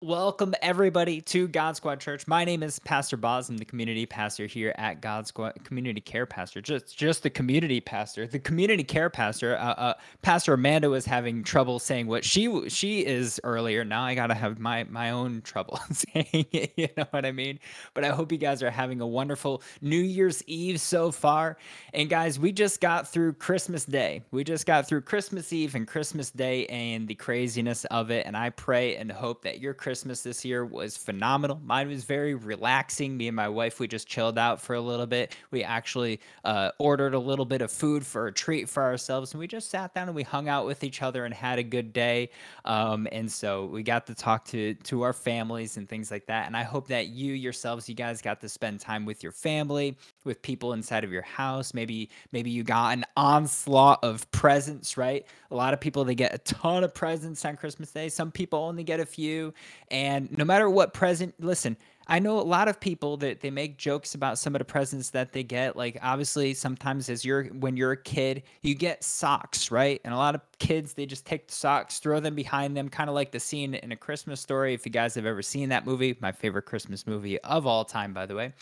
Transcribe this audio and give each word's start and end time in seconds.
Welcome 0.00 0.54
everybody 0.62 1.20
to 1.22 1.48
God 1.48 1.74
Squad 1.74 1.98
Church. 1.98 2.28
My 2.28 2.44
name 2.44 2.62
is 2.62 2.78
Pastor 2.78 3.16
Boz. 3.16 3.48
I'm 3.48 3.58
the 3.58 3.64
community 3.64 4.06
pastor 4.06 4.46
here 4.46 4.72
at 4.78 5.00
God 5.00 5.26
Squad 5.26 5.64
Community 5.64 6.00
Care 6.00 6.24
Pastor. 6.24 6.60
Just 6.60 6.96
just 6.96 7.24
the 7.24 7.30
community 7.30 7.80
pastor. 7.80 8.24
The 8.28 8.38
community 8.38 8.84
care 8.84 9.10
pastor. 9.10 9.56
Uh, 9.56 9.72
uh, 9.72 9.94
pastor 10.22 10.54
Amanda 10.54 10.88
was 10.88 11.04
having 11.04 11.42
trouble 11.42 11.80
saying 11.80 12.06
what 12.06 12.24
she 12.24 12.68
she 12.68 13.04
is 13.04 13.40
earlier. 13.42 13.84
Now 13.84 14.04
I 14.04 14.14
gotta 14.14 14.34
have 14.34 14.60
my 14.60 14.84
my 14.84 15.10
own 15.10 15.42
trouble 15.42 15.80
saying 15.90 16.46
it. 16.52 16.74
You 16.76 16.88
know 16.96 17.06
what 17.10 17.26
I 17.26 17.32
mean? 17.32 17.58
But 17.92 18.04
I 18.04 18.10
hope 18.10 18.30
you 18.30 18.38
guys 18.38 18.62
are 18.62 18.70
having 18.70 19.00
a 19.00 19.06
wonderful 19.06 19.64
New 19.80 19.98
Year's 19.98 20.44
Eve 20.46 20.80
so 20.80 21.10
far. 21.10 21.58
And 21.92 22.08
guys, 22.08 22.38
we 22.38 22.52
just 22.52 22.80
got 22.80 23.08
through 23.08 23.32
Christmas 23.32 23.84
Day. 23.84 24.22
We 24.30 24.44
just 24.44 24.64
got 24.64 24.86
through 24.86 25.00
Christmas 25.00 25.52
Eve 25.52 25.74
and 25.74 25.88
Christmas 25.88 26.30
Day 26.30 26.66
and 26.66 27.08
the 27.08 27.16
craziness 27.16 27.84
of 27.86 28.12
it. 28.12 28.26
And 28.26 28.36
I 28.36 28.50
pray 28.50 28.94
and 28.94 29.10
hope 29.10 29.42
that 29.42 29.58
your 29.58 29.74
Christmas 29.74 29.87
this 29.94 30.44
year 30.44 30.64
was 30.64 30.96
phenomenal. 30.96 31.60
Mine 31.64 31.88
was 31.88 32.04
very 32.04 32.34
relaxing. 32.34 33.16
Me 33.16 33.28
and 33.28 33.36
my 33.36 33.48
wife, 33.48 33.80
we 33.80 33.88
just 33.88 34.06
chilled 34.06 34.38
out 34.38 34.60
for 34.60 34.74
a 34.74 34.80
little 34.80 35.06
bit. 35.06 35.34
We 35.50 35.64
actually 35.64 36.20
uh, 36.44 36.72
ordered 36.78 37.14
a 37.14 37.18
little 37.18 37.44
bit 37.44 37.62
of 37.62 37.70
food 37.70 38.04
for 38.04 38.26
a 38.26 38.32
treat 38.32 38.68
for 38.68 38.82
ourselves, 38.82 39.32
and 39.32 39.40
we 39.40 39.46
just 39.46 39.70
sat 39.70 39.94
down 39.94 40.08
and 40.08 40.14
we 40.14 40.22
hung 40.22 40.48
out 40.48 40.66
with 40.66 40.84
each 40.84 41.02
other 41.02 41.24
and 41.24 41.32
had 41.32 41.58
a 41.58 41.62
good 41.62 41.92
day. 41.92 42.30
Um, 42.64 43.08
and 43.12 43.30
so 43.30 43.66
we 43.66 43.82
got 43.82 44.06
to 44.08 44.14
talk 44.14 44.44
to 44.46 44.74
to 44.74 45.02
our 45.02 45.12
families 45.12 45.76
and 45.76 45.88
things 45.88 46.10
like 46.10 46.26
that. 46.26 46.46
And 46.46 46.56
I 46.56 46.62
hope 46.62 46.88
that 46.88 47.08
you 47.08 47.32
yourselves, 47.32 47.88
you 47.88 47.94
guys, 47.94 48.20
got 48.20 48.40
to 48.42 48.48
spend 48.48 48.80
time 48.80 49.06
with 49.06 49.22
your 49.22 49.32
family, 49.32 49.96
with 50.28 50.40
people 50.42 50.74
inside 50.74 51.02
of 51.02 51.10
your 51.10 51.22
house. 51.22 51.74
Maybe 51.74 52.10
maybe 52.30 52.50
you 52.50 52.62
got 52.62 52.92
an 52.92 53.04
onslaught 53.16 54.04
of 54.04 54.30
presents, 54.30 54.96
right? 54.96 55.26
A 55.50 55.56
lot 55.56 55.74
of 55.74 55.80
people 55.80 56.04
they 56.04 56.14
get 56.14 56.32
a 56.32 56.38
ton 56.38 56.84
of 56.84 56.94
presents 56.94 57.44
on 57.44 57.56
Christmas 57.56 57.90
Day. 57.90 58.08
Some 58.08 58.30
people 58.30 58.60
only 58.60 58.84
get 58.84 59.00
a 59.00 59.06
few. 59.06 59.52
And 59.90 60.30
no 60.38 60.44
matter 60.44 60.70
what 60.70 60.94
present, 60.94 61.34
listen, 61.40 61.76
I 62.10 62.18
know 62.20 62.40
a 62.40 62.42
lot 62.42 62.68
of 62.68 62.80
people 62.80 63.18
that 63.18 63.42
they 63.42 63.50
make 63.50 63.76
jokes 63.76 64.14
about 64.14 64.38
some 64.38 64.54
of 64.54 64.60
the 64.60 64.64
presents 64.64 65.10
that 65.10 65.32
they 65.32 65.42
get. 65.42 65.76
Like 65.76 65.98
obviously 66.02 66.54
sometimes 66.54 67.10
as 67.10 67.22
you're 67.22 67.44
when 67.44 67.76
you're 67.76 67.92
a 67.92 68.02
kid, 68.02 68.44
you 68.62 68.74
get 68.74 69.04
socks, 69.04 69.70
right? 69.70 70.00
And 70.04 70.14
a 70.14 70.16
lot 70.16 70.34
of 70.34 70.40
kids 70.58 70.94
they 70.94 71.04
just 71.04 71.26
take 71.26 71.48
the 71.48 71.54
socks, 71.54 71.98
throw 71.98 72.18
them 72.18 72.34
behind 72.34 72.74
them, 72.74 72.88
kind 72.88 73.10
of 73.10 73.14
like 73.14 73.30
the 73.30 73.40
scene 73.40 73.74
in 73.74 73.92
a 73.92 73.96
Christmas 73.96 74.40
story. 74.40 74.72
If 74.72 74.86
you 74.86 74.92
guys 74.92 75.14
have 75.16 75.26
ever 75.26 75.42
seen 75.42 75.68
that 75.68 75.84
movie, 75.84 76.16
my 76.20 76.32
favorite 76.32 76.62
Christmas 76.62 77.06
movie 77.06 77.38
of 77.40 77.66
all 77.66 77.84
time, 77.84 78.14
by 78.14 78.24
the 78.24 78.34
way. 78.34 78.52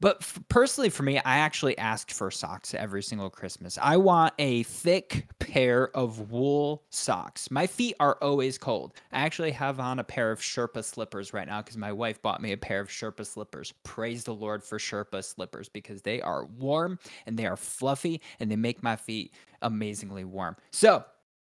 But 0.00 0.18
f- 0.20 0.38
personally, 0.48 0.90
for 0.90 1.02
me, 1.02 1.18
I 1.18 1.38
actually 1.38 1.76
asked 1.78 2.12
for 2.12 2.30
socks 2.30 2.74
every 2.74 3.02
single 3.02 3.30
Christmas. 3.30 3.78
I 3.80 3.96
want 3.96 4.34
a 4.38 4.62
thick 4.62 5.26
pair 5.38 5.94
of 5.96 6.30
wool 6.30 6.84
socks. 6.90 7.50
My 7.50 7.66
feet 7.66 7.96
are 7.98 8.16
always 8.22 8.58
cold. 8.58 8.94
I 9.12 9.20
actually 9.20 9.50
have 9.52 9.80
on 9.80 9.98
a 9.98 10.04
pair 10.04 10.30
of 10.30 10.40
Sherpa 10.40 10.84
slippers 10.84 11.32
right 11.32 11.48
now 11.48 11.62
because 11.62 11.76
my 11.76 11.92
wife 11.92 12.22
bought 12.22 12.40
me 12.40 12.52
a 12.52 12.56
pair 12.56 12.80
of 12.80 12.88
Sherpa 12.88 13.26
slippers. 13.26 13.72
Praise 13.82 14.24
the 14.24 14.34
Lord 14.34 14.62
for 14.62 14.78
Sherpa 14.78 15.24
slippers 15.24 15.68
because 15.68 16.02
they 16.02 16.20
are 16.20 16.44
warm 16.44 16.98
and 17.26 17.36
they 17.36 17.46
are 17.46 17.56
fluffy 17.56 18.20
and 18.38 18.50
they 18.50 18.56
make 18.56 18.82
my 18.82 18.94
feet 18.94 19.34
amazingly 19.62 20.24
warm. 20.24 20.56
So, 20.70 21.04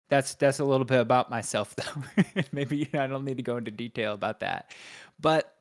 that's 0.09 0.35
that's 0.35 0.59
a 0.59 0.65
little 0.65 0.85
bit 0.85 0.99
about 0.99 1.29
myself 1.29 1.73
though. 1.77 2.43
Maybe 2.51 2.89
I 2.93 3.07
don't 3.07 3.23
need 3.23 3.37
to 3.37 3.43
go 3.43 3.55
into 3.57 3.71
detail 3.71 4.13
about 4.13 4.41
that. 4.41 4.73
But 5.21 5.55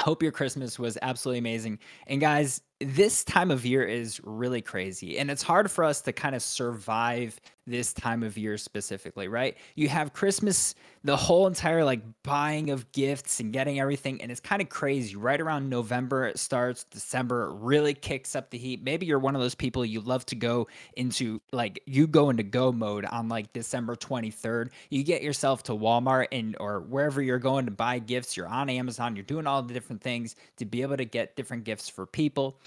Hope 0.00 0.22
your 0.22 0.32
Christmas 0.32 0.78
was 0.78 0.98
absolutely 1.02 1.38
amazing. 1.38 1.78
And 2.06 2.20
guys, 2.20 2.60
this 2.80 3.24
time 3.24 3.50
of 3.50 3.64
year 3.64 3.84
is 3.84 4.20
really 4.22 4.60
crazy. 4.60 5.18
And 5.18 5.30
it's 5.30 5.42
hard 5.42 5.70
for 5.70 5.82
us 5.82 6.02
to 6.02 6.12
kind 6.12 6.34
of 6.34 6.42
survive 6.42 7.40
this 7.66 7.92
time 7.92 8.22
of 8.22 8.38
year 8.38 8.56
specifically, 8.56 9.26
right? 9.26 9.56
You 9.74 9.88
have 9.88 10.12
Christmas, 10.12 10.74
the 11.02 11.16
whole 11.16 11.48
entire 11.48 11.84
like 11.84 12.00
buying 12.22 12.70
of 12.70 12.92
gifts 12.92 13.40
and 13.40 13.52
getting 13.52 13.80
everything. 13.80 14.22
And 14.22 14.30
it's 14.30 14.40
kind 14.40 14.62
of 14.62 14.68
crazy. 14.68 15.16
Right 15.16 15.40
around 15.40 15.68
November, 15.68 16.26
it 16.26 16.38
starts, 16.38 16.84
December 16.84 17.50
it 17.50 17.54
really 17.56 17.94
kicks 17.94 18.36
up 18.36 18.50
the 18.50 18.58
heat. 18.58 18.82
Maybe 18.84 19.06
you're 19.06 19.18
one 19.18 19.34
of 19.34 19.40
those 19.40 19.54
people 19.56 19.84
you 19.84 20.00
love 20.00 20.24
to 20.26 20.36
go 20.36 20.68
into 20.96 21.40
like 21.50 21.80
you 21.86 22.06
go 22.06 22.30
into 22.30 22.44
go 22.44 22.70
mode 22.70 23.04
on 23.06 23.28
like 23.28 23.52
December 23.52 23.96
23rd. 23.96 24.68
You 24.90 25.02
get 25.02 25.22
yourself 25.22 25.64
to 25.64 25.72
Walmart 25.72 26.26
and 26.30 26.56
or 26.60 26.80
wherever 26.82 27.20
you're 27.20 27.38
going 27.38 27.64
to 27.64 27.72
buy 27.72 27.98
gifts, 27.98 28.36
you're 28.36 28.46
on 28.46 28.68
Amazon, 28.70 29.16
you're 29.16 29.24
doing 29.24 29.46
all 29.46 29.62
the 29.62 29.74
different 29.74 30.02
things 30.02 30.36
to 30.58 30.64
be 30.64 30.82
able 30.82 30.98
to 30.98 31.04
get 31.04 31.34
different 31.34 31.64
gifts 31.64 31.88
for 31.88 32.06
people 32.06 32.60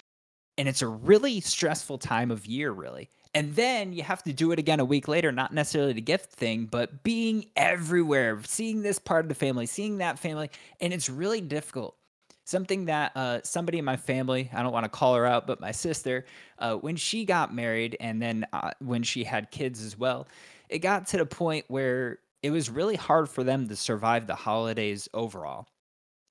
and 0.60 0.68
it's 0.68 0.82
a 0.82 0.88
really 0.88 1.40
stressful 1.40 1.98
time 1.98 2.30
of 2.30 2.46
year 2.46 2.70
really. 2.70 3.10
And 3.34 3.56
then 3.56 3.94
you 3.94 4.04
have 4.04 4.24
to 4.24 4.34
do 4.34 4.52
it 4.52 4.60
again 4.60 4.82
a 4.82 4.86
week 4.86 5.08
later 5.08 5.32
not 5.32 5.54
necessarily 5.54 5.94
the 5.94 6.02
gift 6.02 6.34
thing 6.34 6.66
but 6.66 7.02
being 7.02 7.46
everywhere 7.56 8.42
seeing 8.44 8.82
this 8.82 9.00
part 9.00 9.24
of 9.24 9.30
the 9.30 9.36
family 9.36 9.66
seeing 9.66 10.00
that 10.00 10.20
family 10.20 10.52
and 10.82 10.94
it's 10.94 11.10
really 11.10 11.42
difficult. 11.42 11.96
Something 12.44 12.86
that 12.86 13.16
uh, 13.16 13.40
somebody 13.44 13.78
in 13.80 13.86
my 13.86 13.96
family 13.96 14.50
i 14.54 14.62
don't 14.62 14.74
want 14.74 14.84
to 14.84 14.90
call 14.90 15.16
her 15.16 15.26
out 15.26 15.48
but 15.48 15.62
my 15.62 15.72
sister 15.72 16.26
uh, 16.60 16.76
when 16.76 16.98
she 16.98 17.24
got 17.24 17.56
married 17.56 17.96
and 18.02 18.22
then 18.22 18.46
uh, 18.52 18.72
when 18.80 19.02
she 19.02 19.24
had 19.24 19.52
kids 19.52 19.82
as 19.82 19.98
well 19.98 20.28
it 20.68 20.80
got 20.80 21.08
to 21.08 21.18
the 21.18 21.26
point 21.26 21.64
where 21.70 22.20
it 22.44 22.52
was 22.52 22.70
really 22.70 22.96
hard 22.96 23.30
for 23.30 23.44
them 23.44 23.68
to 23.70 23.76
survive 23.76 24.28
the 24.28 24.36
holidays 24.36 25.08
overall 25.14 25.68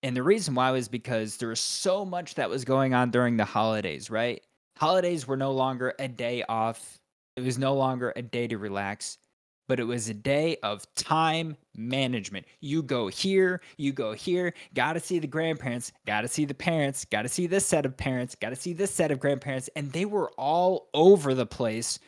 and 0.02 0.16
the 0.16 0.22
reason 0.22 0.54
why 0.54 0.70
was 0.70 0.88
because 0.88 1.36
there 1.36 1.48
was 1.48 1.60
so 1.60 2.04
much 2.04 2.36
that 2.36 2.50
was 2.50 2.64
going 2.64 2.94
on 2.94 3.10
during 3.10 3.36
the 3.36 3.44
holidays, 3.44 4.10
right? 4.10 4.40
Holidays 4.76 5.26
were 5.26 5.36
no 5.36 5.50
longer 5.50 5.94
a 5.98 6.06
day 6.06 6.44
off. 6.48 6.98
It 7.36 7.42
was 7.42 7.58
no 7.58 7.74
longer 7.74 8.12
a 8.14 8.22
day 8.22 8.46
to 8.46 8.58
relax, 8.58 9.18
but 9.66 9.80
it 9.80 9.84
was 9.84 10.08
a 10.08 10.14
day 10.14 10.56
of 10.62 10.86
time 10.94 11.56
management. 11.76 12.46
You 12.60 12.82
go 12.82 13.08
here, 13.08 13.60
you 13.76 13.92
go 13.92 14.12
here, 14.12 14.54
got 14.74 14.92
to 14.92 15.00
see 15.00 15.18
the 15.18 15.26
grandparents, 15.26 15.92
got 16.06 16.20
to 16.20 16.28
see 16.28 16.44
the 16.44 16.54
parents, 16.54 17.04
got 17.04 17.22
to 17.22 17.28
see 17.28 17.48
this 17.48 17.66
set 17.66 17.84
of 17.84 17.96
parents, 17.96 18.36
got 18.36 18.50
to 18.50 18.56
see 18.56 18.72
this 18.72 18.92
set 18.92 19.10
of 19.10 19.18
grandparents. 19.18 19.68
And 19.74 19.92
they 19.92 20.04
were 20.04 20.30
all 20.38 20.88
over 20.94 21.34
the 21.34 21.46
place. 21.46 21.98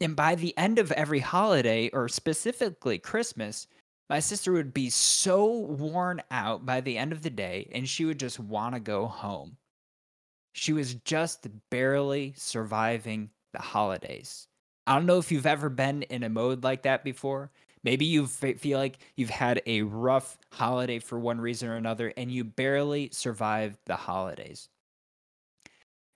And 0.00 0.16
by 0.16 0.34
the 0.34 0.56
end 0.56 0.78
of 0.78 0.92
every 0.92 1.20
holiday, 1.20 1.90
or 1.90 2.08
specifically 2.08 2.98
Christmas, 2.98 3.66
my 4.08 4.20
sister 4.20 4.52
would 4.52 4.72
be 4.72 4.90
so 4.90 5.46
worn 5.46 6.22
out 6.30 6.64
by 6.64 6.80
the 6.80 6.96
end 6.96 7.12
of 7.12 7.22
the 7.22 7.30
day, 7.30 7.68
and 7.72 7.88
she 7.88 8.04
would 8.04 8.20
just 8.20 8.38
want 8.38 8.74
to 8.74 8.80
go 8.80 9.06
home. 9.06 9.56
She 10.52 10.72
was 10.72 10.94
just 10.94 11.46
barely 11.70 12.32
surviving 12.36 13.30
the 13.52 13.60
holidays. 13.60 14.46
I 14.86 14.94
don't 14.94 15.06
know 15.06 15.18
if 15.18 15.32
you've 15.32 15.46
ever 15.46 15.68
been 15.68 16.02
in 16.02 16.22
a 16.22 16.28
mode 16.28 16.62
like 16.62 16.82
that 16.82 17.02
before. 17.02 17.50
Maybe 17.82 18.04
you 18.04 18.26
feel 18.26 18.78
like 18.78 18.98
you've 19.16 19.30
had 19.30 19.62
a 19.66 19.82
rough 19.82 20.38
holiday 20.52 20.98
for 20.98 21.18
one 21.18 21.40
reason 21.40 21.68
or 21.68 21.76
another, 21.76 22.12
and 22.16 22.30
you 22.30 22.44
barely 22.44 23.10
survived 23.12 23.78
the 23.86 23.96
holidays. 23.96 24.68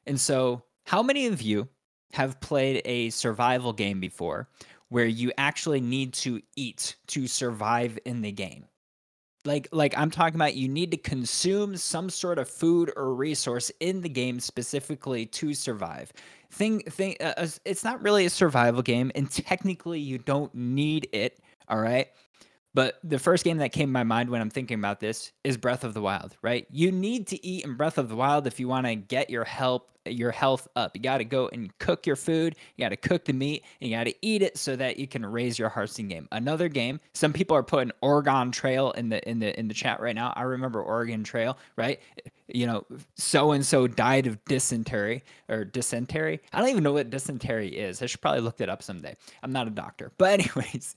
And 0.07 0.21
so, 0.21 0.65
how 0.87 1.03
many 1.03 1.27
of 1.27 1.43
you 1.43 1.69
have 2.12 2.41
played 2.41 2.83
a 2.84 3.11
survival 3.11 3.72
game 3.72 4.01
before 4.01 4.49
where 4.91 5.06
you 5.06 5.33
actually 5.39 5.81
need 5.81 6.12
to 6.15 6.41
eat 6.56 6.97
to 7.09 7.27
survive 7.27 7.99
in 8.05 8.23
the 8.23 8.33
game. 8.33 8.67
Like 9.47 9.69
like 9.73 9.97
I'm 9.97 10.11
talking 10.11 10.34
about 10.37 10.55
you 10.56 10.69
need 10.69 10.91
to 10.91 10.99
consume 10.99 11.77
some 11.77 12.11
sort 12.11 12.39
of 12.39 12.49
food 12.49 12.93
or 12.97 13.15
resource 13.15 13.73
in 13.81 14.03
the 14.03 14.09
game 14.09 14.39
specifically 14.39 15.25
to 15.27 15.55
survive. 15.55 16.12
Thing 16.51 16.81
thing 16.81 17.17
uh, 17.21 17.33
uh 17.39 17.49
it's 17.65 17.84
not 17.84 18.03
really 18.03 18.27
a 18.27 18.31
survival 18.31 18.83
game 18.83 19.11
and 19.15 19.31
technically 19.31 20.01
you 20.01 20.19
don't 20.19 20.55
need 20.55 21.09
it, 21.12 21.41
all 21.69 21.81
right? 21.81 22.09
But 22.72 22.98
the 23.03 23.19
first 23.19 23.44
game 23.44 23.58
that 23.58 23.72
came 23.72 23.88
to 23.88 23.92
my 23.92 24.04
mind 24.04 24.31
when 24.31 24.41
I'm 24.41 24.50
thinking 24.50 24.78
about 24.78 25.00
this 25.00 25.32
is 25.42 25.56
Breath 25.56 25.82
of 25.82 25.94
the 25.94 26.00
Wild, 26.00 26.36
right? 26.42 26.66
You 26.70 26.92
need 26.92 27.26
to 27.28 27.44
eat 27.44 27.64
in 27.64 27.75
Breath 27.75 27.98
of 27.98 28.08
the 28.08 28.16
Wild 28.16 28.47
if 28.47 28.60
you 28.60 28.69
want 28.69 28.86
to 28.86 28.94
get 28.94 29.28
your 29.31 29.44
help 29.44 29.91
your 30.06 30.31
health 30.31 30.66
up. 30.76 30.97
You 30.97 31.03
got 31.03 31.19
to 31.19 31.25
go 31.25 31.48
and 31.53 31.76
cook 31.78 32.06
your 32.06 32.16
food. 32.16 32.56
You 32.76 32.84
got 32.84 32.91
to 32.91 32.97
cook 32.97 33.25
the 33.25 33.32
meat 33.32 33.64
and 33.80 33.91
you 33.91 33.97
got 33.97 34.04
to 34.04 34.14
eat 34.22 34.42
it 34.42 34.56
so 34.56 34.76
that 34.76 34.98
you 34.98 35.06
can 35.06 35.25
raise 35.25 35.59
your 35.59 35.69
Hearthstone 35.69 36.09
game. 36.09 36.28
Another 36.32 36.69
game. 36.69 37.00
Some 37.12 37.32
people 37.32 37.56
are 37.56 37.62
putting 37.62 37.92
Oregon 38.00 38.50
Trail 38.50 38.92
in 38.92 39.09
the 39.09 39.26
in 39.28 39.38
the 39.41 39.59
in 39.59 39.69
the 39.69 39.75
chat 39.75 40.00
right 40.00 40.14
now. 40.14 40.32
I 40.36 40.42
remember 40.42 40.83
Oregon 40.83 41.24
Trail, 41.24 41.59
right? 41.77 42.00
You 42.48 42.66
know, 42.66 42.86
so 43.15 43.53
and 43.53 43.65
so 43.65 43.86
died 43.86 44.27
of 44.27 44.42
dysentery 44.47 45.22
or 45.48 45.65
dysentery. 45.65 46.41
I 46.53 46.60
don't 46.60 46.71
even 46.71 46.83
know 46.83 46.92
what 46.92 47.10
dysentery 47.10 47.68
is. 47.68 48.03
I 48.03 48.06
should 48.06 48.21
probably 48.21 48.41
look 48.41 48.60
it 48.60 48.68
up 48.68 48.83
someday. 48.83 49.16
I'm 49.42 49.53
not 49.53 49.66
a 49.66 49.71
doctor, 49.71 50.12
but 50.18 50.41
anyways. 50.41 50.97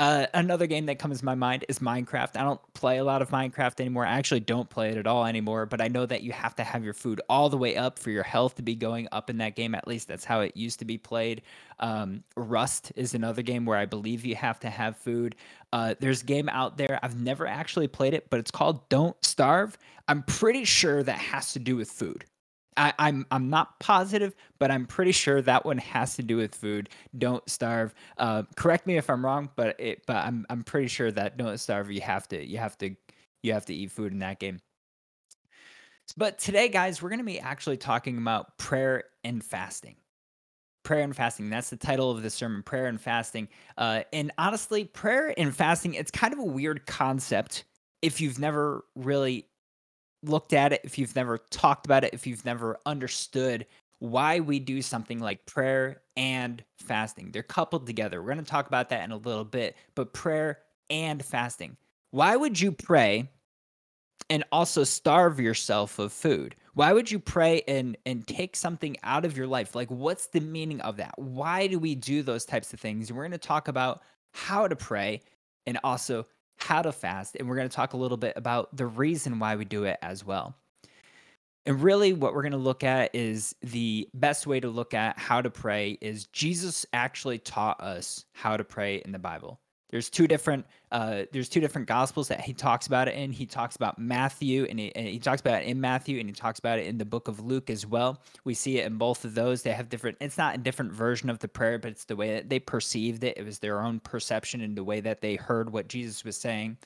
Uh, 0.00 0.26
another 0.32 0.66
game 0.66 0.86
that 0.86 0.98
comes 0.98 1.18
to 1.18 1.24
my 1.26 1.34
mind 1.34 1.66
is 1.68 1.80
Minecraft. 1.80 2.34
I 2.34 2.42
don't 2.42 2.60
play 2.72 2.96
a 2.96 3.04
lot 3.04 3.20
of 3.20 3.28
Minecraft 3.28 3.80
anymore. 3.80 4.06
I 4.06 4.12
actually 4.12 4.40
don't 4.40 4.70
play 4.70 4.88
it 4.88 4.96
at 4.96 5.06
all 5.06 5.26
anymore, 5.26 5.66
but 5.66 5.82
I 5.82 5.88
know 5.88 6.06
that 6.06 6.22
you 6.22 6.32
have 6.32 6.56
to 6.56 6.64
have 6.64 6.82
your 6.82 6.94
food 6.94 7.20
all 7.28 7.50
the 7.50 7.58
way 7.58 7.76
up 7.76 7.98
for 7.98 8.08
your 8.08 8.22
health 8.22 8.54
to 8.54 8.62
be 8.62 8.74
going 8.74 9.08
up 9.12 9.28
in 9.28 9.36
that 9.38 9.56
game. 9.56 9.74
At 9.74 9.86
least 9.86 10.08
that's 10.08 10.24
how 10.24 10.40
it 10.40 10.56
used 10.56 10.78
to 10.78 10.86
be 10.86 10.96
played. 10.96 11.42
Um, 11.80 12.24
Rust 12.34 12.92
is 12.96 13.12
another 13.12 13.42
game 13.42 13.66
where 13.66 13.76
I 13.76 13.84
believe 13.84 14.24
you 14.24 14.36
have 14.36 14.58
to 14.60 14.70
have 14.70 14.96
food. 14.96 15.36
Uh, 15.70 15.94
there's 16.00 16.22
a 16.22 16.24
game 16.24 16.48
out 16.48 16.78
there. 16.78 16.98
I've 17.02 17.20
never 17.20 17.46
actually 17.46 17.86
played 17.86 18.14
it, 18.14 18.30
but 18.30 18.40
it's 18.40 18.50
called 18.50 18.88
Don't 18.88 19.22
Starve. 19.22 19.76
I'm 20.08 20.22
pretty 20.22 20.64
sure 20.64 21.02
that 21.02 21.18
has 21.18 21.52
to 21.52 21.58
do 21.58 21.76
with 21.76 21.90
food. 21.90 22.24
I, 22.80 22.94
I'm 22.98 23.26
I'm 23.30 23.50
not 23.50 23.78
positive, 23.78 24.34
but 24.58 24.70
I'm 24.70 24.86
pretty 24.86 25.12
sure 25.12 25.42
that 25.42 25.66
one 25.66 25.76
has 25.76 26.16
to 26.16 26.22
do 26.22 26.38
with 26.38 26.54
food. 26.54 26.88
Don't 27.16 27.46
starve. 27.48 27.94
Uh, 28.16 28.44
correct 28.56 28.86
me 28.86 28.96
if 28.96 29.10
I'm 29.10 29.22
wrong, 29.22 29.50
but 29.54 29.78
it 29.78 30.06
but 30.06 30.16
I'm 30.16 30.46
I'm 30.48 30.64
pretty 30.64 30.88
sure 30.88 31.12
that 31.12 31.36
don't 31.36 31.58
starve. 31.58 31.90
You 31.90 32.00
have 32.00 32.26
to 32.28 32.42
you 32.42 32.56
have 32.56 32.78
to 32.78 32.96
you 33.42 33.52
have 33.52 33.66
to 33.66 33.74
eat 33.74 33.90
food 33.92 34.12
in 34.12 34.20
that 34.20 34.40
game. 34.40 34.60
But 36.16 36.38
today, 36.38 36.70
guys, 36.70 37.02
we're 37.02 37.10
going 37.10 37.20
to 37.20 37.24
be 37.24 37.38
actually 37.38 37.76
talking 37.76 38.16
about 38.16 38.56
prayer 38.56 39.04
and 39.24 39.44
fasting. 39.44 39.96
Prayer 40.82 41.04
and 41.04 41.14
fasting. 41.14 41.50
That's 41.50 41.68
the 41.68 41.76
title 41.76 42.10
of 42.10 42.22
the 42.22 42.30
sermon, 42.30 42.62
prayer 42.62 42.86
and 42.86 43.00
fasting. 43.00 43.48
Uh, 43.76 44.02
and 44.12 44.32
honestly, 44.38 44.84
prayer 44.86 45.34
and 45.36 45.54
fasting, 45.54 45.94
it's 45.94 46.10
kind 46.10 46.32
of 46.32 46.40
a 46.40 46.44
weird 46.44 46.86
concept 46.86 47.64
if 48.02 48.20
you've 48.20 48.38
never 48.38 48.84
really 48.96 49.46
looked 50.22 50.52
at 50.52 50.72
it, 50.72 50.80
if 50.84 50.98
you've 50.98 51.16
never 51.16 51.38
talked 51.38 51.86
about 51.86 52.04
it, 52.04 52.14
if 52.14 52.26
you've 52.26 52.44
never 52.44 52.78
understood 52.86 53.66
why 54.00 54.40
we 54.40 54.58
do 54.58 54.80
something 54.82 55.18
like 55.18 55.44
prayer 55.46 56.00
and 56.16 56.64
fasting. 56.78 57.30
They're 57.32 57.42
coupled 57.42 57.86
together. 57.86 58.20
We're 58.20 58.32
going 58.32 58.44
to 58.44 58.50
talk 58.50 58.66
about 58.66 58.88
that 58.88 59.04
in 59.04 59.12
a 59.12 59.16
little 59.16 59.44
bit, 59.44 59.76
but 59.94 60.12
prayer 60.12 60.58
and 60.88 61.24
fasting. 61.24 61.76
Why 62.10 62.34
would 62.34 62.58
you 62.58 62.72
pray 62.72 63.30
and 64.30 64.44
also 64.52 64.84
starve 64.84 65.38
yourself 65.38 65.98
of 65.98 66.12
food? 66.12 66.56
Why 66.74 66.92
would 66.92 67.10
you 67.10 67.18
pray 67.18 67.62
and 67.68 67.96
and 68.06 68.26
take 68.26 68.56
something 68.56 68.96
out 69.02 69.24
of 69.24 69.36
your 69.36 69.46
life? 69.46 69.74
Like 69.74 69.90
what's 69.90 70.26
the 70.26 70.40
meaning 70.40 70.80
of 70.80 70.96
that? 70.96 71.12
Why 71.16 71.66
do 71.66 71.78
we 71.78 71.94
do 71.94 72.22
those 72.22 72.44
types 72.44 72.72
of 72.72 72.80
things? 72.80 73.12
We're 73.12 73.22
going 73.22 73.32
to 73.32 73.38
talk 73.38 73.68
about 73.68 74.02
how 74.32 74.66
to 74.66 74.76
pray 74.76 75.20
and 75.66 75.78
also 75.84 76.26
how 76.60 76.82
to 76.82 76.92
fast 76.92 77.36
and 77.36 77.48
we're 77.48 77.56
going 77.56 77.68
to 77.68 77.74
talk 77.74 77.92
a 77.92 77.96
little 77.96 78.16
bit 78.16 78.34
about 78.36 78.74
the 78.76 78.86
reason 78.86 79.38
why 79.38 79.56
we 79.56 79.64
do 79.64 79.84
it 79.84 79.98
as 80.02 80.24
well. 80.24 80.54
And 81.66 81.82
really, 81.82 82.14
what 82.14 82.34
we're 82.34 82.42
going 82.42 82.52
to 82.52 82.58
look 82.58 82.82
at 82.84 83.14
is 83.14 83.54
the 83.60 84.08
best 84.14 84.46
way 84.46 84.60
to 84.60 84.68
look 84.68 84.94
at 84.94 85.18
how 85.18 85.42
to 85.42 85.50
pray 85.50 85.98
is 86.00 86.26
Jesus 86.26 86.86
actually 86.92 87.38
taught 87.38 87.80
us 87.82 88.24
how 88.32 88.56
to 88.56 88.64
pray 88.64 89.02
in 89.04 89.12
the 89.12 89.18
Bible. 89.18 89.60
There's 89.90 90.08
two 90.08 90.26
different 90.28 90.66
uh, 90.92 91.22
there's 91.32 91.48
two 91.48 91.60
different 91.60 91.86
gospels 91.86 92.28
that 92.28 92.40
he 92.40 92.52
talks 92.52 92.86
about 92.86 93.08
it 93.08 93.14
in. 93.14 93.30
He 93.32 93.46
talks 93.46 93.76
about 93.76 93.98
Matthew 93.98 94.66
and 94.68 94.78
he, 94.78 94.94
and 94.94 95.06
he 95.06 95.18
talks 95.18 95.40
about 95.40 95.62
it 95.62 95.66
in 95.66 95.80
Matthew 95.80 96.18
and 96.18 96.28
he 96.28 96.32
talks 96.32 96.58
about 96.58 96.78
it 96.78 96.86
in 96.86 96.98
the 96.98 97.04
book 97.04 97.28
of 97.28 97.40
Luke 97.40 97.70
as 97.70 97.86
well. 97.86 98.22
We 98.44 98.54
see 98.54 98.78
it 98.78 98.86
in 98.86 98.96
both 98.96 99.24
of 99.24 99.34
those. 99.34 99.62
They 99.62 99.72
have 99.72 99.88
different. 99.88 100.18
It's 100.20 100.38
not 100.38 100.54
a 100.54 100.58
different 100.58 100.92
version 100.92 101.30
of 101.30 101.38
the 101.38 101.48
prayer, 101.48 101.78
but 101.78 101.92
it's 101.92 102.04
the 102.04 102.16
way 102.16 102.34
that 102.34 102.48
they 102.48 102.58
perceived 102.58 103.24
it. 103.24 103.36
It 103.36 103.44
was 103.44 103.58
their 103.58 103.80
own 103.80 104.00
perception 104.00 104.60
and 104.60 104.76
the 104.76 104.84
way 104.84 105.00
that 105.00 105.20
they 105.20 105.36
heard 105.36 105.72
what 105.72 105.88
Jesus 105.88 106.24
was 106.24 106.36
saying. 106.36 106.76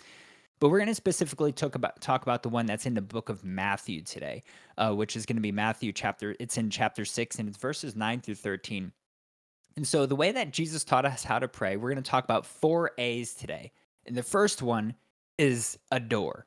But 0.61 0.69
we're 0.69 0.79
going 0.79 0.89
to 0.89 0.95
specifically 0.95 1.53
talk 1.53 1.75
about 1.75 2.01
talk 2.01 2.23
about 2.23 2.43
the 2.43 2.49
one 2.49 2.65
that's 2.67 2.87
in 2.87 2.95
the 2.95 3.03
book 3.03 3.29
of 3.29 3.45
Matthew 3.45 4.03
today, 4.03 4.43
uh, 4.79 4.93
which 4.93 5.17
is 5.17 5.27
going 5.27 5.37
to 5.37 5.43
be 5.43 5.53
Matthew 5.53 5.93
chapter. 5.93 6.35
It's 6.41 6.57
in 6.57 6.71
chapter 6.71 7.05
six 7.05 7.39
and 7.39 7.49
it's 7.49 7.59
verses 7.59 7.97
nine 7.97 8.21
through 8.21 8.37
thirteen. 8.37 8.93
And 9.77 9.87
so 9.87 10.07
the 10.07 10.17
way 10.17 10.33
that 10.33 10.53
Jesus 10.53 10.85
taught 10.85 11.05
us 11.05 11.25
how 11.25 11.39
to 11.39 11.49
pray, 11.49 11.77
we're 11.77 11.93
going 11.93 12.03
to 12.03 12.11
talk 12.11 12.25
about 12.25 12.47
four 12.47 12.93
A's 12.99 13.35
today. 13.35 13.73
And 14.07 14.17
the 14.17 14.23
first 14.23 14.63
one 14.63 14.95
is 15.39 15.79
adore. 15.91 16.47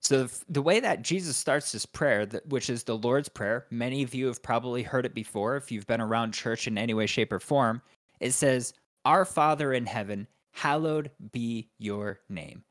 So 0.00 0.26
the 0.48 0.62
way 0.62 0.80
that 0.80 1.02
Jesus 1.02 1.36
starts 1.36 1.70
his 1.70 1.86
prayer, 1.86 2.26
which 2.48 2.68
is 2.68 2.82
the 2.82 2.98
Lord's 2.98 3.28
prayer, 3.28 3.66
many 3.70 4.02
of 4.02 4.14
you 4.14 4.26
have 4.26 4.42
probably 4.42 4.82
heard 4.82 5.06
it 5.06 5.14
before 5.14 5.54
if 5.56 5.70
you've 5.70 5.86
been 5.86 6.00
around 6.00 6.32
church 6.32 6.66
in 6.66 6.76
any 6.76 6.94
way, 6.94 7.06
shape, 7.06 7.32
or 7.32 7.38
form. 7.38 7.80
It 8.18 8.32
says, 8.32 8.74
"Our 9.04 9.24
Father 9.24 9.72
in 9.72 9.86
heaven, 9.86 10.26
hallowed 10.50 11.12
be 11.30 11.70
your 11.78 12.18
name." 12.28 12.64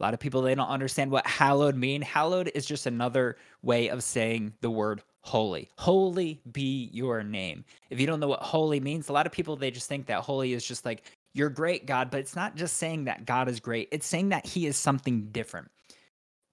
A 0.00 0.02
lot 0.02 0.14
of 0.14 0.18
people 0.18 0.42
they 0.42 0.56
don't 0.56 0.66
understand 0.66 1.12
what 1.12 1.24
hallowed 1.24 1.76
mean. 1.76 2.02
Hallowed 2.02 2.50
is 2.52 2.66
just 2.66 2.86
another 2.86 3.36
way 3.62 3.86
of 3.86 4.02
saying 4.02 4.54
the 4.60 4.70
word 4.70 5.02
holy. 5.22 5.70
Holy 5.78 6.40
be 6.52 6.90
your 6.92 7.22
name. 7.22 7.64
If 7.90 8.00
you 8.00 8.06
don't 8.06 8.20
know 8.20 8.28
what 8.28 8.42
holy 8.42 8.80
means, 8.80 9.08
a 9.08 9.12
lot 9.12 9.26
of 9.26 9.32
people 9.32 9.56
they 9.56 9.70
just 9.70 9.88
think 9.88 10.06
that 10.06 10.20
holy 10.20 10.52
is 10.52 10.64
just 10.64 10.84
like 10.84 11.04
you're 11.34 11.48
great 11.48 11.86
God, 11.86 12.10
but 12.10 12.20
it's 12.20 12.36
not 12.36 12.56
just 12.56 12.76
saying 12.76 13.04
that 13.04 13.24
God 13.24 13.48
is 13.48 13.60
great. 13.60 13.88
It's 13.90 14.06
saying 14.06 14.30
that 14.30 14.46
he 14.46 14.66
is 14.66 14.76
something 14.76 15.28
different 15.32 15.70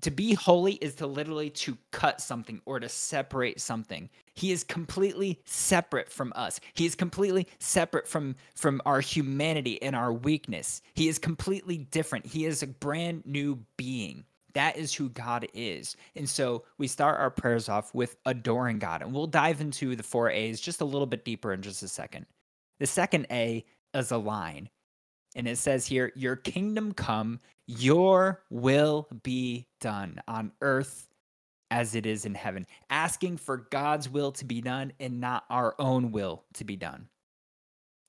to 0.02 0.12
be 0.12 0.34
holy 0.34 0.74
is 0.74 0.96
to 0.96 1.08
literally 1.08 1.50
to 1.50 1.78
cut 1.92 2.22
something 2.22 2.62
or 2.66 2.80
to 2.80 2.90
separate 2.90 3.60
something 3.60 4.10
he 4.34 4.52
is 4.52 4.64
completely 4.64 5.40
separate 5.46 6.12
from 6.12 6.32
us 6.36 6.60
he 6.74 6.86
is 6.86 6.96
completely 6.96 7.48
separate 7.60 8.08
from 8.08 8.36
from 8.56 8.82
our 8.86 9.02
humanity 9.02 9.82
and 9.82 9.96
our 9.96 10.14
weakness 10.14 10.82
he 10.94 11.08
is 11.08 11.20
completely 11.20 11.78
different 11.78 12.26
he 12.26 12.46
is 12.46 12.64
a 12.64 12.68
brand 12.68 13.24
new 13.26 13.60
being 13.78 14.24
that 14.54 14.78
is 14.78 14.94
who 14.94 15.10
God 15.10 15.48
is. 15.54 15.96
And 16.16 16.28
so 16.28 16.64
we 16.78 16.88
start 16.88 17.20
our 17.20 17.30
prayers 17.30 17.70
off 17.70 17.94
with 17.94 18.18
adoring 18.26 18.80
God. 18.80 19.02
And 19.02 19.14
we'll 19.14 19.28
dive 19.28 19.62
into 19.62 19.96
the 19.96 20.04
four 20.04 20.30
A's 20.30 20.60
just 20.60 20.82
a 20.82 20.86
little 20.86 21.08
bit 21.08 21.26
deeper 21.26 21.54
in 21.54 21.62
just 21.62 21.84
a 21.84 21.88
second. 21.88 22.26
The 22.80 22.88
second 22.88 23.28
A 23.32 23.66
is 23.94 24.12
align. 24.12 24.70
And 25.36 25.48
it 25.48 25.58
says 25.58 25.86
here, 25.86 26.12
Your 26.16 26.36
kingdom 26.36 26.94
come, 26.94 27.40
your 27.68 28.44
will 28.50 29.08
be 29.24 29.68
done 29.80 30.22
on 30.28 30.52
earth 30.62 31.08
as 31.72 31.94
it 31.94 32.06
is 32.06 32.26
in 32.26 32.34
heaven. 32.34 32.66
Asking 32.90 33.38
for 33.38 33.58
God's 33.58 34.10
will 34.10 34.32
to 34.34 34.46
be 34.46 34.62
done 34.62 34.94
and 35.00 35.22
not 35.22 35.46
our 35.50 35.76
own 35.78 36.12
will 36.12 36.44
to 36.54 36.64
be 36.64 36.76
done. 36.76 37.08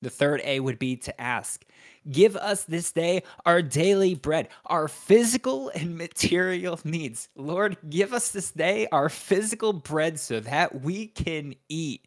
The 0.03 0.11
third 0.11 0.41
A 0.45 0.61
would 0.61 0.79
be 0.79 0.97
to 0.97 1.21
ask, 1.21 1.65
Give 2.11 2.35
us 2.37 2.65
this 2.65 2.93
day 2.93 3.23
our 3.45 3.61
daily 3.61 4.15
bread, 4.15 4.49
our 4.65 4.89
physical 4.89 5.69
and 5.75 5.99
material 5.99 6.81
needs. 6.85 7.29
Lord, 7.37 7.77
give 7.89 8.15
us 8.15 8.31
this 8.31 8.51
day 8.51 8.89
our 8.91 9.11
physical 9.11 9.75
bread 9.75 10.19
so 10.19 10.41
that 10.41 10.81
we 10.83 11.07
can 11.07 11.55
eat. 11.69 12.07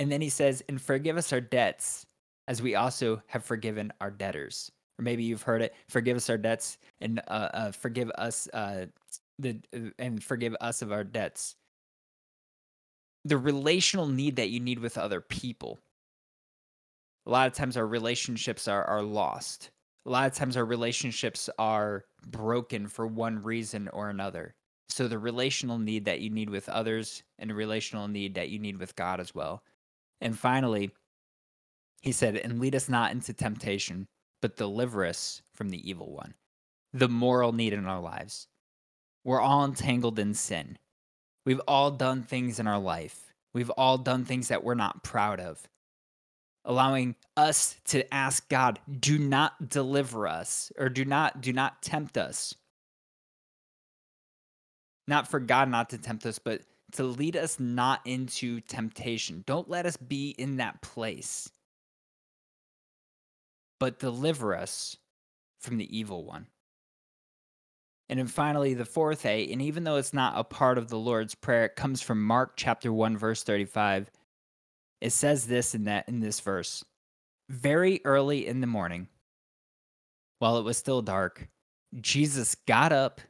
And 0.00 0.10
then 0.10 0.20
he 0.20 0.30
says, 0.30 0.64
And 0.68 0.80
forgive 0.80 1.16
us 1.16 1.32
our 1.32 1.40
debts 1.40 2.06
as 2.48 2.60
we 2.60 2.74
also 2.74 3.22
have 3.28 3.44
forgiven 3.44 3.92
our 4.00 4.10
debtors. 4.10 4.72
Or 4.98 5.02
maybe 5.02 5.22
you've 5.22 5.42
heard 5.42 5.62
it, 5.62 5.74
forgive 5.88 6.16
us 6.16 6.28
our 6.28 6.38
debts 6.38 6.78
and 7.00 7.20
uh, 7.28 7.48
uh, 7.54 7.70
forgive 7.70 8.10
us 8.10 8.48
uh, 8.52 8.86
the 9.38 9.60
uh, 9.74 9.90
and 9.98 10.22
forgive 10.22 10.56
us 10.60 10.82
of 10.82 10.90
our 10.90 11.04
debts. 11.04 11.54
The 13.24 13.38
relational 13.38 14.08
need 14.08 14.36
that 14.36 14.50
you 14.50 14.58
need 14.58 14.80
with 14.80 14.98
other 14.98 15.20
people. 15.20 15.78
A 17.26 17.30
lot 17.30 17.46
of 17.46 17.52
times 17.52 17.76
our 17.76 17.86
relationships 17.86 18.68
are 18.68 18.84
are 18.84 19.02
lost. 19.02 19.70
A 20.06 20.10
lot 20.10 20.26
of 20.26 20.34
times 20.34 20.56
our 20.56 20.64
relationships 20.64 21.50
are 21.58 22.04
broken 22.26 22.86
for 22.86 23.06
one 23.06 23.42
reason 23.42 23.88
or 23.88 24.08
another. 24.08 24.54
So 24.88 25.06
the 25.06 25.18
relational 25.18 25.78
need 25.78 26.06
that 26.06 26.20
you 26.20 26.30
need 26.30 26.50
with 26.50 26.68
others 26.68 27.22
and 27.38 27.50
the 27.50 27.54
relational 27.54 28.08
need 28.08 28.34
that 28.34 28.48
you 28.48 28.58
need 28.58 28.78
with 28.78 28.96
God 28.96 29.20
as 29.20 29.34
well. 29.34 29.62
And 30.20 30.38
finally, 30.38 30.90
he 32.00 32.12
said, 32.12 32.36
And 32.36 32.58
lead 32.58 32.74
us 32.74 32.88
not 32.88 33.12
into 33.12 33.32
temptation, 33.32 34.08
but 34.42 34.56
deliver 34.56 35.04
us 35.04 35.42
from 35.54 35.68
the 35.68 35.88
evil 35.88 36.12
one. 36.12 36.34
The 36.92 37.08
moral 37.08 37.52
need 37.52 37.72
in 37.72 37.86
our 37.86 38.00
lives. 38.00 38.48
We're 39.22 39.40
all 39.40 39.64
entangled 39.64 40.18
in 40.18 40.34
sin. 40.34 40.78
We've 41.44 41.60
all 41.68 41.90
done 41.90 42.22
things 42.22 42.58
in 42.58 42.66
our 42.66 42.80
life. 42.80 43.32
We've 43.52 43.70
all 43.70 43.98
done 43.98 44.24
things 44.24 44.48
that 44.48 44.64
we're 44.64 44.74
not 44.74 45.04
proud 45.04 45.40
of. 45.40 45.68
Allowing 46.64 47.16
us 47.36 47.76
to 47.86 48.12
ask 48.12 48.48
God, 48.48 48.78
do 48.98 49.18
not 49.18 49.68
deliver 49.70 50.28
us 50.28 50.70
or 50.78 50.88
do 50.88 51.04
not 51.04 51.40
do 51.40 51.52
not 51.52 51.82
tempt 51.82 52.18
us. 52.18 52.54
Not 55.08 55.26
for 55.26 55.40
God 55.40 55.68
not 55.68 55.90
to 55.90 55.98
tempt 55.98 56.26
us, 56.26 56.38
but 56.38 56.60
to 56.92 57.04
lead 57.04 57.36
us 57.36 57.58
not 57.58 58.00
into 58.04 58.60
temptation. 58.60 59.42
Don't 59.46 59.70
let 59.70 59.86
us 59.86 59.96
be 59.96 60.30
in 60.30 60.58
that 60.58 60.82
place 60.82 61.50
but 63.80 63.98
deliver 63.98 64.54
us 64.54 64.96
from 65.58 65.78
the 65.78 65.98
evil 65.98 66.24
one. 66.24 66.46
And 68.08 68.18
then 68.18 68.26
finally, 68.26 68.74
the 68.74 68.84
fourth 68.84 69.24
A, 69.24 69.50
and 69.50 69.62
even 69.62 69.84
though 69.84 69.96
it's 69.96 70.12
not 70.12 70.34
a 70.36 70.44
part 70.44 70.78
of 70.78 70.88
the 70.88 70.98
Lord's 70.98 71.34
Prayer, 71.34 71.64
it 71.64 71.76
comes 71.76 72.02
from 72.02 72.22
Mark 72.22 72.52
chapter 72.56 72.92
1, 72.92 73.16
verse 73.16 73.42
35. 73.42 74.10
It 75.00 75.12
says 75.12 75.46
this 75.46 75.74
in 75.74 75.84
that 75.84 76.08
in 76.08 76.20
this 76.20 76.40
verse. 76.40 76.84
Very 77.48 78.00
early 78.04 78.46
in 78.46 78.60
the 78.60 78.66
morning, 78.66 79.08
while 80.38 80.58
it 80.58 80.64
was 80.64 80.76
still 80.76 81.02
dark, 81.02 81.48
Jesus 82.00 82.54
got 82.54 82.92
up, 82.92 83.20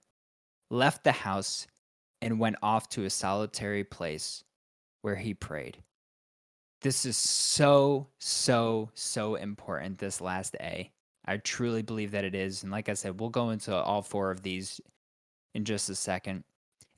left 0.70 1.04
the 1.04 1.12
house, 1.12 1.66
and 2.20 2.38
went 2.38 2.56
off 2.62 2.88
to 2.90 3.04
a 3.04 3.10
solitary 3.10 3.84
place 3.84 4.44
where 5.02 5.16
he 5.16 5.32
prayed. 5.32 5.78
This 6.82 7.04
is 7.04 7.16
so, 7.16 8.08
so, 8.18 8.90
so 8.94 9.34
important, 9.34 9.98
this 9.98 10.20
last 10.20 10.56
A. 10.60 10.90
I 11.26 11.36
truly 11.36 11.82
believe 11.82 12.10
that 12.12 12.24
it 12.24 12.34
is. 12.34 12.62
And 12.62 12.72
like 12.72 12.88
I 12.88 12.94
said, 12.94 13.20
we'll 13.20 13.30
go 13.30 13.50
into 13.50 13.74
all 13.74 14.02
four 14.02 14.30
of 14.30 14.42
these 14.42 14.80
in 15.54 15.64
just 15.64 15.90
a 15.90 15.94
second. 15.94 16.44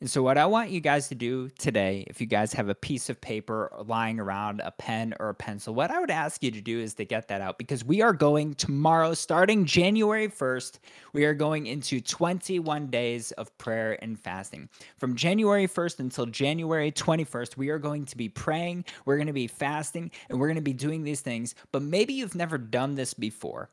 And 0.03 0.11
so, 0.11 0.21
what 0.21 0.37
I 0.37 0.47
want 0.47 0.71
you 0.71 0.81
guys 0.81 1.07
to 1.11 1.15
do 1.15 1.49
today, 1.61 2.05
if 2.09 2.21
you 2.21 2.27
guys 2.27 2.53
have 2.55 2.69
a 2.69 2.75
piece 2.75 3.09
of 3.09 3.21
paper 3.21 3.71
lying 3.87 4.19
around, 4.19 4.61
a 4.65 4.73
pen 4.73 5.15
or 5.21 5.29
a 5.29 5.35
pencil, 5.35 5.77
what 5.77 5.93
I 5.93 6.01
would 6.01 6.11
ask 6.11 6.43
you 6.43 6.51
to 6.51 6.61
do 6.61 6.81
is 6.81 6.95
to 6.95 7.05
get 7.05 7.29
that 7.29 7.41
out 7.41 7.57
because 7.57 7.85
we 7.85 8.03
are 8.03 8.13
going 8.13 8.55
tomorrow, 8.55 9.15
starting 9.15 9.65
January 9.65 10.27
1st, 10.27 10.81
we 11.13 11.25
are 11.25 11.35
going 11.35 11.67
into 11.67 12.01
21 12.01 12.89
days 12.89 13.31
of 13.31 13.57
prayer 13.59 13.97
and 14.03 14.19
fasting. 14.19 14.69
From 14.97 15.15
January 15.15 15.69
1st 15.69 16.01
until 16.01 16.27
January 16.27 16.91
21st, 16.91 17.57
we 17.57 17.69
are 17.69 17.79
going 17.79 18.05
to 18.07 18.17
be 18.17 18.29
praying, 18.29 18.85
we're 19.05 19.19
going 19.19 19.29
to 19.29 19.33
be 19.33 19.47
fasting, 19.47 20.11
and 20.29 20.41
we're 20.41 20.49
going 20.49 20.57
to 20.57 20.63
be 20.63 20.73
doing 20.73 21.05
these 21.05 21.21
things. 21.21 21.55
But 21.71 21.83
maybe 21.83 22.13
you've 22.13 22.35
never 22.35 22.59
done 22.59 22.97
this 22.97 23.15
before. 23.15 23.71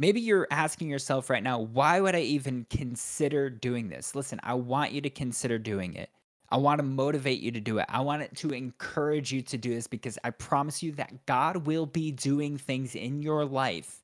Maybe 0.00 0.18
you're 0.22 0.48
asking 0.50 0.88
yourself 0.88 1.28
right 1.28 1.42
now, 1.42 1.58
why 1.58 2.00
would 2.00 2.14
I 2.14 2.20
even 2.22 2.64
consider 2.70 3.50
doing 3.50 3.90
this? 3.90 4.14
Listen, 4.14 4.40
I 4.42 4.54
want 4.54 4.92
you 4.92 5.02
to 5.02 5.10
consider 5.10 5.58
doing 5.58 5.92
it. 5.92 6.08
I 6.48 6.56
want 6.56 6.78
to 6.78 6.82
motivate 6.82 7.40
you 7.40 7.50
to 7.50 7.60
do 7.60 7.76
it. 7.76 7.84
I 7.86 8.00
want 8.00 8.22
it 8.22 8.34
to 8.36 8.48
encourage 8.48 9.30
you 9.30 9.42
to 9.42 9.58
do 9.58 9.74
this 9.74 9.86
because 9.86 10.18
I 10.24 10.30
promise 10.30 10.82
you 10.82 10.92
that 10.92 11.26
God 11.26 11.66
will 11.66 11.84
be 11.84 12.12
doing 12.12 12.56
things 12.56 12.94
in 12.94 13.20
your 13.20 13.44
life 13.44 14.02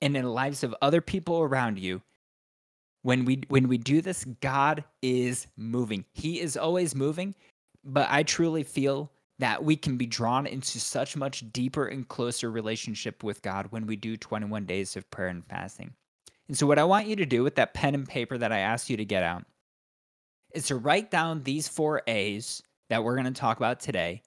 and 0.00 0.16
in 0.16 0.22
the 0.22 0.30
lives 0.30 0.62
of 0.62 0.72
other 0.80 1.00
people 1.00 1.40
around 1.40 1.80
you. 1.80 2.00
When 3.02 3.24
we 3.24 3.42
when 3.48 3.66
we 3.66 3.76
do 3.76 4.02
this, 4.02 4.24
God 4.40 4.84
is 5.02 5.48
moving. 5.56 6.04
He 6.12 6.40
is 6.40 6.56
always 6.56 6.94
moving, 6.94 7.34
but 7.82 8.06
I 8.08 8.22
truly 8.22 8.62
feel 8.62 9.10
that 9.38 9.64
we 9.64 9.76
can 9.76 9.96
be 9.96 10.06
drawn 10.06 10.46
into 10.46 10.78
such 10.78 11.16
much 11.16 11.52
deeper 11.52 11.86
and 11.86 12.08
closer 12.08 12.50
relationship 12.50 13.22
with 13.24 13.42
God 13.42 13.66
when 13.70 13.86
we 13.86 13.96
do 13.96 14.16
21 14.16 14.64
days 14.64 14.96
of 14.96 15.10
prayer 15.10 15.28
and 15.28 15.44
fasting. 15.44 15.92
And 16.48 16.56
so, 16.56 16.66
what 16.66 16.78
I 16.78 16.84
want 16.84 17.06
you 17.06 17.16
to 17.16 17.26
do 17.26 17.42
with 17.42 17.56
that 17.56 17.74
pen 17.74 17.94
and 17.94 18.08
paper 18.08 18.38
that 18.38 18.52
I 18.52 18.58
asked 18.58 18.90
you 18.90 18.96
to 18.98 19.04
get 19.04 19.22
out 19.22 19.44
is 20.54 20.66
to 20.66 20.76
write 20.76 21.10
down 21.10 21.42
these 21.42 21.68
four 21.68 22.02
A's 22.06 22.62
that 22.90 23.02
we're 23.02 23.16
going 23.16 23.32
to 23.32 23.40
talk 23.40 23.56
about 23.56 23.80
today 23.80 24.22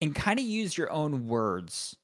and 0.00 0.14
kind 0.14 0.38
of 0.38 0.44
use 0.44 0.76
your 0.76 0.90
own 0.92 1.26
words 1.26 1.96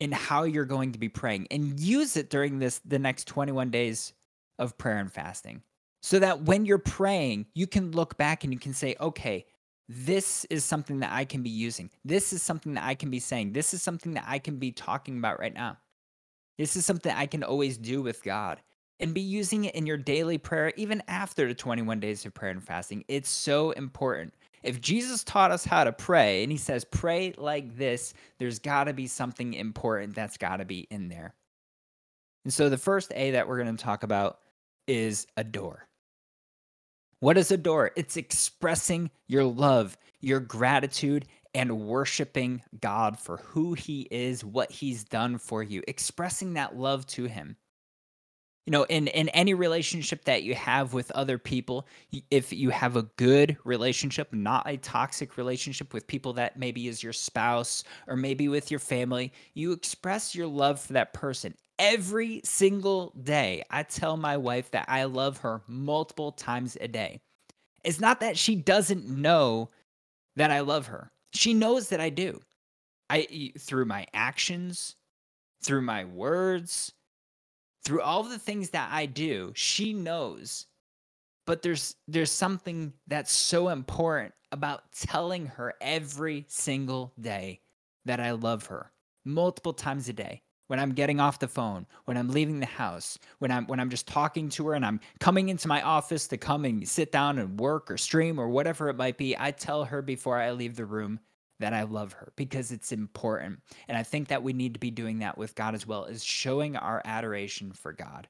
in 0.00 0.12
how 0.12 0.42
you're 0.42 0.64
going 0.64 0.92
to 0.92 0.98
be 0.98 1.08
praying 1.08 1.46
and 1.50 1.78
use 1.78 2.16
it 2.16 2.28
during 2.28 2.58
this 2.58 2.80
the 2.84 2.98
next 2.98 3.26
21 3.28 3.70
days 3.70 4.12
of 4.58 4.76
prayer 4.76 4.98
and 4.98 5.12
fasting 5.12 5.62
so 6.02 6.18
that 6.18 6.42
when 6.42 6.66
you're 6.66 6.78
praying 6.78 7.46
you 7.54 7.66
can 7.66 7.92
look 7.92 8.16
back 8.18 8.44
and 8.44 8.52
you 8.52 8.58
can 8.58 8.74
say 8.74 8.96
okay 9.00 9.46
this 9.94 10.46
is 10.46 10.64
something 10.64 11.00
that 11.00 11.12
I 11.12 11.24
can 11.24 11.42
be 11.42 11.50
using. 11.50 11.90
This 12.04 12.32
is 12.32 12.42
something 12.42 12.74
that 12.74 12.84
I 12.84 12.94
can 12.94 13.10
be 13.10 13.20
saying. 13.20 13.52
This 13.52 13.74
is 13.74 13.82
something 13.82 14.14
that 14.14 14.24
I 14.26 14.38
can 14.38 14.56
be 14.56 14.72
talking 14.72 15.18
about 15.18 15.38
right 15.38 15.52
now. 15.52 15.76
This 16.56 16.76
is 16.76 16.86
something 16.86 17.12
I 17.12 17.26
can 17.26 17.42
always 17.42 17.76
do 17.76 18.02
with 18.02 18.22
God 18.22 18.60
and 19.00 19.12
be 19.12 19.20
using 19.20 19.64
it 19.64 19.74
in 19.74 19.84
your 19.84 19.96
daily 19.96 20.38
prayer, 20.38 20.72
even 20.76 21.02
after 21.08 21.46
the 21.46 21.54
21 21.54 22.00
days 22.00 22.24
of 22.24 22.32
prayer 22.32 22.52
and 22.52 22.64
fasting. 22.64 23.04
It's 23.08 23.28
so 23.28 23.72
important. 23.72 24.32
If 24.62 24.80
Jesus 24.80 25.24
taught 25.24 25.50
us 25.50 25.64
how 25.64 25.84
to 25.84 25.92
pray 25.92 26.42
and 26.42 26.52
he 26.52 26.58
says, 26.58 26.84
pray 26.84 27.34
like 27.36 27.76
this, 27.76 28.14
there's 28.38 28.60
got 28.60 28.84
to 28.84 28.94
be 28.94 29.06
something 29.06 29.54
important 29.54 30.14
that's 30.14 30.36
got 30.36 30.58
to 30.58 30.64
be 30.64 30.86
in 30.90 31.08
there. 31.08 31.34
And 32.44 32.54
so 32.54 32.68
the 32.68 32.78
first 32.78 33.12
A 33.14 33.32
that 33.32 33.46
we're 33.46 33.62
going 33.62 33.76
to 33.76 33.84
talk 33.84 34.04
about 34.04 34.38
is 34.86 35.26
adore. 35.36 35.86
What 37.22 37.38
is 37.38 37.52
adore? 37.52 37.92
It's 37.94 38.16
expressing 38.16 39.08
your 39.28 39.44
love, 39.44 39.96
your 40.20 40.40
gratitude, 40.40 41.24
and 41.54 41.82
worshiping 41.82 42.62
God 42.80 43.16
for 43.16 43.36
who 43.36 43.74
He 43.74 44.08
is, 44.10 44.44
what 44.44 44.72
He's 44.72 45.04
done 45.04 45.38
for 45.38 45.62
you, 45.62 45.84
expressing 45.86 46.54
that 46.54 46.76
love 46.76 47.06
to 47.06 47.26
Him. 47.26 47.54
You 48.66 48.72
know, 48.72 48.82
in, 48.82 49.06
in 49.06 49.28
any 49.28 49.54
relationship 49.54 50.24
that 50.24 50.42
you 50.42 50.56
have 50.56 50.94
with 50.94 51.12
other 51.12 51.38
people, 51.38 51.86
if 52.32 52.52
you 52.52 52.70
have 52.70 52.96
a 52.96 53.04
good 53.16 53.56
relationship, 53.62 54.32
not 54.32 54.68
a 54.68 54.76
toxic 54.76 55.36
relationship 55.36 55.94
with 55.94 56.08
people 56.08 56.32
that 56.32 56.58
maybe 56.58 56.88
is 56.88 57.04
your 57.04 57.12
spouse 57.12 57.84
or 58.08 58.16
maybe 58.16 58.48
with 58.48 58.68
your 58.68 58.80
family, 58.80 59.32
you 59.54 59.70
express 59.70 60.34
your 60.34 60.48
love 60.48 60.80
for 60.80 60.94
that 60.94 61.12
person 61.12 61.54
every 61.82 62.40
single 62.44 63.12
day. 63.20 63.64
I 63.68 63.82
tell 63.82 64.16
my 64.16 64.36
wife 64.36 64.70
that 64.70 64.84
I 64.88 65.04
love 65.04 65.38
her 65.38 65.62
multiple 65.66 66.30
times 66.30 66.78
a 66.80 66.86
day. 66.86 67.20
It's 67.82 67.98
not 67.98 68.20
that 68.20 68.38
she 68.38 68.54
doesn't 68.54 69.08
know 69.08 69.68
that 70.36 70.52
I 70.52 70.60
love 70.60 70.86
her. 70.86 71.10
She 71.32 71.52
knows 71.52 71.88
that 71.88 72.00
I 72.00 72.08
do. 72.08 72.40
I 73.10 73.52
through 73.58 73.86
my 73.86 74.06
actions, 74.14 74.94
through 75.64 75.82
my 75.82 76.04
words, 76.04 76.92
through 77.84 78.00
all 78.00 78.22
the 78.22 78.38
things 78.38 78.70
that 78.70 78.88
I 78.92 79.06
do, 79.06 79.52
she 79.56 79.92
knows. 79.92 80.66
But 81.46 81.62
there's 81.62 81.96
there's 82.06 82.30
something 82.30 82.92
that's 83.08 83.32
so 83.32 83.70
important 83.70 84.34
about 84.52 84.92
telling 84.92 85.46
her 85.46 85.74
every 85.80 86.44
single 86.46 87.12
day 87.20 87.60
that 88.04 88.20
I 88.20 88.30
love 88.30 88.66
her 88.66 88.92
multiple 89.24 89.72
times 89.72 90.08
a 90.08 90.12
day 90.12 90.42
when 90.72 90.80
I'm 90.80 90.92
getting 90.92 91.20
off 91.20 91.38
the 91.38 91.48
phone, 91.48 91.84
when 92.06 92.16
I'm 92.16 92.30
leaving 92.30 92.58
the 92.58 92.64
house, 92.64 93.18
when 93.40 93.50
I'm 93.50 93.66
when 93.66 93.78
I'm 93.78 93.90
just 93.90 94.08
talking 94.08 94.48
to 94.48 94.68
her 94.68 94.72
and 94.72 94.86
I'm 94.86 95.00
coming 95.20 95.50
into 95.50 95.68
my 95.68 95.82
office 95.82 96.26
to 96.28 96.38
come 96.38 96.64
and 96.64 96.88
sit 96.88 97.12
down 97.12 97.38
and 97.38 97.60
work 97.60 97.90
or 97.90 97.98
stream 97.98 98.38
or 98.38 98.48
whatever 98.48 98.88
it 98.88 98.96
might 98.96 99.18
be, 99.18 99.36
I 99.38 99.50
tell 99.50 99.84
her 99.84 100.00
before 100.00 100.38
I 100.38 100.52
leave 100.52 100.74
the 100.74 100.86
room 100.86 101.20
that 101.60 101.74
I 101.74 101.82
love 101.82 102.14
her 102.14 102.32
because 102.36 102.72
it's 102.72 102.90
important. 102.90 103.60
And 103.86 103.98
I 103.98 104.02
think 104.02 104.28
that 104.28 104.42
we 104.42 104.54
need 104.54 104.72
to 104.72 104.80
be 104.80 104.90
doing 104.90 105.18
that 105.18 105.36
with 105.36 105.54
God 105.54 105.74
as 105.74 105.86
well, 105.86 106.06
is 106.06 106.24
showing 106.24 106.74
our 106.74 107.02
adoration 107.04 107.72
for 107.72 107.92
God. 107.92 108.26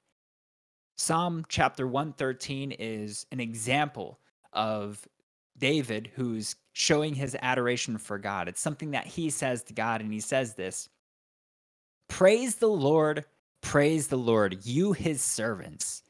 Psalm 0.97 1.45
chapter 1.49 1.87
113 1.87 2.73
is 2.73 3.25
an 3.31 3.39
example 3.39 4.19
of 4.53 5.07
David 5.57 6.11
who's 6.17 6.57
showing 6.73 7.15
his 7.15 7.37
adoration 7.41 7.99
for 7.99 8.19
God. 8.19 8.49
It's 8.49 8.61
something 8.61 8.91
that 8.91 9.07
he 9.07 9.31
says 9.31 9.63
to 9.63 9.75
God, 9.75 10.01
and 10.01 10.13
he 10.13 10.19
says 10.19 10.57
this 10.57 10.89
Praise 12.13 12.57
the 12.57 12.69
Lord, 12.69 13.25
praise 13.63 14.09
the 14.09 14.19
Lord, 14.19 14.67
you 14.67 14.93
his 14.93 15.23
servants. 15.23 16.03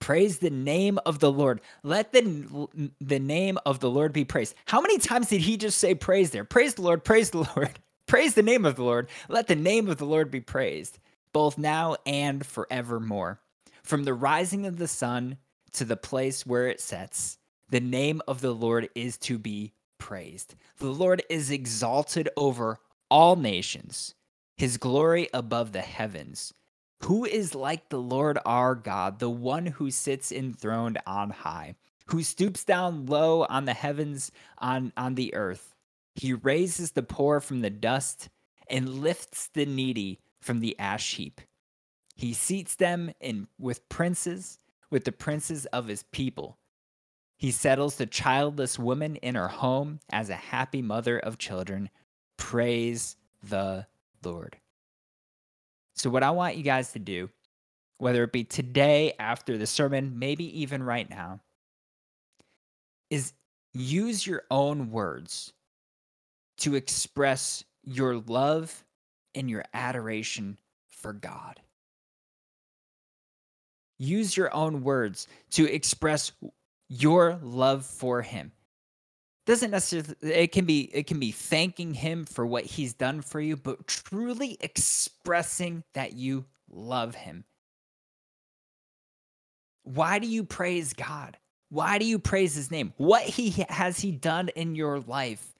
Praise 0.00 0.38
the 0.38 0.48
name 0.48 0.98
of 1.04 1.18
the 1.18 1.30
Lord. 1.30 1.60
Let 1.82 2.10
the, 2.14 2.68
the 3.02 3.18
name 3.18 3.58
of 3.66 3.78
the 3.78 3.90
Lord 3.90 4.14
be 4.14 4.24
praised. 4.24 4.54
How 4.64 4.80
many 4.80 4.96
times 4.96 5.28
did 5.28 5.42
he 5.42 5.58
just 5.58 5.76
say 5.76 5.94
praise 5.94 6.30
there? 6.30 6.44
Praise 6.44 6.76
the 6.76 6.80
Lord, 6.80 7.04
praise 7.04 7.28
the 7.30 7.46
Lord, 7.54 7.78
praise 8.06 8.32
the 8.32 8.42
name 8.42 8.64
of 8.64 8.76
the 8.76 8.82
Lord. 8.82 9.10
Let 9.28 9.46
the 9.46 9.54
name 9.54 9.90
of 9.90 9.98
the 9.98 10.06
Lord 10.06 10.30
be 10.30 10.40
praised, 10.40 10.98
both 11.34 11.58
now 11.58 11.96
and 12.06 12.46
forevermore. 12.46 13.38
From 13.82 14.04
the 14.04 14.14
rising 14.14 14.64
of 14.64 14.78
the 14.78 14.88
sun 14.88 15.36
to 15.74 15.84
the 15.84 15.98
place 15.98 16.46
where 16.46 16.66
it 16.66 16.80
sets, 16.80 17.36
the 17.68 17.78
name 17.78 18.22
of 18.26 18.40
the 18.40 18.54
Lord 18.54 18.88
is 18.94 19.18
to 19.18 19.38
be 19.38 19.74
praised. 19.98 20.54
The 20.78 20.88
Lord 20.90 21.22
is 21.28 21.50
exalted 21.50 22.30
over 22.38 22.80
all 23.10 23.36
nations 23.36 24.14
his 24.56 24.76
glory 24.76 25.28
above 25.32 25.72
the 25.72 25.80
heavens. 25.80 26.54
Who 27.04 27.24
is 27.24 27.54
like 27.54 27.88
the 27.88 28.00
Lord 28.00 28.38
our 28.46 28.74
God, 28.74 29.18
the 29.18 29.30
one 29.30 29.66
who 29.66 29.90
sits 29.90 30.30
enthroned 30.30 30.98
on 31.06 31.30
high, 31.30 31.74
who 32.06 32.22
stoops 32.22 32.64
down 32.64 33.06
low 33.06 33.44
on 33.44 33.64
the 33.64 33.74
heavens, 33.74 34.30
on, 34.58 34.92
on 34.96 35.16
the 35.16 35.34
earth? 35.34 35.74
He 36.14 36.32
raises 36.32 36.92
the 36.92 37.02
poor 37.02 37.40
from 37.40 37.60
the 37.60 37.70
dust 37.70 38.28
and 38.68 39.00
lifts 39.00 39.48
the 39.52 39.66
needy 39.66 40.20
from 40.40 40.60
the 40.60 40.78
ash 40.78 41.16
heap. 41.16 41.40
He 42.14 42.32
seats 42.32 42.76
them 42.76 43.12
in 43.20 43.48
with 43.58 43.88
princes, 43.88 44.58
with 44.90 45.04
the 45.04 45.12
princes 45.12 45.66
of 45.66 45.88
his 45.88 46.04
people. 46.04 46.58
He 47.36 47.50
settles 47.50 47.96
the 47.96 48.06
childless 48.06 48.78
woman 48.78 49.16
in 49.16 49.34
her 49.34 49.48
home 49.48 49.98
as 50.12 50.30
a 50.30 50.36
happy 50.36 50.82
mother 50.82 51.18
of 51.18 51.38
children. 51.38 51.90
Praise 52.36 53.16
the 53.42 53.86
Lord. 54.24 54.56
So, 55.94 56.10
what 56.10 56.22
I 56.22 56.30
want 56.30 56.56
you 56.56 56.62
guys 56.62 56.92
to 56.92 56.98
do, 56.98 57.30
whether 57.98 58.24
it 58.24 58.32
be 58.32 58.44
today 58.44 59.14
after 59.18 59.58
the 59.58 59.66
sermon, 59.66 60.18
maybe 60.18 60.62
even 60.62 60.82
right 60.82 61.08
now, 61.08 61.40
is 63.10 63.32
use 63.72 64.26
your 64.26 64.42
own 64.50 64.90
words 64.90 65.52
to 66.58 66.74
express 66.74 67.64
your 67.84 68.16
love 68.16 68.84
and 69.34 69.50
your 69.50 69.64
adoration 69.74 70.58
for 70.88 71.12
God. 71.12 71.60
Use 73.98 74.36
your 74.36 74.52
own 74.54 74.82
words 74.82 75.28
to 75.52 75.72
express 75.72 76.32
your 76.88 77.38
love 77.42 77.84
for 77.84 78.22
Him 78.22 78.52
doesn't 79.46 79.70
necessarily 79.70 80.14
it 80.22 80.52
can 80.52 80.64
be 80.64 80.82
it 80.94 81.06
can 81.06 81.18
be 81.18 81.32
thanking 81.32 81.94
him 81.94 82.24
for 82.24 82.46
what 82.46 82.64
he's 82.64 82.94
done 82.94 83.22
for 83.22 83.40
you 83.40 83.56
but 83.56 83.86
truly 83.86 84.56
expressing 84.60 85.82
that 85.94 86.12
you 86.12 86.44
love 86.70 87.14
him. 87.14 87.44
Why 89.84 90.18
do 90.18 90.28
you 90.28 90.44
praise 90.44 90.92
god? 90.92 91.38
Why 91.70 91.98
do 91.98 92.04
you 92.04 92.18
praise 92.18 92.54
his 92.54 92.70
name? 92.70 92.92
What 92.98 93.22
he 93.22 93.64
has 93.68 93.98
he 93.98 94.12
done 94.12 94.48
in 94.50 94.74
your 94.74 95.00
life? 95.00 95.54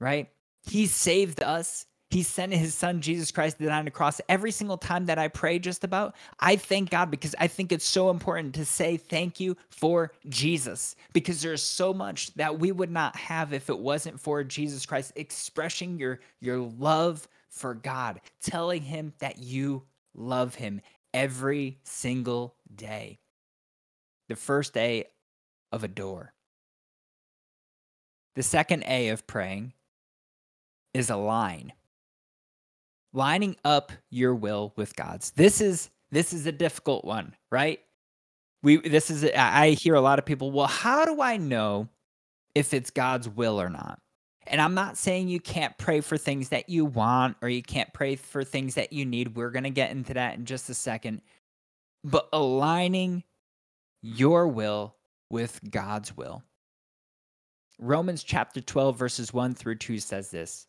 Right? 0.00 0.30
He 0.62 0.86
saved 0.86 1.42
us 1.42 1.86
he 2.10 2.22
sent 2.22 2.52
his 2.52 2.74
son 2.74 3.00
Jesus 3.00 3.32
Christ 3.32 3.58
to 3.58 3.66
die 3.66 3.78
on 3.78 3.84
the 3.84 3.90
cross. 3.90 4.20
Every 4.28 4.52
single 4.52 4.78
time 4.78 5.06
that 5.06 5.18
I 5.18 5.28
pray 5.28 5.58
just 5.58 5.82
about, 5.82 6.14
I 6.38 6.56
thank 6.56 6.90
God 6.90 7.10
because 7.10 7.34
I 7.38 7.48
think 7.48 7.72
it's 7.72 7.84
so 7.84 8.10
important 8.10 8.54
to 8.54 8.64
say 8.64 8.96
thank 8.96 9.40
you 9.40 9.56
for 9.70 10.12
Jesus 10.28 10.94
because 11.12 11.42
there's 11.42 11.62
so 11.62 11.92
much 11.92 12.32
that 12.34 12.60
we 12.60 12.70
would 12.70 12.92
not 12.92 13.16
have 13.16 13.52
if 13.52 13.68
it 13.68 13.78
wasn't 13.78 14.20
for 14.20 14.44
Jesus 14.44 14.86
Christ 14.86 15.12
expressing 15.16 15.98
your 15.98 16.20
your 16.40 16.58
love 16.58 17.26
for 17.50 17.74
God, 17.74 18.20
telling 18.40 18.82
him 18.82 19.12
that 19.18 19.38
you 19.38 19.82
love 20.14 20.54
him 20.54 20.80
every 21.12 21.78
single 21.82 22.54
day. 22.72 23.18
The 24.28 24.36
first 24.36 24.76
A 24.76 25.04
of 25.72 25.82
adore. 25.82 26.34
The 28.34 28.42
second 28.42 28.84
A 28.86 29.08
of 29.08 29.26
praying 29.26 29.72
is 30.92 31.10
align. 31.10 31.72
Lining 33.12 33.56
up 33.64 33.92
your 34.10 34.34
will 34.34 34.72
with 34.76 34.96
God's. 34.96 35.30
This 35.32 35.60
is 35.60 35.90
this 36.10 36.32
is 36.32 36.46
a 36.46 36.52
difficult 36.52 37.04
one, 37.04 37.34
right? 37.50 37.80
We 38.62 38.76
this 38.78 39.10
is 39.10 39.24
I 39.24 39.70
hear 39.70 39.94
a 39.94 40.00
lot 40.00 40.18
of 40.18 40.26
people, 40.26 40.50
"Well, 40.50 40.66
how 40.66 41.04
do 41.04 41.20
I 41.20 41.36
know 41.36 41.88
if 42.54 42.74
it's 42.74 42.90
God's 42.90 43.28
will 43.28 43.60
or 43.60 43.68
not?" 43.68 44.00
And 44.46 44.60
I'm 44.60 44.74
not 44.74 44.96
saying 44.96 45.28
you 45.28 45.40
can't 45.40 45.76
pray 45.76 46.00
for 46.00 46.16
things 46.16 46.50
that 46.50 46.68
you 46.68 46.84
want 46.84 47.36
or 47.42 47.48
you 47.48 47.62
can't 47.62 47.92
pray 47.92 48.14
for 48.16 48.44
things 48.44 48.74
that 48.76 48.92
you 48.92 49.04
need. 49.04 49.34
We're 49.34 49.50
going 49.50 49.64
to 49.64 49.70
get 49.70 49.90
into 49.90 50.14
that 50.14 50.36
in 50.36 50.44
just 50.44 50.70
a 50.70 50.74
second. 50.74 51.22
But 52.04 52.28
aligning 52.32 53.24
your 54.02 54.46
will 54.46 54.94
with 55.30 55.60
God's 55.68 56.16
will. 56.16 56.44
Romans 57.78 58.22
chapter 58.22 58.60
12, 58.60 58.96
verses 58.96 59.34
1 59.34 59.54
through 59.54 59.76
2 59.76 59.98
says 59.98 60.30
this 60.30 60.66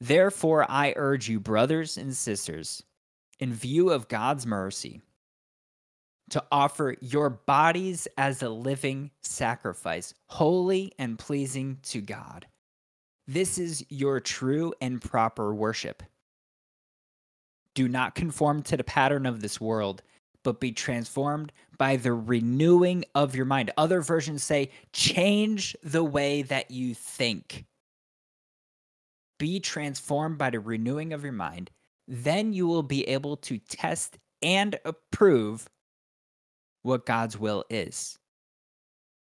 Therefore, 0.00 0.64
I 0.68 0.94
urge 0.96 1.28
you, 1.28 1.40
brothers 1.40 1.96
and 1.98 2.16
sisters, 2.16 2.82
in 3.38 3.52
view 3.52 3.90
of 3.90 4.08
God's 4.08 4.46
mercy, 4.46 5.02
to 6.30 6.42
offer 6.50 6.96
your 7.00 7.28
bodies 7.28 8.08
as 8.16 8.42
a 8.42 8.48
living 8.48 9.10
sacrifice, 9.22 10.14
holy 10.28 10.92
and 10.98 11.18
pleasing 11.18 11.78
to 11.82 12.00
God. 12.00 12.46
This 13.26 13.58
is 13.58 13.84
your 13.90 14.20
true 14.20 14.72
and 14.80 15.02
proper 15.02 15.54
worship. 15.54 16.02
Do 17.74 17.86
not 17.88 18.14
conform 18.14 18.62
to 18.64 18.76
the 18.76 18.84
pattern 18.84 19.26
of 19.26 19.40
this 19.40 19.60
world, 19.60 20.02
but 20.42 20.60
be 20.60 20.72
transformed 20.72 21.52
by 21.76 21.96
the 21.96 22.12
renewing 22.12 23.04
of 23.14 23.36
your 23.36 23.44
mind. 23.44 23.70
Other 23.76 24.00
versions 24.00 24.42
say, 24.42 24.70
change 24.92 25.76
the 25.82 26.04
way 26.04 26.42
that 26.42 26.70
you 26.70 26.94
think. 26.94 27.66
Be 29.40 29.58
transformed 29.58 30.36
by 30.36 30.50
the 30.50 30.60
renewing 30.60 31.14
of 31.14 31.24
your 31.24 31.32
mind. 31.32 31.70
Then 32.06 32.52
you 32.52 32.66
will 32.66 32.82
be 32.82 33.08
able 33.08 33.38
to 33.38 33.56
test 33.56 34.18
and 34.42 34.78
approve 34.84 35.66
what 36.82 37.06
God's 37.06 37.38
will 37.38 37.64
is. 37.70 38.18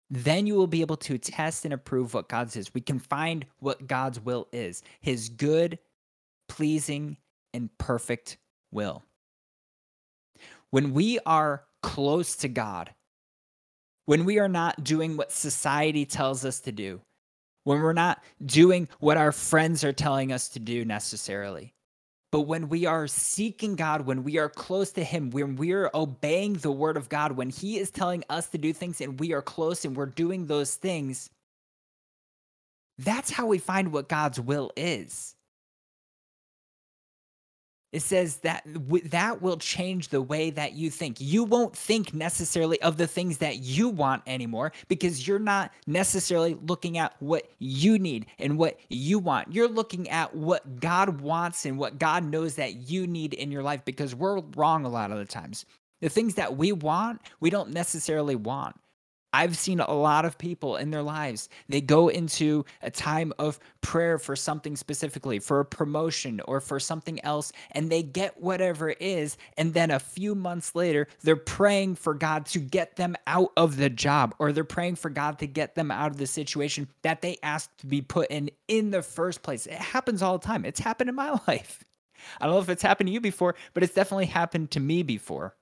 Then 0.10 0.48
you 0.48 0.56
will 0.56 0.68
be 0.68 0.80
able 0.80 0.96
to 0.98 1.18
test 1.18 1.66
and 1.66 1.74
approve 1.74 2.14
what 2.14 2.30
God's 2.30 2.56
is. 2.56 2.74
We 2.74 2.80
can 2.80 3.00
find 3.00 3.46
what 3.60 3.88
God's 3.88 4.22
will 4.22 4.48
is 4.54 4.82
his 5.02 5.28
good, 5.28 5.78
pleasing, 6.48 7.18
and 7.54 7.70
perfect 7.78 8.38
will. 8.72 9.04
When 10.70 10.94
we 10.94 11.20
are 11.26 11.66
close 11.84 12.38
to 12.38 12.48
God, 12.48 12.94
when 14.06 14.24
we 14.24 14.40
are 14.40 14.48
not 14.48 14.86
doing 14.86 15.18
what 15.18 15.34
society 15.34 16.06
tells 16.06 16.46
us 16.46 16.62
to 16.62 16.72
do, 16.72 17.02
when 17.68 17.82
we're 17.82 17.92
not 17.92 18.24
doing 18.46 18.88
what 19.02 19.18
our 19.18 19.34
friends 19.34 19.84
are 19.84 19.92
telling 19.92 20.32
us 20.32 20.48
to 20.48 20.58
do 20.58 20.86
necessarily, 20.86 21.74
but 22.32 22.44
when 22.44 22.70
we 22.70 22.86
are 22.86 23.08
seeking 23.08 23.76
God, 23.76 24.06
when 24.06 24.24
we 24.24 24.38
are 24.38 24.48
close 24.48 24.94
to 24.94 25.04
Him, 25.04 25.32
when 25.32 25.58
we 25.58 25.74
are 25.74 25.92
obeying 25.94 26.54
the 26.54 26.72
Word 26.72 26.96
of 26.96 27.10
God, 27.10 27.34
when 27.34 27.50
He 27.50 27.78
is 27.78 27.92
telling 27.92 28.24
us 28.30 28.48
to 28.52 28.58
do 28.58 28.72
things 28.72 29.02
and 29.02 29.20
we 29.20 29.34
are 29.34 29.42
close 29.42 29.84
and 29.84 29.98
we're 29.98 30.06
doing 30.06 30.48
those 30.48 30.76
things, 30.76 31.30
that's 32.98 33.32
how 33.32 33.48
we 33.48 33.58
find 33.58 33.92
what 33.92 34.08
God's 34.08 34.40
will 34.40 34.72
is. 34.78 35.36
It 37.94 38.02
says 38.02 38.38
that 38.38 38.64
that 38.66 39.42
will 39.42 39.58
change 39.58 40.10
the 40.10 40.22
way 40.22 40.50
that 40.50 40.74
you 40.74 40.90
think. 40.90 41.18
You 41.22 41.46
won't 41.46 41.76
think 41.76 42.14
necessarily 42.14 42.82
of 42.82 42.98
the 42.98 43.08
things 43.08 43.38
that 43.38 43.60
you 43.60 43.88
want 43.88 44.24
anymore 44.28 44.74
because 44.90 45.26
you're 45.26 45.40
not 45.40 45.72
necessarily 45.86 46.58
looking 46.68 46.98
at 46.98 47.16
what 47.20 47.50
you 47.60 47.98
need 47.98 48.26
and 48.40 48.58
what 48.58 48.78
you 48.90 49.20
want. 49.20 49.54
You're 49.54 49.70
looking 49.70 50.10
at 50.10 50.36
what 50.36 50.82
God 50.82 51.22
wants 51.22 51.66
and 51.66 51.78
what 51.78 51.98
God 51.98 52.26
knows 52.26 52.56
that 52.56 52.90
you 52.90 53.08
need 53.08 53.34
in 53.34 53.52
your 53.52 53.64
life 53.64 53.86
because 53.86 54.14
we're 54.14 54.42
wrong 54.56 54.84
a 54.84 54.90
lot 54.90 55.12
of 55.12 55.18
the 55.18 55.26
times. 55.26 55.66
The 56.02 56.10
things 56.10 56.36
that 56.36 56.58
we 56.58 56.74
want, 56.74 57.22
we 57.40 57.50
don't 57.50 57.72
necessarily 57.72 58.36
want. 58.36 58.76
I've 59.38 59.56
seen 59.56 59.80
a 59.80 59.94
lot 59.94 60.26
of 60.26 60.40
people 60.40 60.78
in 60.78 60.90
their 60.90 61.04
lives, 61.04 61.48
they 61.70 61.80
go 61.80 62.08
into 62.08 62.66
a 62.82 62.90
time 62.90 63.34
of 63.38 63.60
prayer 63.82 64.18
for 64.18 64.36
something 64.36 64.76
specifically, 64.76 65.38
for 65.38 65.60
a 65.60 65.66
promotion 65.66 66.42
or 66.46 66.60
for 66.60 66.80
something 66.80 67.24
else, 67.24 67.52
and 67.74 67.92
they 67.92 68.02
get 68.02 68.42
whatever 68.42 68.90
it 68.90 68.98
is. 69.00 69.38
And 69.56 69.76
then 69.76 69.92
a 69.92 70.00
few 70.00 70.34
months 70.34 70.74
later, 70.74 71.08
they're 71.22 71.36
praying 71.36 71.98
for 71.98 72.16
God 72.16 72.48
to 72.48 72.58
get 72.58 72.96
them 72.96 73.16
out 73.28 73.52
of 73.56 73.78
the 73.78 73.92
job, 73.92 74.34
or 74.40 74.52
they're 74.52 74.64
praying 74.64 74.96
for 74.96 75.12
God 75.12 75.38
to 75.38 75.46
get 75.46 75.76
them 75.76 75.92
out 75.92 76.10
of 76.10 76.18
the 76.18 76.26
situation 76.26 76.88
that 77.04 77.22
they 77.22 77.38
asked 77.44 77.78
to 77.78 77.86
be 77.86 78.02
put 78.02 78.32
in 78.32 78.50
in 78.68 78.90
the 78.90 79.04
first 79.04 79.44
place. 79.44 79.68
It 79.68 79.74
happens 79.74 80.24
all 80.24 80.40
the 80.40 80.48
time. 80.48 80.66
It's 80.66 80.80
happened 80.80 81.12
in 81.12 81.16
my 81.16 81.38
life. 81.48 81.84
I 82.42 82.46
don't 82.48 82.56
know 82.56 82.62
if 82.62 82.70
it's 82.70 82.82
happened 82.82 83.10
to 83.10 83.14
you 83.14 83.22
before, 83.22 83.54
but 83.76 83.84
it's 83.84 83.94
definitely 83.94 84.26
happened 84.26 84.72
to 84.72 84.80
me 84.80 85.04
before. 85.04 85.56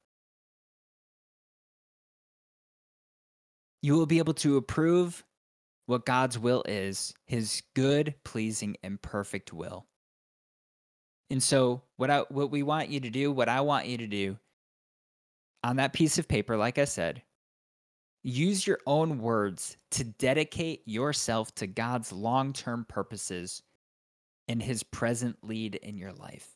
You 3.86 3.94
will 3.94 4.08
be 4.08 4.18
able 4.18 4.34
to 4.34 4.58
approve 4.58 5.24
what 5.86 6.08
God's 6.08 6.40
will 6.40 6.64
is, 6.68 7.14
his 7.28 7.62
good, 7.76 8.16
pleasing, 8.24 8.78
and 8.82 9.00
perfect 9.00 9.54
will. 9.54 9.86
And 11.30 11.44
so, 11.44 11.84
what 11.96 12.10
I 12.10 12.22
what 12.30 12.50
we 12.50 12.64
want 12.64 12.90
you 12.90 13.00
to 13.02 13.12
do, 13.12 13.32
what 13.32 13.48
I 13.48 13.62
want 13.62 13.86
you 13.86 14.00
to 14.00 14.08
do 14.08 14.40
on 15.64 15.76
that 15.76 15.94
piece 15.94 16.18
of 16.18 16.28
paper, 16.28 16.58
like 16.58 16.80
I 16.80 16.86
said, 16.86 17.22
use 18.24 18.66
your 18.66 18.80
own 18.88 19.20
words 19.20 19.78
to 19.92 20.04
dedicate 20.04 20.82
yourself 20.88 21.54
to 21.54 21.68
God's 21.68 22.12
long-term 22.12 22.88
purposes 22.90 23.62
and 24.48 24.64
his 24.64 24.82
present 24.82 25.38
lead 25.44 25.76
in 25.76 25.96
your 25.96 26.12
life. 26.12 26.56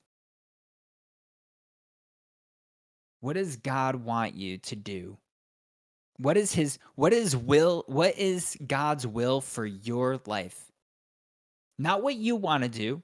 What 3.19 3.33
does 3.33 3.55
God 3.55 3.97
want 3.97 4.33
you 4.33 4.57
to 4.57 4.75
do 4.75 5.19
what 6.19 6.35
is 6.35 6.53
his 6.53 6.77
what 6.95 7.13
is 7.13 7.35
will 7.35 7.85
what 7.87 8.17
is 8.17 8.57
God's 8.65 9.07
will 9.07 9.39
for 9.39 9.65
your 9.65 10.19
life? 10.25 10.69
Not 11.77 12.03
what 12.03 12.15
you 12.15 12.35
want 12.35 12.63
to 12.63 12.69
do. 12.69 13.01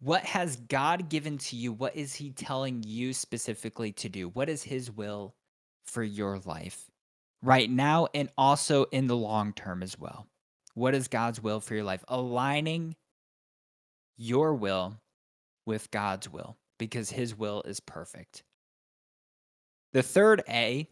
What 0.00 0.24
has 0.24 0.56
God 0.56 1.10
given 1.10 1.36
to 1.38 1.56
you? 1.56 1.72
What 1.72 1.96
is 1.96 2.14
he 2.14 2.30
telling 2.30 2.82
you 2.86 3.12
specifically 3.12 3.92
to 3.92 4.08
do? 4.08 4.28
What 4.28 4.48
is 4.48 4.62
his 4.62 4.90
will 4.90 5.34
for 5.84 6.02
your 6.02 6.38
life 6.46 6.90
right 7.42 7.68
now 7.68 8.08
and 8.14 8.30
also 8.38 8.84
in 8.84 9.06
the 9.06 9.16
long 9.16 9.52
term 9.52 9.82
as 9.82 9.98
well? 9.98 10.26
What 10.74 10.94
is 10.94 11.08
God's 11.08 11.42
will 11.42 11.60
for 11.60 11.74
your 11.74 11.84
life? 11.84 12.04
Aligning 12.08 12.96
your 14.16 14.54
will 14.54 14.96
with 15.66 15.90
God's 15.90 16.32
will 16.32 16.56
because 16.78 17.10
his 17.10 17.36
will 17.36 17.62
is 17.62 17.80
perfect. 17.80 18.44
The 19.92 20.02
third 20.02 20.42
A 20.48 20.88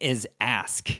is 0.00 0.28
ask. 0.40 0.90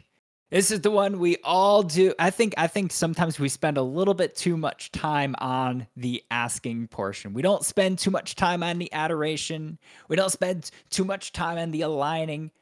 This 0.51 0.71
is 0.71 0.81
the 0.81 0.93
one 0.93 1.19
we 1.19 1.39
all 1.43 1.83
do. 1.83 2.15
I 2.21 2.31
think 2.31 2.55
I 2.57 2.69
think 2.69 2.93
sometimes 2.93 3.41
we 3.41 3.49
spend 3.49 3.79
a 3.79 3.83
little 3.83 4.15
bit 4.15 4.37
too 4.37 4.57
much 4.57 4.93
time 4.93 5.35
on 5.39 5.89
the 5.97 6.23
asking 6.31 6.87
portion. 6.87 7.35
We 7.35 7.43
don't 7.43 7.65
spend 7.65 7.99
too 7.99 8.13
much 8.13 8.37
time 8.37 8.63
on 8.63 8.79
the 8.79 8.93
adoration. 8.93 9.79
We 10.09 10.15
don't 10.15 10.31
spend 10.31 10.71
too 10.89 11.05
much 11.05 11.33
time 11.33 11.59
on 11.59 11.73
the 11.73 11.83
aligning. 11.83 12.53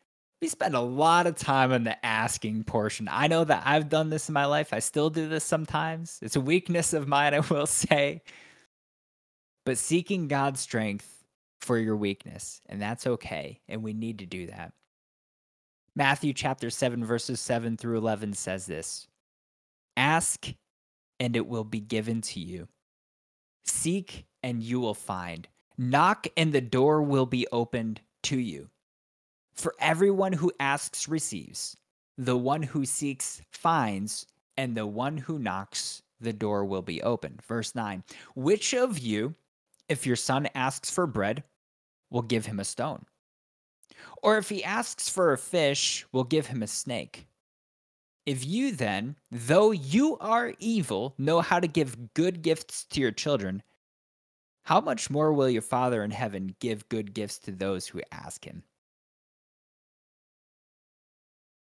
We 0.41 0.49
spend 0.49 0.75
a 0.75 0.81
lot 0.81 1.27
of 1.27 1.37
time 1.37 1.73
on 1.73 1.85
the 1.85 2.05
asking 2.05 2.65
portion. 2.65 3.07
I 3.11 3.27
know 3.27 3.45
that 3.45 3.63
I've 3.67 3.91
done 3.91 4.09
this 4.09 4.29
in 4.29 4.33
my 4.33 4.47
life. 4.47 4.73
I 4.73 4.79
still 4.79 5.11
do 5.11 5.29
this 5.29 5.45
sometimes. 5.45 6.19
It's 6.23 6.37
a 6.37 6.41
weakness 6.41 6.95
of 6.95 7.07
mine, 7.07 7.35
I 7.35 7.41
will 7.41 7.67
say. 7.67 8.23
But 9.67 9.79
seeking 9.79 10.29
God's 10.29 10.61
strength 10.61 11.25
for 11.61 11.79
your 11.79 11.97
weakness, 11.97 12.61
and 12.67 12.81
that's 12.81 13.07
okay, 13.07 13.61
and 13.69 13.83
we 13.83 13.93
need 13.93 14.19
to 14.19 14.27
do 14.27 14.47
that. 14.47 14.73
Matthew 15.97 16.33
chapter 16.33 16.71
7, 16.71 17.05
verses 17.05 17.39
7 17.39 17.77
through 17.77 17.99
11 17.99 18.33
says 18.35 18.67
this 18.67 19.07
Ask, 19.97 20.53
and 21.21 21.37
it 21.37 21.47
will 21.47 21.65
be 21.65 21.81
given 21.81 22.21
to 22.23 22.41
you. 22.41 22.69
Seek, 23.65 24.27
and 24.43 24.63
you 24.63 24.81
will 24.81 24.95
find. 24.95 25.47
Knock, 25.79 26.27
and 26.37 26.53
the 26.53 26.61
door 26.61 27.03
will 27.03 27.27
be 27.27 27.47
opened 27.53 28.01
to 28.25 28.39
you. 28.39 28.71
For 29.55 29.75
everyone 29.79 30.33
who 30.33 30.53
asks 30.59 31.09
receives, 31.09 31.77
the 32.19 32.37
one 32.37 32.63
who 32.63 32.85
seeks 32.85 33.41
finds, 33.53 34.27
and 34.57 34.77
the 34.77 34.87
one 34.87 35.17
who 35.17 35.39
knocks, 35.39 36.03
the 36.21 36.33
door 36.33 36.65
will 36.65 36.83
be 36.83 37.03
opened. 37.03 37.41
Verse 37.43 37.75
9 37.75 38.03
Which 38.35 38.75
of 38.75 38.99
you, 38.99 39.35
if 39.89 40.07
your 40.07 40.17
son 40.17 40.49
asks 40.57 40.91
for 40.91 41.07
bread, 41.07 41.45
will 42.11 42.23
give 42.23 42.47
him 42.47 42.59
a 42.59 42.65
stone? 42.65 43.07
Or 44.23 44.39
if 44.39 44.49
he 44.49 44.65
asks 44.65 45.09
for 45.09 45.33
a 45.33 45.39
fish, 45.39 46.07
we'll 46.13 46.25
give 46.25 46.47
him 46.47 46.63
a 46.63 46.67
snake. 46.67 47.27
If 48.27 48.47
you 48.47 48.73
then, 48.73 49.17
though 49.31 49.71
you 49.71 50.17
are 50.19 50.55
evil, 50.59 51.15
know 51.19 51.41
how 51.41 51.61
to 51.61 51.69
give 51.69 52.15
good 52.15 52.43
gifts 52.43 52.85
to 52.91 53.01
your 53.01 53.11
children, 53.11 53.63
how 54.63 54.81
much 54.81 55.11
more 55.11 55.33
will 55.33 55.51
your 55.51 55.63
Father 55.63 56.03
in 56.03 56.11
heaven 56.11 56.57
give 56.59 56.89
good 56.89 57.13
gifts 57.13 57.39
to 57.41 57.53
those 57.53 57.87
who 57.87 58.01
ask 58.11 58.45
him? 58.45 58.63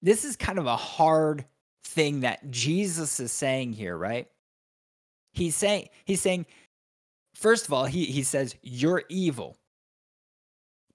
This 0.02 0.24
is 0.24 0.38
kind 0.38 0.60
of 0.60 0.65
a 0.65 0.78
hard 0.78 1.45
thing 1.84 2.21
that 2.21 2.52
Jesus 2.52 3.19
is 3.19 3.34
saying 3.34 3.74
here, 3.74 3.98
right? 3.98 4.30
He's 5.34 5.56
saying 5.56 5.89
he's 6.06 6.21
saying 6.21 6.45
First 7.36 7.67
of 7.67 7.74
all, 7.74 7.86
he, 7.86 8.06
he 8.06 8.24
says, 8.24 8.56
You're 8.63 9.04
evil. 9.10 9.58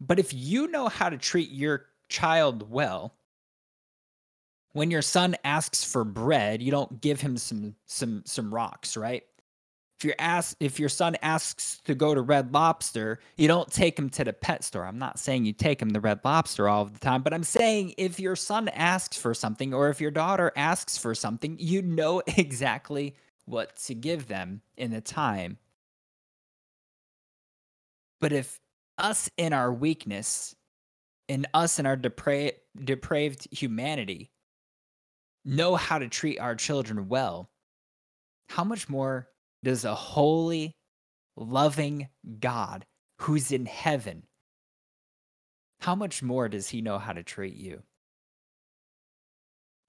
But 0.00 0.18
if 0.18 0.32
you 0.32 0.68
know 0.68 0.88
how 0.88 1.10
to 1.10 1.18
treat 1.18 1.50
your 1.50 1.86
child 2.08 2.70
well, 2.70 3.14
when 4.72 4.90
your 4.90 5.02
son 5.02 5.36
asks 5.44 5.84
for 5.84 6.04
bread, 6.04 6.62
you 6.62 6.70
don't 6.70 7.00
give 7.00 7.20
him 7.20 7.36
some 7.36 7.74
some 7.86 8.22
some 8.24 8.54
rocks, 8.54 8.96
right? 8.96 9.24
If 9.98 10.04
your 10.04 10.14
ask 10.18 10.56
if 10.60 10.80
your 10.80 10.88
son 10.88 11.16
asks 11.20 11.80
to 11.84 11.94
go 11.94 12.14
to 12.14 12.22
Red 12.22 12.54
Lobster, 12.54 13.18
you 13.36 13.48
don't 13.48 13.70
take 13.70 13.98
him 13.98 14.08
to 14.10 14.24
the 14.24 14.32
pet 14.32 14.64
store. 14.64 14.86
I'm 14.86 14.98
not 14.98 15.18
saying 15.18 15.44
you 15.44 15.52
take 15.52 15.82
him 15.82 15.90
to 15.92 16.00
Red 16.00 16.20
Lobster 16.24 16.68
all 16.68 16.86
the 16.86 16.98
time, 16.98 17.22
but 17.22 17.34
I'm 17.34 17.44
saying 17.44 17.94
if 17.98 18.18
your 18.18 18.36
son 18.36 18.68
asks 18.68 19.18
for 19.18 19.34
something 19.34 19.74
or 19.74 19.90
if 19.90 20.00
your 20.00 20.10
daughter 20.10 20.52
asks 20.56 20.96
for 20.96 21.14
something, 21.14 21.56
you 21.58 21.82
know 21.82 22.22
exactly 22.38 23.14
what 23.44 23.76
to 23.76 23.94
give 23.94 24.28
them 24.28 24.62
in 24.76 24.92
the 24.92 25.00
time. 25.00 25.58
But 28.20 28.32
if 28.32 28.60
us 29.00 29.30
in 29.36 29.52
our 29.52 29.72
weakness, 29.72 30.54
in 31.28 31.46
us 31.54 31.78
in 31.78 31.86
our 31.86 31.96
depra- 31.96 32.52
depraved 32.82 33.48
humanity, 33.50 34.30
know 35.44 35.74
how 35.76 35.98
to 35.98 36.08
treat 36.08 36.38
our 36.38 36.54
children 36.54 37.08
well, 37.08 37.50
how 38.48 38.64
much 38.64 38.88
more 38.88 39.28
does 39.62 39.84
a 39.84 39.94
holy, 39.94 40.76
loving 41.36 42.08
God 42.38 42.86
who's 43.18 43.52
in 43.52 43.66
heaven, 43.66 44.24
how 45.80 45.94
much 45.94 46.22
more 46.22 46.48
does 46.48 46.68
he 46.68 46.82
know 46.82 46.98
how 46.98 47.12
to 47.12 47.22
treat 47.22 47.56
you? 47.56 47.82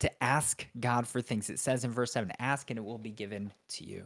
To 0.02 0.24
ask 0.24 0.66
God 0.80 1.08
for 1.08 1.22
things. 1.22 1.50
It 1.50 1.60
says 1.60 1.84
in 1.84 1.92
verse 1.92 2.14
7 2.14 2.32
ask 2.40 2.70
and 2.70 2.78
it 2.78 2.84
will 2.84 2.98
be 2.98 3.12
given 3.12 3.52
to 3.70 3.86
you. 3.86 4.06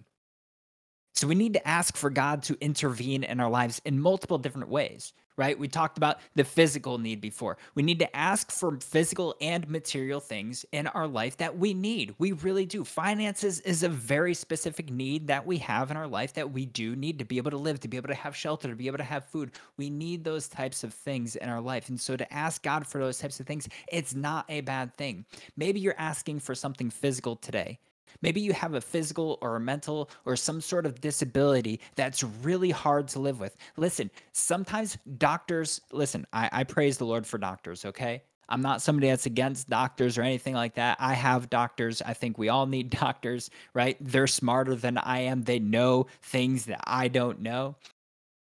So 1.15 1.27
we 1.27 1.35
need 1.35 1.53
to 1.53 1.67
ask 1.67 1.95
for 1.95 2.09
God 2.09 2.43
to 2.43 2.57
intervene 2.61 3.23
in 3.23 3.39
our 3.39 3.49
lives 3.49 3.81
in 3.85 3.99
multiple 3.99 4.37
different 4.37 4.69
ways 4.69 5.13
right? 5.37 5.57
We 5.57 5.67
talked 5.67 5.97
about 5.97 6.19
the 6.35 6.43
physical 6.43 6.97
need 6.97 7.21
before. 7.21 7.57
We 7.73 7.83
need 7.83 7.99
to 7.99 8.15
ask 8.15 8.51
for 8.51 8.79
physical 8.79 9.35
and 9.41 9.67
material 9.69 10.19
things 10.19 10.65
in 10.71 10.87
our 10.87 11.07
life 11.07 11.37
that 11.37 11.57
we 11.57 11.73
need. 11.73 12.15
We 12.17 12.31
really 12.31 12.65
do. 12.65 12.83
Finances 12.83 13.59
is 13.61 13.83
a 13.83 13.89
very 13.89 14.33
specific 14.33 14.89
need 14.89 15.27
that 15.27 15.45
we 15.45 15.57
have 15.59 15.91
in 15.91 15.97
our 15.97 16.07
life 16.07 16.33
that 16.33 16.51
we 16.51 16.65
do 16.65 16.95
need 16.95 17.19
to 17.19 17.25
be 17.25 17.37
able 17.37 17.51
to 17.51 17.57
live, 17.57 17.79
to 17.81 17.87
be 17.87 17.97
able 17.97 18.09
to 18.09 18.15
have 18.15 18.35
shelter, 18.35 18.69
to 18.69 18.75
be 18.75 18.87
able 18.87 18.97
to 18.97 19.03
have 19.03 19.25
food. 19.25 19.51
We 19.77 19.89
need 19.89 20.23
those 20.23 20.47
types 20.47 20.83
of 20.83 20.93
things 20.93 21.35
in 21.35 21.49
our 21.49 21.61
life. 21.61 21.89
And 21.89 21.99
so 21.99 22.15
to 22.15 22.33
ask 22.33 22.63
God 22.63 22.87
for 22.87 22.99
those 22.99 23.19
types 23.19 23.39
of 23.39 23.45
things, 23.45 23.67
it's 23.91 24.15
not 24.15 24.45
a 24.49 24.61
bad 24.61 24.95
thing. 24.95 25.25
Maybe 25.57 25.79
you're 25.79 25.95
asking 25.97 26.39
for 26.39 26.55
something 26.55 26.89
physical 26.89 27.35
today. 27.35 27.79
Maybe 28.21 28.41
you 28.41 28.53
have 28.53 28.73
a 28.73 28.81
physical 28.81 29.37
or 29.41 29.55
a 29.55 29.59
mental 29.59 30.09
or 30.25 30.35
some 30.35 30.61
sort 30.61 30.85
of 30.85 31.01
disability 31.01 31.79
that's 31.95 32.23
really 32.23 32.71
hard 32.71 33.07
to 33.09 33.19
live 33.19 33.39
with. 33.39 33.55
Listen, 33.77 34.09
sometimes 34.31 34.97
doctors, 35.17 35.81
listen, 35.91 36.25
I, 36.33 36.49
I 36.51 36.63
praise 36.63 36.97
the 36.97 37.05
Lord 37.05 37.25
for 37.25 37.37
doctors, 37.37 37.85
okay? 37.85 38.23
I'm 38.47 38.61
not 38.61 38.81
somebody 38.81 39.09
that's 39.09 39.25
against 39.25 39.69
doctors 39.69 40.17
or 40.17 40.21
anything 40.21 40.53
like 40.53 40.75
that. 40.75 40.97
I 40.99 41.13
have 41.13 41.49
doctors. 41.49 42.01
I 42.01 42.13
think 42.13 42.37
we 42.37 42.49
all 42.49 42.67
need 42.67 42.89
doctors, 43.01 43.49
right? 43.73 43.97
They're 43.99 44.27
smarter 44.27 44.75
than 44.75 44.97
I 44.97 45.21
am. 45.21 45.43
They 45.43 45.59
know 45.59 46.07
things 46.21 46.65
that 46.65 46.81
I 46.83 47.07
don't 47.07 47.41
know. 47.41 47.75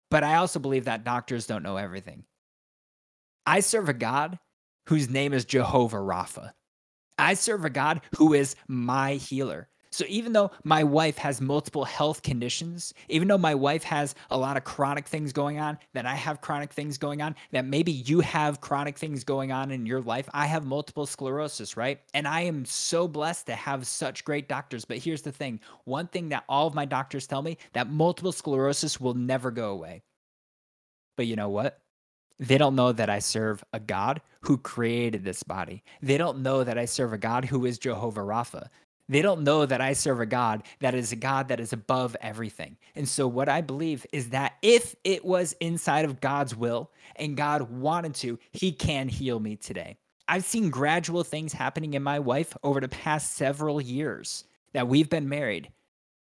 But 0.10 0.24
I 0.24 0.36
also 0.36 0.60
believe 0.60 0.86
that 0.86 1.04
doctors 1.04 1.48
don't 1.48 1.63
know 1.63 1.78
everything. 1.78 2.24
I 3.46 3.60
serve 3.62 3.89
a 3.89 3.93
God 3.93 4.39
whose 4.88 5.10
name 5.10 5.34
is 5.34 5.46
Jehovah 5.46 5.98
Rapha. 5.98 6.52
I 7.17 7.34
serve 7.34 7.65
a 7.65 7.69
God 7.69 8.01
who 8.17 8.34
is 8.34 8.56
my 8.67 9.13
healer. 9.13 9.67
So 9.97 10.06
even 10.08 10.34
though 10.34 10.51
my 10.63 10.84
wife 10.84 11.17
has 11.17 11.41
multiple 11.41 11.86
health 11.86 12.21
conditions, 12.21 12.93
even 13.10 13.27
though 13.27 13.38
my 13.38 13.56
wife 13.56 13.84
has 13.84 14.13
a 14.30 14.38
lot 14.38 14.58
of 14.58 14.63
chronic 14.63 15.08
things 15.08 15.34
going 15.34 15.60
on, 15.60 15.80
that 15.93 16.06
I 16.06 16.13
have 16.13 16.41
chronic 16.41 16.71
things 16.71 16.99
going 16.99 17.21
on, 17.21 17.36
that 17.51 17.65
maybe 17.65 17.91
you 17.91 18.19
have 18.19 18.62
chronic 18.62 18.97
things 18.97 19.23
going 19.23 19.51
on 19.51 19.71
in 19.71 19.88
your 19.88 20.01
life, 20.01 20.30
I 20.34 20.45
have 20.45 20.65
multiple 20.65 21.08
sclerosis, 21.08 21.77
right? 21.77 21.99
And 22.13 22.27
I 22.27 22.41
am 22.41 22.65
so 22.65 23.08
blessed 23.08 23.47
to 23.47 23.56
have 23.56 23.88
such 23.88 24.23
great 24.23 24.47
doctors. 24.47 24.86
But 24.86 24.97
here's 24.97 25.23
the 25.23 25.32
thing 25.32 25.62
one 25.86 26.08
thing 26.08 26.30
that 26.30 26.43
all 26.47 26.67
of 26.67 26.75
my 26.75 26.86
doctors 26.86 27.25
tell 27.25 27.41
me 27.41 27.58
that 27.73 27.89
multiple 27.89 28.32
sclerosis 28.32 28.99
will 28.99 29.15
never 29.15 29.51
go 29.51 29.71
away. 29.71 30.03
But 31.15 31.25
you 31.25 31.36
know 31.36 31.49
what? 31.49 31.82
They 32.39 32.58
don't 32.58 32.76
know 32.76 32.91
that 32.91 33.10
I 33.10 33.19
serve 33.19 33.63
a 33.73 33.80
God 33.80 34.21
who 34.41 34.58
created 34.58 35.23
this 35.23 35.43
body. 35.43 35.84
They 36.02 36.17
don't 36.17 36.39
know 36.39 36.63
that 36.63 36.78
I 36.78 36.86
serve 36.86 37.13
a 37.13 37.17
God 37.17 37.45
who 37.45 37.65
is 37.65 37.80
Jehovah 37.80 38.21
Rapha. 38.21 38.67
They 39.10 39.21
don't 39.21 39.43
know 39.43 39.65
that 39.65 39.82
I 39.82 39.93
serve 39.93 40.19
a 40.19 40.26
God 40.26 40.63
that 40.80 40.93
is 40.93 41.12
a 41.12 41.15
God 41.15 41.47
that 41.47 41.60
is 41.60 41.73
above 41.73 42.15
everything. 42.21 42.78
And 42.93 43.08
so, 43.08 43.28
what 43.28 43.47
I 43.47 43.62
believe 43.62 44.06
is 44.12 44.30
that 44.30 44.56
if 44.62 44.95
it 45.04 45.23
was 45.23 45.56
inside 45.62 46.06
of 46.06 46.19
God's 46.19 46.56
will 46.56 46.91
and 47.15 47.38
God 47.38 47.71
wanted 47.71 48.13
to, 48.15 48.38
He 48.52 48.71
can 48.71 49.08
heal 49.08 49.39
me 49.39 49.56
today. 49.56 49.97
I've 50.28 50.43
seen 50.43 50.69
gradual 50.69 51.23
things 51.23 51.54
happening 51.54 51.93
in 51.93 52.04
my 52.04 52.19
wife 52.19 52.56
over 52.63 52.82
the 52.82 52.89
past 52.89 53.34
several 53.34 53.80
years 53.80 54.43
that 54.73 54.89
we've 54.89 55.10
been 55.10 55.30
married 55.30 55.71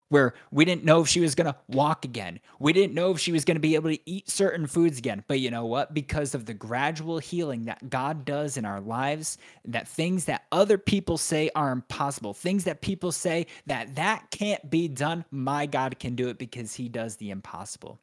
where 0.09 0.35
we 0.51 0.65
didn't 0.65 0.85
know 0.85 1.01
if 1.01 1.09
she 1.09 1.21
was 1.21 1.35
going 1.35 1.47
to 1.47 1.57
walk 1.69 2.05
again. 2.05 2.39
We 2.59 2.73
didn't 2.73 2.95
know 2.95 3.11
if 3.11 3.19
she 3.19 3.33
was 3.33 3.45
going 3.45 3.57
to 3.57 3.61
be 3.61 3.75
able 3.75 3.91
to 3.91 3.99
eat 4.09 4.29
certain 4.29 4.67
foods 4.67 4.99
again. 4.99 5.25
But 5.27 5.41
you 5.41 5.51
know 5.51 5.65
what? 5.65 5.95
Because 5.95 6.35
of 6.35 6.47
the 6.47 6.55
gradual 6.55 7.19
healing 7.19 7.65
that 7.65 7.91
God 7.91 8.25
does 8.25 8.57
in 8.57 8.65
our 8.65 8.81
lives, 8.81 9.39
that 9.65 9.89
things 9.89 10.27
that 10.27 10.45
other 10.53 10.79
people 10.79 11.17
say 11.19 11.51
are 11.55 11.73
impossible, 11.73 12.35
things 12.35 12.65
that 12.65 12.81
people 12.81 13.13
say 13.13 13.47
that 13.67 13.95
that 13.97 14.31
can't 14.31 14.71
be 14.71 14.89
done, 14.89 15.25
my 15.31 15.67
God 15.67 15.99
can 15.99 16.15
do 16.15 16.29
it 16.29 16.39
because 16.39 16.75
he 16.75 16.89
does 16.89 17.17
the 17.17 17.31
impossible. 17.31 18.01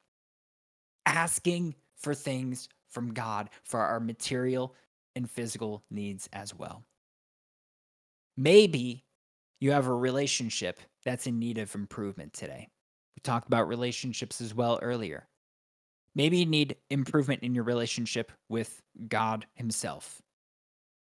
Asking 1.05 1.75
for 1.95 2.13
things 2.13 2.67
from 2.89 3.13
God 3.13 3.49
for 3.63 3.79
our 3.79 3.99
material 3.99 4.75
and 5.15 5.29
physical 5.29 5.83
needs 5.89 6.29
as 6.33 6.53
well. 6.53 6.83
Maybe 8.37 9.03
you 9.61 9.71
have 9.71 9.87
a 9.87 9.93
relationship 9.93 10.79
that's 11.05 11.27
in 11.27 11.39
need 11.39 11.59
of 11.59 11.73
improvement 11.75 12.33
today. 12.33 12.67
We 13.15 13.21
talked 13.21 13.47
about 13.47 13.67
relationships 13.67 14.41
as 14.41 14.53
well 14.53 14.79
earlier. 14.81 15.27
Maybe 16.15 16.39
you 16.39 16.45
need 16.45 16.75
improvement 16.89 17.43
in 17.43 17.55
your 17.55 17.63
relationship 17.63 18.31
with 18.49 18.81
God 19.07 19.45
Himself. 19.55 20.21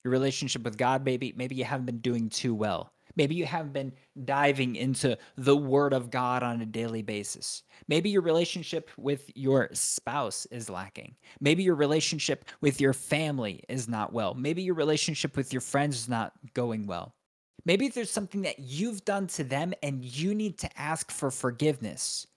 Your 0.03 0.11
relationship 0.11 0.63
with 0.63 0.77
God, 0.77 1.05
maybe, 1.05 1.33
maybe 1.35 1.55
you 1.55 1.63
haven't 1.63 1.85
been 1.85 1.99
doing 1.99 2.29
too 2.29 2.53
well. 2.53 2.91
Maybe 3.15 3.35
you 3.35 3.45
haven't 3.45 3.73
been 3.73 3.93
diving 4.25 4.75
into 4.75 5.17
the 5.37 5.55
Word 5.55 5.93
of 5.93 6.11
God 6.11 6.43
on 6.43 6.61
a 6.61 6.65
daily 6.65 7.01
basis. 7.01 7.63
Maybe 7.87 8.09
your 8.09 8.23
relationship 8.23 8.89
with 8.97 9.31
your 9.35 9.69
spouse 9.71 10.45
is 10.47 10.69
lacking. 10.69 11.15
Maybe 11.39 11.63
your 11.63 11.75
relationship 11.75 12.45
with 12.59 12.81
your 12.81 12.93
family 12.93 13.63
is 13.69 13.87
not 13.87 14.11
well. 14.11 14.33
Maybe 14.33 14.63
your 14.63 14.75
relationship 14.75 15.37
with 15.37 15.53
your 15.53 15.61
friends 15.61 15.95
is 15.95 16.09
not 16.09 16.33
going 16.53 16.87
well. 16.87 17.15
Maybe 17.65 17.87
there's 17.87 18.11
something 18.11 18.41
that 18.41 18.59
you've 18.59 19.05
done 19.05 19.27
to 19.27 19.43
them 19.43 19.73
and 19.81 20.03
you 20.03 20.35
need 20.35 20.57
to 20.59 20.79
ask 20.79 21.11
for 21.11 21.31
forgiveness. 21.31 22.27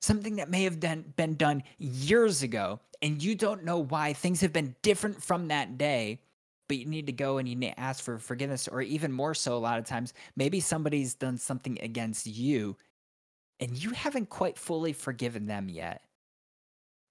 Something 0.00 0.36
that 0.36 0.48
may 0.48 0.64
have 0.64 0.80
been 0.80 1.34
done 1.36 1.62
years 1.78 2.42
ago 2.42 2.80
and 3.02 3.22
you 3.22 3.34
don't 3.34 3.64
know 3.64 3.78
why 3.78 4.14
things 4.14 4.40
have 4.40 4.52
been 4.52 4.74
different 4.82 5.22
from 5.22 5.48
that 5.48 5.76
day, 5.76 6.22
but 6.68 6.78
you 6.78 6.86
need 6.86 7.06
to 7.06 7.12
go 7.12 7.36
and 7.38 7.46
you 7.48 7.54
need 7.54 7.72
to 7.72 7.80
ask 7.80 8.02
for 8.02 8.18
forgiveness. 8.18 8.66
Or 8.66 8.80
even 8.80 9.12
more 9.12 9.34
so, 9.34 9.56
a 9.56 9.58
lot 9.58 9.78
of 9.78 9.84
times, 9.84 10.14
maybe 10.36 10.60
somebody's 10.60 11.14
done 11.14 11.36
something 11.36 11.78
against 11.82 12.26
you 12.26 12.76
and 13.60 13.76
you 13.76 13.90
haven't 13.90 14.30
quite 14.30 14.56
fully 14.56 14.94
forgiven 14.94 15.46
them 15.46 15.68
yet. 15.68 16.02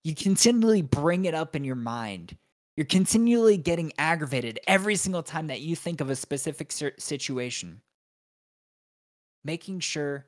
You 0.04 0.16
continually 0.16 0.82
bring 0.82 1.26
it 1.26 1.36
up 1.36 1.56
in 1.56 1.64
your 1.64 1.76
mind 1.76 2.38
you're 2.80 2.86
continually 2.86 3.58
getting 3.58 3.92
aggravated 3.98 4.58
every 4.66 4.96
single 4.96 5.22
time 5.22 5.48
that 5.48 5.60
you 5.60 5.76
think 5.76 6.00
of 6.00 6.10
a 6.10 6.16
specific 6.16 6.72
situation. 6.72 7.82
Making 9.44 9.82
sure 9.82 10.28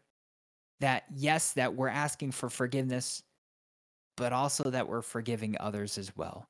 that, 0.81 1.05
yes, 1.15 1.53
that 1.53 1.75
we're 1.75 1.87
asking 1.87 2.31
for 2.31 2.49
forgiveness, 2.49 3.23
but 4.17 4.33
also 4.33 4.69
that 4.69 4.89
we're 4.89 5.01
forgiving 5.01 5.55
others 5.61 5.97
as 5.97 6.13
well. 6.17 6.49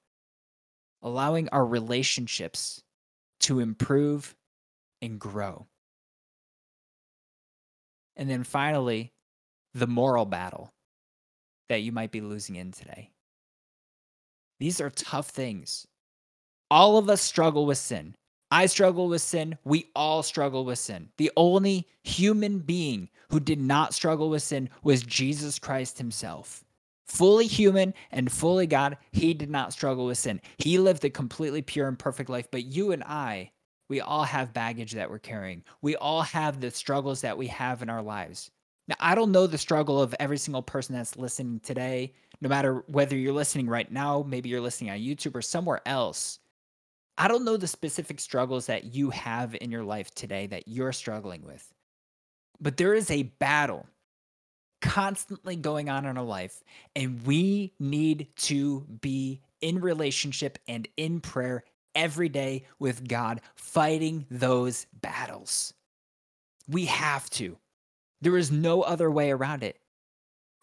Allowing 1.04 1.50
our 1.50 1.64
relationships 1.64 2.82
to 3.42 3.60
improve 3.60 4.36
and 5.04 5.20
grow. 5.20 5.68
And 8.16 8.28
then 8.28 8.44
finally, 8.44 9.14
the 9.76 9.86
moral 9.86 10.26
battle 10.26 10.74
that 11.70 11.84
you 11.84 11.92
might 11.92 12.10
be 12.10 12.22
losing 12.22 12.56
in 12.56 12.72
today. 12.72 13.12
These 14.60 14.82
are 14.82 14.90
tough 14.90 15.30
things 15.30 15.86
all 16.72 16.98
of 16.98 17.10
us 17.10 17.22
struggle 17.22 17.66
with 17.66 17.78
sin. 17.78 18.16
I 18.50 18.66
struggle 18.66 19.10
with 19.10 19.22
sin. 19.22 19.58
We 19.66 19.92
all 19.94 20.24
struggle 20.24 20.64
with 20.64 20.80
sin. 20.80 21.10
The 21.18 21.32
only 21.36 21.88
human 22.04 22.60
being 22.60 23.10
who 23.30 23.42
did 23.42 23.60
not 23.60 23.94
struggle 23.94 24.30
with 24.30 24.42
sin 24.42 24.70
was 24.82 25.04
Jesus 25.04 25.60
Christ 25.60 25.98
himself. 25.98 26.64
Fully 27.08 27.46
human 27.46 27.94
and 28.12 28.32
fully 28.32 28.68
God, 28.68 28.98
he 29.12 29.34
did 29.34 29.50
not 29.50 29.74
struggle 29.74 30.06
with 30.06 30.18
sin. 30.18 30.40
He 30.58 30.80
lived 30.80 31.04
a 31.04 31.10
completely 31.10 31.62
pure 31.62 31.90
and 31.90 32.00
perfect 32.00 32.30
life. 32.30 32.48
But 32.50 32.64
you 32.64 32.94
and 32.94 33.04
I, 33.04 33.52
we 33.90 34.00
all 34.00 34.24
have 34.24 34.54
baggage 34.54 34.94
that 34.94 35.10
we're 35.10 35.20
carrying. 35.20 35.64
We 35.82 35.98
all 35.98 36.22
have 36.22 36.62
the 36.62 36.72
struggles 36.72 37.20
that 37.22 37.38
we 37.38 37.48
have 37.48 37.82
in 37.82 37.90
our 37.90 38.02
lives. 38.02 38.50
Now, 38.88 38.96
I 39.00 39.16
don't 39.16 39.34
know 39.34 39.46
the 39.46 39.58
struggle 39.58 40.02
of 40.02 40.16
every 40.22 40.38
single 40.38 40.62
person 40.62 40.96
that's 40.96 41.18
listening 41.18 41.60
today, 41.60 42.14
no 42.40 42.48
matter 42.48 42.84
whether 42.88 43.18
you're 43.18 43.34
listening 43.34 43.68
right 43.68 43.92
now, 43.92 44.26
maybe 44.26 44.48
you're 44.50 44.62
listening 44.62 44.90
on 44.90 45.00
YouTube 45.00 45.36
or 45.36 45.42
somewhere 45.42 45.82
else. 45.86 46.40
I 47.18 47.28
don't 47.28 47.46
know 47.46 47.58
the 47.58 47.68
specific 47.68 48.20
struggles 48.20 48.68
that 48.68 48.96
you 48.96 49.10
have 49.12 49.56
in 49.60 49.72
your 49.72 49.84
life 49.84 50.14
today 50.16 50.48
that 50.48 50.68
you're 50.68 50.94
struggling 50.94 51.44
with. 51.44 51.72
But 52.60 52.78
there 52.78 52.94
is 52.94 53.12
a 53.12 53.24
battle 53.24 53.88
constantly 54.82 55.56
going 55.56 55.90
on 55.90 56.06
in 56.06 56.18
our 56.18 56.24
life, 56.24 56.64
and 56.96 57.26
we 57.26 57.74
need 57.80 58.28
to 58.36 58.82
be 59.02 59.42
in 59.62 59.80
relationship 59.80 60.58
and 60.68 60.88
in 60.98 61.20
prayer 61.22 61.64
every 61.94 62.30
day 62.30 62.66
with 62.80 63.08
God, 63.08 63.42
fighting 63.56 64.26
those 64.32 64.88
battles. 64.94 65.74
We 66.68 66.86
have 66.86 67.30
to. 67.32 67.58
There 68.22 68.38
is 68.38 68.52
no 68.52 68.82
other 68.82 69.10
way 69.10 69.32
around 69.32 69.64
it. 69.64 69.78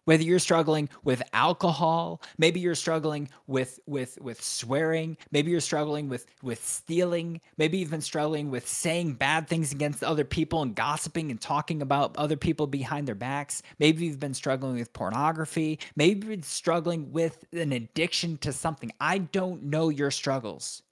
Whether 0.08 0.22
you're 0.22 0.38
struggling 0.38 0.88
with 1.04 1.22
alcohol, 1.34 2.22
maybe 2.38 2.60
you're 2.60 2.74
struggling 2.74 3.28
with 3.46 3.78
with 3.84 4.18
with 4.22 4.42
swearing, 4.42 5.18
maybe 5.32 5.50
you're 5.50 5.60
struggling 5.60 6.08
with 6.08 6.24
with 6.42 6.64
stealing, 6.64 7.42
maybe 7.58 7.76
you've 7.76 7.90
been 7.90 8.00
struggling 8.00 8.50
with 8.50 8.66
saying 8.66 9.16
bad 9.16 9.48
things 9.48 9.70
against 9.70 10.02
other 10.02 10.24
people 10.24 10.62
and 10.62 10.74
gossiping 10.74 11.30
and 11.30 11.38
talking 11.38 11.82
about 11.82 12.16
other 12.16 12.38
people 12.38 12.66
behind 12.66 13.06
their 13.06 13.14
backs. 13.14 13.62
Maybe 13.78 14.06
you've 14.06 14.18
been 14.18 14.32
struggling 14.32 14.76
with 14.76 14.94
pornography, 14.94 15.78
maybe 15.94 16.20
you've 16.20 16.36
been 16.36 16.42
struggling 16.42 17.12
with 17.12 17.44
an 17.52 17.72
addiction 17.72 18.38
to 18.38 18.50
something. 18.54 18.90
I 18.98 19.18
don't 19.18 19.64
know 19.64 19.90
your 19.90 20.10
struggles. 20.10 20.84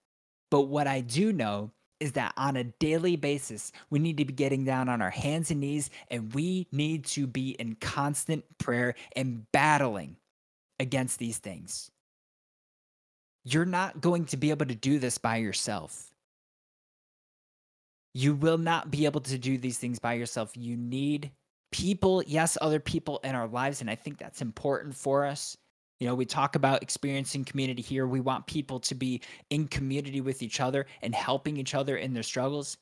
But 0.50 0.68
what 0.68 0.87
I 0.87 1.00
do 1.00 1.33
know 1.33 1.70
is 2.00 2.12
that 2.12 2.32
on 2.37 2.56
a 2.56 2.64
daily 2.64 3.16
basis, 3.16 3.72
we 3.90 3.98
need 3.98 4.18
to 4.18 4.24
be 4.24 4.32
getting 4.32 4.64
down 4.64 4.88
on 4.88 5.00
our 5.00 5.11
hands 5.11 5.50
and 5.50 5.61
knees 5.61 5.90
and 6.11 6.32
we 6.35 6.66
need 6.72 7.04
to 7.06 7.26
be 7.26 7.50
in 7.50 7.74
constant 7.76 8.44
prayer 8.59 8.94
and 9.14 9.50
battling 9.52 10.16
against 10.78 11.18
these 11.18 11.38
things. 11.38 11.90
You're 13.44 13.64
not 13.64 14.00
going 14.00 14.26
to 14.26 14.37
be 14.37 14.50
able 14.50 14.66
to 14.66 14.74
do 14.74 14.98
this 14.98 15.18
by 15.18 15.37
yourself. 15.37 16.11
You 18.12 18.35
will 18.35 18.59
not 18.59 18.90
be 18.90 19.04
able 19.04 19.20
to 19.22 19.38
do 19.38 19.56
these 19.56 19.78
things 19.78 19.98
by 19.98 20.14
yourself. 20.14 20.56
You 20.56 20.76
need 20.76 21.30
people, 21.70 22.22
yes, 22.26 22.59
other 22.61 22.80
people 22.80 23.20
in 23.22 23.35
our 23.35 23.46
lives. 23.46 23.80
And 23.80 23.90
I 23.90 23.94
think 23.94 24.18
that's 24.18 24.42
important 24.42 24.94
for 24.96 25.24
us. 25.24 25.56
You 26.00 26.06
know, 26.06 26.14
we 26.14 26.26
talk 26.26 26.56
about 26.56 26.82
experiencing 26.82 27.44
community 27.44 27.82
here. 27.82 28.06
We 28.06 28.20
want 28.20 28.46
people 28.46 28.78
to 28.80 28.94
be 28.94 29.22
in 29.50 29.66
community 29.66 30.20
with 30.20 30.42
each 30.42 30.61
other 30.61 30.87
and 31.02 31.14
helping 31.14 31.56
each 31.56 31.74
other 31.74 31.96
in 31.96 32.12
their 32.12 32.22
struggles. 32.22 32.76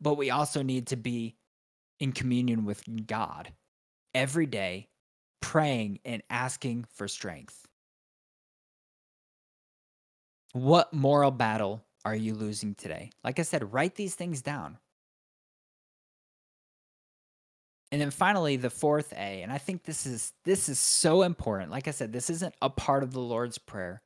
But 0.00 0.14
we 0.14 0.30
also 0.30 0.62
need 0.62 0.88
to 0.88 0.96
be 0.96 1.36
in 2.00 2.12
communion 2.12 2.64
with 2.64 2.82
God 3.06 3.52
every 4.12 4.46
day, 4.46 4.88
praying 5.40 6.00
and 6.04 6.22
asking 6.30 6.86
for 6.92 7.06
strength. 7.06 7.64
What 10.52 10.92
moral 10.92 11.30
battle 11.30 11.84
are 12.04 12.16
you 12.16 12.34
losing 12.34 12.74
today? 12.74 13.10
Like 13.22 13.38
I 13.38 13.42
said, 13.42 13.72
write 13.72 13.94
these 13.94 14.16
things 14.16 14.42
down. 14.42 14.78
And 17.92 18.00
then 18.00 18.10
finally, 18.10 18.56
the 18.56 18.70
fourth 18.70 19.12
A, 19.12 19.42
and 19.42 19.52
I 19.52 19.58
think 19.58 19.84
this 19.84 20.06
is 20.06 20.32
this 20.44 20.70
is 20.70 20.78
so 20.78 21.22
important. 21.22 21.70
Like 21.70 21.86
I 21.86 21.90
said, 21.90 22.10
this 22.10 22.30
isn't 22.30 22.54
a 22.62 22.70
part 22.70 23.02
of 23.02 23.12
the 23.12 23.20
Lord's 23.20 23.58
prayer. 23.58 24.00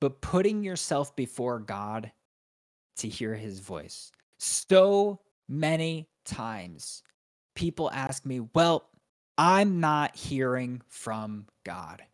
But 0.00 0.20
putting 0.20 0.62
yourself 0.62 1.14
before 1.16 1.58
God 1.58 2.12
to 2.98 3.08
hear 3.08 3.34
his 3.34 3.58
voice. 3.58 4.12
So 4.38 5.20
many 5.48 6.08
times 6.24 7.02
people 7.56 7.90
ask 7.90 8.24
me, 8.24 8.38
"Well, 8.54 8.88
I'm 9.36 9.80
not 9.80 10.14
hearing 10.14 10.82
from 10.86 11.48
God. 11.64 12.04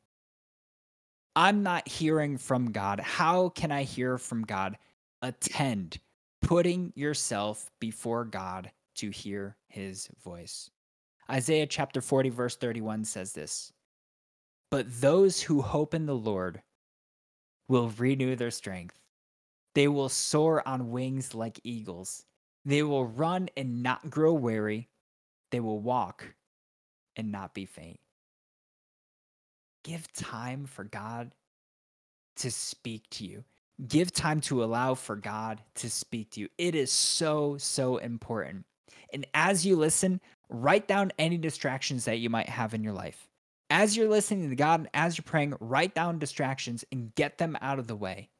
I'm 1.36 1.62
not 1.62 1.86
hearing 1.86 2.38
from 2.38 2.72
God. 2.72 3.00
How 3.00 3.50
can 3.50 3.70
I 3.70 3.82
hear 3.82 4.16
from 4.16 4.44
God?" 4.44 4.78
Attend 5.20 6.00
putting 6.40 6.94
yourself 6.96 7.70
before 7.80 8.24
God 8.24 8.72
to 8.96 9.10
hear 9.10 9.56
his 9.68 10.08
voice. 10.24 10.70
Isaiah 11.30 11.66
chapter 11.66 12.00
40, 12.00 12.30
verse 12.30 12.56
31 12.56 13.04
says 13.04 13.32
this 13.32 13.72
But 14.70 15.00
those 15.00 15.42
who 15.42 15.62
hope 15.62 15.94
in 15.94 16.06
the 16.06 16.14
Lord 16.14 16.62
will 17.68 17.90
renew 17.98 18.36
their 18.36 18.50
strength. 18.50 18.98
They 19.74 19.88
will 19.88 20.08
soar 20.08 20.66
on 20.66 20.90
wings 20.90 21.34
like 21.34 21.60
eagles. 21.64 22.24
They 22.64 22.82
will 22.82 23.06
run 23.06 23.48
and 23.56 23.82
not 23.82 24.08
grow 24.08 24.32
weary. 24.32 24.88
They 25.50 25.60
will 25.60 25.80
walk 25.80 26.34
and 27.14 27.30
not 27.30 27.54
be 27.54 27.66
faint. 27.66 28.00
Give 29.84 30.12
time 30.12 30.66
for 30.66 30.84
God 30.84 31.32
to 32.36 32.50
speak 32.50 33.08
to 33.10 33.24
you. 33.24 33.44
Give 33.86 34.10
time 34.10 34.40
to 34.42 34.64
allow 34.64 34.94
for 34.94 35.16
God 35.16 35.60
to 35.76 35.90
speak 35.90 36.30
to 36.32 36.40
you. 36.40 36.48
It 36.58 36.74
is 36.74 36.90
so, 36.90 37.56
so 37.58 37.98
important. 37.98 38.64
And 39.12 39.26
as 39.34 39.64
you 39.64 39.76
listen, 39.76 40.20
write 40.48 40.88
down 40.88 41.12
any 41.18 41.38
distractions 41.38 42.04
that 42.04 42.18
you 42.18 42.30
might 42.30 42.48
have 42.48 42.74
in 42.74 42.82
your 42.82 42.92
life. 42.92 43.28
As 43.70 43.96
you're 43.96 44.08
listening 44.08 44.48
to 44.48 44.56
God 44.56 44.80
and 44.80 44.88
as 44.94 45.18
you're 45.18 45.24
praying, 45.24 45.54
write 45.60 45.94
down 45.94 46.18
distractions 46.18 46.84
and 46.92 47.14
get 47.14 47.38
them 47.38 47.56
out 47.60 47.78
of 47.78 47.86
the 47.86 47.96
way. 47.96 48.30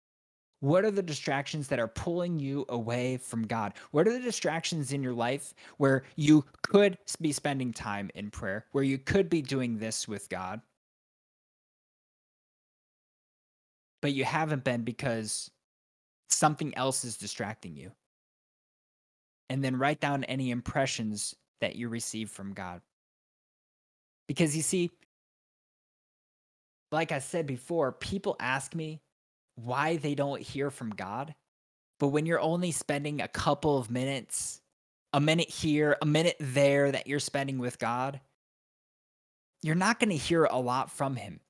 What 0.60 0.84
are 0.84 0.90
the 0.90 1.02
distractions 1.02 1.68
that 1.68 1.78
are 1.78 1.88
pulling 1.88 2.38
you 2.38 2.64
away 2.68 3.18
from 3.18 3.46
God? 3.46 3.74
What 3.90 4.08
are 4.08 4.12
the 4.12 4.20
distractions 4.20 4.92
in 4.92 5.02
your 5.02 5.12
life 5.12 5.52
where 5.76 6.04
you 6.16 6.44
could 6.62 6.96
be 7.20 7.32
spending 7.32 7.72
time 7.72 8.10
in 8.14 8.30
prayer, 8.30 8.64
where 8.72 8.84
you 8.84 8.98
could 8.98 9.28
be 9.28 9.42
doing 9.42 9.78
this 9.78 10.08
with 10.08 10.28
God, 10.28 10.60
but 14.00 14.12
you 14.14 14.24
haven't 14.24 14.64
been 14.64 14.82
because 14.82 15.50
something 16.30 16.76
else 16.76 17.04
is 17.04 17.16
distracting 17.16 17.76
you? 17.76 17.92
And 19.48 19.62
then 19.62 19.76
write 19.76 20.00
down 20.00 20.24
any 20.24 20.50
impressions 20.50 21.34
that 21.60 21.76
you 21.76 21.88
receive 21.88 22.30
from 22.30 22.52
God. 22.52 22.80
Because 24.26 24.56
you 24.56 24.62
see, 24.62 24.90
like 26.90 27.12
I 27.12 27.20
said 27.20 27.46
before, 27.46 27.92
people 27.92 28.36
ask 28.40 28.74
me 28.74 29.00
why 29.54 29.96
they 29.96 30.14
don't 30.14 30.40
hear 30.40 30.70
from 30.70 30.90
God. 30.90 31.34
But 31.98 32.08
when 32.08 32.26
you're 32.26 32.40
only 32.40 32.72
spending 32.72 33.20
a 33.20 33.28
couple 33.28 33.78
of 33.78 33.90
minutes, 33.90 34.60
a 35.12 35.20
minute 35.20 35.48
here, 35.48 35.96
a 36.02 36.06
minute 36.06 36.36
there 36.38 36.92
that 36.92 37.06
you're 37.06 37.20
spending 37.20 37.58
with 37.58 37.78
God, 37.78 38.20
you're 39.62 39.74
not 39.74 39.98
going 39.98 40.10
to 40.10 40.16
hear 40.16 40.44
a 40.44 40.58
lot 40.58 40.90
from 40.90 41.16
Him 41.16 41.40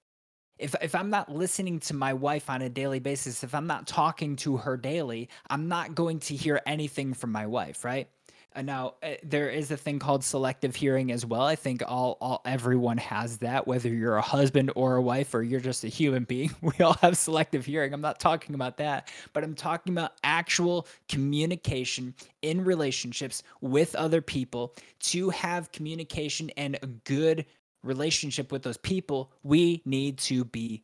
if 0.59 0.75
if 0.81 0.95
I'm 0.95 1.11
not 1.11 1.33
listening 1.33 1.81
to 1.81 1.95
my 1.95 2.15
wife 2.15 2.49
on 2.49 2.63
a 2.63 2.69
daily 2.69 2.99
basis, 2.99 3.45
if 3.45 3.55
I'm 3.55 3.67
not 3.67 3.87
talking 3.87 4.37
to 4.37 4.57
her 4.59 4.77
daily, 4.77 5.29
I'm 5.51 5.69
not 5.69 5.95
going 5.95 6.21
to 6.21 6.37
hear 6.37 6.61
anything 6.67 7.15
from 7.15 7.33
my 7.33 7.47
wife, 7.47 7.85
right? 7.85 8.09
Uh, 8.55 8.63
now 8.63 8.95
uh, 9.03 9.11
there 9.23 9.51
is 9.51 9.71
a 9.71 9.77
thing 9.77 9.99
called 9.99 10.25
selective 10.25 10.75
hearing 10.75 11.13
as 11.13 11.27
well. 11.27 11.43
I 11.43 11.57
think 11.57 11.83
all 11.87 12.17
all 12.23 12.41
everyone 12.47 12.97
has 12.99 13.39
that, 13.39 13.67
whether 13.67 13.91
you're 13.91 14.17
a 14.17 14.23
husband 14.23 14.73
or 14.75 14.97
a 14.97 15.03
wife 15.03 15.35
or 15.35 15.43
you're 15.43 15.61
just 15.61 15.85
a 15.85 15.89
human 15.89 16.25
being. 16.25 16.51
We 16.63 16.85
all 16.85 16.95
have 16.95 17.17
selective 17.17 17.67
hearing. 17.67 17.93
I'm 17.93 18.01
not 18.01 18.19
talking 18.19 18.55
about 18.55 18.79
that, 18.79 19.09
but 19.35 19.45
I'm 19.45 19.55
talking 19.55 19.93
about 19.93 20.13
actual 20.25 20.89
communication 21.09 22.15
in 22.43 22.65
relationships 22.65 23.43
with 23.61 23.95
other 23.95 24.23
people 24.23 24.75
to 25.01 25.31
have 25.31 25.71
communication 25.71 26.51
and 26.57 26.79
a 26.83 26.87
good 26.87 27.45
relationship 27.87 28.53
with 28.53 28.63
those 28.63 28.77
people, 28.77 29.33
we 29.43 29.83
need 29.85 30.19
to 30.19 30.45
be 30.45 30.83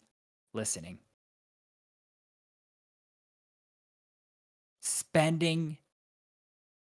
listening. 0.54 0.98
Spending 4.80 5.78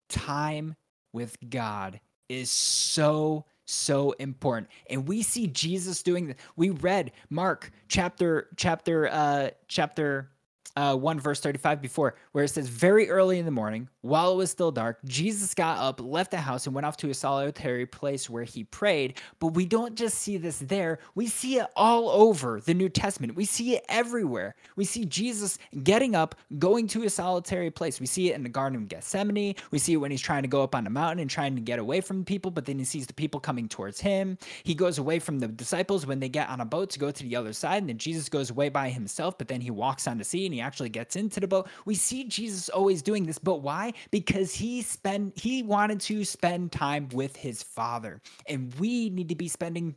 time 0.09 0.75
with 1.13 1.37
God 1.49 1.99
is 2.29 2.51
so 2.51 3.45
so 3.65 4.11
important 4.13 4.67
and 4.89 5.07
we 5.07 5.21
see 5.21 5.47
jesus 5.47 6.03
doing 6.03 6.27
that 6.27 6.37
we 6.57 6.69
read 6.69 7.11
mark 7.29 7.71
chapter 7.87 8.49
chapter 8.57 9.07
uh 9.07 9.49
chapter 9.69 10.29
uh, 10.75 10.95
1 10.95 11.19
verse 11.19 11.41
35 11.41 11.81
before 11.81 12.15
where 12.31 12.45
it 12.45 12.49
says 12.49 12.69
very 12.69 13.09
early 13.09 13.39
in 13.39 13.45
the 13.45 13.51
morning 13.51 13.89
while 14.01 14.31
it 14.31 14.37
was 14.37 14.49
still 14.51 14.71
dark 14.71 14.99
jesus 15.05 15.53
got 15.53 15.77
up 15.77 15.99
left 15.99 16.31
the 16.31 16.37
house 16.37 16.65
and 16.65 16.75
went 16.75 16.85
off 16.85 16.97
to 16.97 17.09
a 17.09 17.13
solitary 17.13 17.85
place 17.85 18.29
where 18.29 18.43
he 18.43 18.63
prayed. 18.63 19.19
But 19.39 19.47
we 19.47 19.65
don't 19.65 19.95
just 19.95 20.17
see 20.19 20.37
this 20.37 20.59
there. 20.59 20.99
We 21.15 21.27
see 21.27 21.57
it 21.57 21.67
all 21.75 22.09
over 22.09 22.61
the 22.61 22.73
new 22.73 22.89
testament. 22.89 23.35
We 23.35 23.45
see 23.45 23.75
it 23.75 23.85
everywhere. 23.89 24.55
We 24.75 24.85
see 24.85 25.05
jesus 25.05 25.57
getting 25.83 26.15
up 26.15 26.35
going 26.59 26.87
to 26.89 27.03
a 27.03 27.09
solitary 27.09 27.71
place. 27.71 27.99
We 27.99 28.05
see 28.05 28.31
it 28.31 28.35
in 28.35 28.43
the 28.43 28.49
garden 28.49 28.77
of 28.77 28.87
gethsemane. 28.87 29.55
We 29.71 29.79
see 29.79 29.93
it 29.93 29.97
when 29.97 30.11
he's 30.11 30.21
trying 30.21 30.43
to 30.43 30.47
go 30.47 30.63
up 30.63 30.75
on 30.75 30.83
the 30.83 30.89
mountain 30.89 31.19
and 31.19 31.29
trying 31.29 31.55
to 31.55 31.61
get 31.61 31.79
away 31.79 32.01
from 32.01 32.25
people 32.25 32.51
but 32.51 32.65
then 32.65 32.79
he 32.79 32.85
sees 32.85 33.07
the 33.07 33.13
people 33.13 33.39
coming 33.39 33.67
towards 33.67 33.99
him. 34.01 34.37
He 34.63 34.75
goes 34.75 34.97
away 34.97 35.19
from 35.19 35.39
the 35.39 35.47
disciples 35.47 36.05
when 36.05 36.19
they 36.19 36.29
get 36.29 36.49
on 36.49 36.61
a 36.61 36.65
boat 36.65 36.89
to 36.91 36.99
go 36.99 37.11
to 37.11 37.23
the 37.23 37.35
other 37.35 37.53
side 37.53 37.81
and 37.83 37.89
then 37.89 37.97
jesus 37.97 38.29
goes 38.29 38.49
away 38.49 38.69
by 38.69 38.89
himself 38.89 39.37
but 39.37 39.47
then 39.47 39.61
he 39.61 39.71
walks 39.71 40.07
on 40.07 40.17
the 40.17 40.23
sea 40.23 40.45
and 40.51 40.55
he 40.55 40.61
actually 40.61 40.89
gets 40.89 41.15
into 41.15 41.39
the 41.39 41.47
boat. 41.47 41.69
We 41.85 41.95
see 41.95 42.25
Jesus 42.25 42.67
always 42.69 43.01
doing 43.01 43.25
this, 43.25 43.39
but 43.39 43.61
why? 43.61 43.93
Because 44.11 44.53
he 44.53 44.81
spend 44.81 45.31
he 45.35 45.63
wanted 45.63 46.01
to 46.01 46.25
spend 46.25 46.73
time 46.73 47.07
with 47.13 47.37
his 47.37 47.63
Father. 47.63 48.21
And 48.47 48.73
we 48.75 49.09
need 49.09 49.29
to 49.29 49.35
be 49.35 49.47
spending 49.47 49.95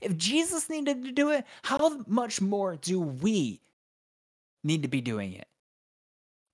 if 0.00 0.16
Jesus 0.16 0.70
needed 0.70 1.04
to 1.04 1.12
do 1.12 1.30
it, 1.30 1.44
how 1.64 1.98
much 2.06 2.40
more 2.40 2.76
do 2.76 3.00
we 3.00 3.60
need 4.62 4.82
to 4.82 4.88
be 4.88 5.00
doing 5.00 5.32
it? 5.32 5.48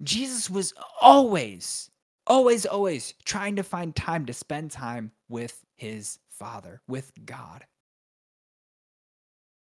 Jesus 0.02 0.48
was 0.48 0.72
always 1.00 1.90
always 2.26 2.64
always 2.64 3.14
trying 3.26 3.56
to 3.56 3.62
find 3.62 3.94
time 3.94 4.24
to 4.26 4.32
spend 4.32 4.70
time 4.70 5.12
with 5.28 5.60
his 5.76 6.18
Father, 6.30 6.80
with 6.88 7.12
God. 7.26 7.64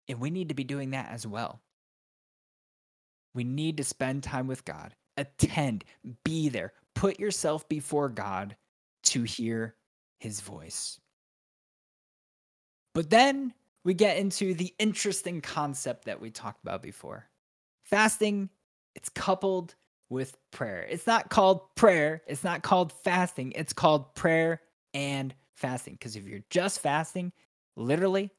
And 0.09 0.19
we 0.19 0.31
need 0.31 0.49
to 0.49 0.55
be 0.55 0.63
doing 0.63 0.91
that 0.91 1.11
as 1.11 1.27
well. 1.27 1.61
We 3.37 3.43
need 3.43 3.77
to 3.77 3.83
spend 3.83 4.23
time 4.23 4.47
with 4.47 4.65
God, 4.65 4.95
attend, 5.15 5.83
be 6.23 6.49
there, 6.49 6.73
put 6.95 7.19
yourself 7.19 7.69
before 7.69 8.09
God 8.09 8.55
to 9.03 9.21
hear 9.21 9.75
his 10.19 10.41
voice. 10.41 10.99
But 12.95 13.11
then 13.11 13.53
we 13.83 13.93
get 13.93 14.17
into 14.17 14.55
the 14.55 14.73
interesting 14.79 15.41
concept 15.41 16.05
that 16.05 16.19
we 16.19 16.31
talked 16.31 16.63
about 16.63 16.81
before. 16.81 17.29
Fasting, 17.83 18.49
it's 18.95 19.09
coupled 19.09 19.75
with 20.09 20.35
prayer. 20.49 20.87
It's 20.89 21.05
not 21.05 21.29
called 21.29 21.75
prayer, 21.75 22.23
it's 22.25 22.43
not 22.43 22.63
called 22.63 22.91
fasting, 22.91 23.51
it's 23.51 23.71
called 23.71 24.15
prayer 24.15 24.61
and 24.95 25.35
fasting. 25.53 25.93
Because 25.93 26.15
if 26.15 26.25
you're 26.25 26.39
just 26.49 26.79
fasting, 26.79 27.31
literally, 27.75 28.31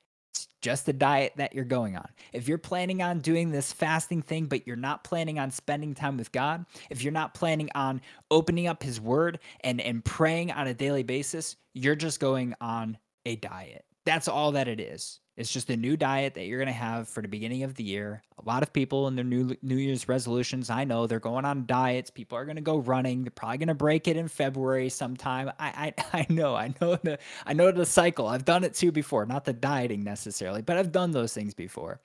just 0.60 0.88
a 0.88 0.92
diet 0.92 1.32
that 1.36 1.54
you're 1.54 1.64
going 1.64 1.96
on. 1.96 2.08
If 2.32 2.48
you're 2.48 2.58
planning 2.58 3.02
on 3.02 3.20
doing 3.20 3.50
this 3.50 3.72
fasting 3.72 4.22
thing, 4.22 4.46
but 4.46 4.66
you're 4.66 4.76
not 4.76 5.04
planning 5.04 5.38
on 5.38 5.50
spending 5.50 5.94
time 5.94 6.16
with 6.16 6.32
God, 6.32 6.66
if 6.90 7.02
you're 7.02 7.12
not 7.12 7.34
planning 7.34 7.70
on 7.74 8.00
opening 8.30 8.66
up 8.66 8.82
His 8.82 9.00
Word 9.00 9.38
and, 9.60 9.80
and 9.80 10.04
praying 10.04 10.50
on 10.52 10.66
a 10.66 10.74
daily 10.74 11.02
basis, 11.02 11.56
you're 11.74 11.96
just 11.96 12.20
going 12.20 12.54
on 12.60 12.98
a 13.24 13.36
diet. 13.36 13.84
That's 14.08 14.26
all 14.26 14.52
that 14.52 14.68
it 14.68 14.80
is. 14.80 15.20
It's 15.36 15.52
just 15.52 15.68
a 15.68 15.76
new 15.76 15.94
diet 15.94 16.32
that 16.32 16.46
you're 16.46 16.58
going 16.58 16.66
to 16.66 16.72
have 16.72 17.10
for 17.10 17.20
the 17.20 17.28
beginning 17.28 17.62
of 17.62 17.74
the 17.74 17.84
year. 17.84 18.22
A 18.38 18.48
lot 18.48 18.62
of 18.62 18.72
people 18.72 19.06
in 19.06 19.16
their 19.16 19.24
new 19.24 19.54
New 19.60 19.76
Year's 19.76 20.08
resolutions, 20.08 20.70
I 20.70 20.84
know 20.84 21.06
they're 21.06 21.20
going 21.20 21.44
on 21.44 21.66
diets. 21.66 22.10
People 22.10 22.38
are 22.38 22.46
going 22.46 22.56
to 22.56 22.62
go 22.62 22.78
running. 22.78 23.22
They're 23.22 23.30
probably 23.30 23.58
going 23.58 23.68
to 23.68 23.74
break 23.74 24.08
it 24.08 24.16
in 24.16 24.28
February 24.28 24.88
sometime. 24.88 25.52
I, 25.58 25.92
I 25.94 26.04
I 26.22 26.26
know. 26.30 26.56
I 26.56 26.74
know 26.80 26.96
the 26.96 27.18
I 27.46 27.52
know 27.52 27.70
the 27.70 27.84
cycle. 27.84 28.26
I've 28.26 28.46
done 28.46 28.64
it 28.64 28.74
too 28.74 28.92
before. 28.92 29.26
Not 29.26 29.44
the 29.44 29.52
dieting 29.52 30.04
necessarily, 30.04 30.62
but 30.62 30.78
I've 30.78 30.90
done 30.90 31.10
those 31.10 31.34
things 31.34 31.52
before. 31.52 32.00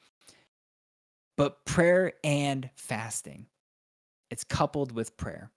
But 1.38 1.64
prayer 1.66 2.14
and 2.24 2.70
fasting. 2.76 3.48
It's 4.30 4.44
coupled 4.44 4.92
with 4.92 5.16
prayer. 5.16 5.52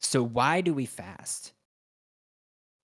So 0.00 0.22
why 0.22 0.62
do 0.62 0.74
we 0.74 0.86
fast? 0.86 1.53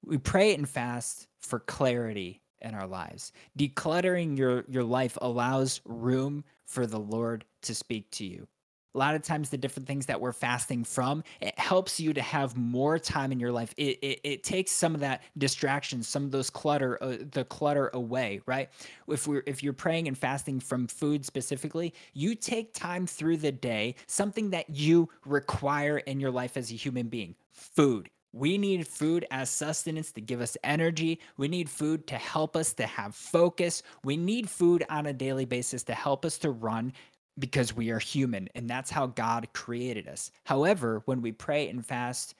We 0.04 0.18
pray 0.18 0.54
and 0.54 0.68
fast 0.68 1.28
for 1.38 1.60
clarity 1.60 2.40
in 2.60 2.74
our 2.74 2.86
lives. 2.86 3.32
Decluttering 3.58 4.36
your 4.36 4.64
your 4.68 4.84
life 4.84 5.16
allows 5.20 5.80
room 5.84 6.44
for 6.64 6.86
the 6.86 7.00
Lord 7.00 7.44
to 7.62 7.74
speak 7.74 8.10
to 8.12 8.24
you. 8.24 8.46
A 8.92 8.98
lot 8.98 9.14
of 9.14 9.22
times, 9.22 9.50
the 9.50 9.56
different 9.56 9.86
things 9.86 10.06
that 10.06 10.20
we're 10.20 10.32
fasting 10.32 10.82
from, 10.82 11.22
it 11.40 11.56
helps 11.56 12.00
you 12.00 12.12
to 12.12 12.20
have 12.20 12.56
more 12.56 12.98
time 12.98 13.30
in 13.30 13.38
your 13.38 13.52
life. 13.52 13.72
It, 13.76 14.00
it, 14.02 14.20
it 14.24 14.42
takes 14.42 14.72
some 14.72 14.96
of 14.96 15.00
that 15.00 15.22
distraction, 15.38 16.02
some 16.02 16.24
of 16.24 16.32
those 16.32 16.50
clutter, 16.50 17.00
uh, 17.00 17.18
the 17.30 17.44
clutter 17.44 17.90
away, 17.94 18.40
right? 18.46 18.68
If 19.06 19.28
we're 19.28 19.44
if 19.46 19.62
you're 19.62 19.74
praying 19.74 20.08
and 20.08 20.18
fasting 20.18 20.58
from 20.58 20.88
food 20.88 21.24
specifically, 21.24 21.94
you 22.14 22.34
take 22.34 22.74
time 22.74 23.06
through 23.06 23.36
the 23.36 23.52
day, 23.52 23.94
something 24.08 24.50
that 24.50 24.70
you 24.70 25.08
require 25.24 25.98
in 25.98 26.18
your 26.18 26.32
life 26.32 26.56
as 26.56 26.72
a 26.72 26.74
human 26.74 27.06
being, 27.06 27.36
food 27.52 28.10
we 28.32 28.58
need 28.58 28.86
food 28.86 29.26
as 29.30 29.50
sustenance 29.50 30.12
to 30.12 30.20
give 30.20 30.40
us 30.40 30.56
energy. 30.62 31.20
We 31.36 31.48
need 31.48 31.68
food 31.68 32.06
to 32.08 32.16
help 32.16 32.56
us 32.56 32.72
to 32.74 32.86
have 32.86 33.14
focus. 33.14 33.82
We 34.04 34.16
need 34.16 34.48
food 34.48 34.84
on 34.88 35.06
a 35.06 35.12
daily 35.12 35.46
basis 35.46 35.82
to 35.84 35.94
help 35.94 36.24
us 36.24 36.38
to 36.38 36.50
run 36.50 36.92
because 37.38 37.74
we 37.74 37.90
are 37.90 37.98
human 37.98 38.48
and 38.54 38.68
that's 38.68 38.90
how 38.90 39.06
God 39.06 39.48
created 39.52 40.06
us. 40.06 40.30
However, 40.44 41.02
when 41.06 41.22
we 41.22 41.32
pray 41.32 41.68
and 41.68 41.84
fast, 41.84 42.34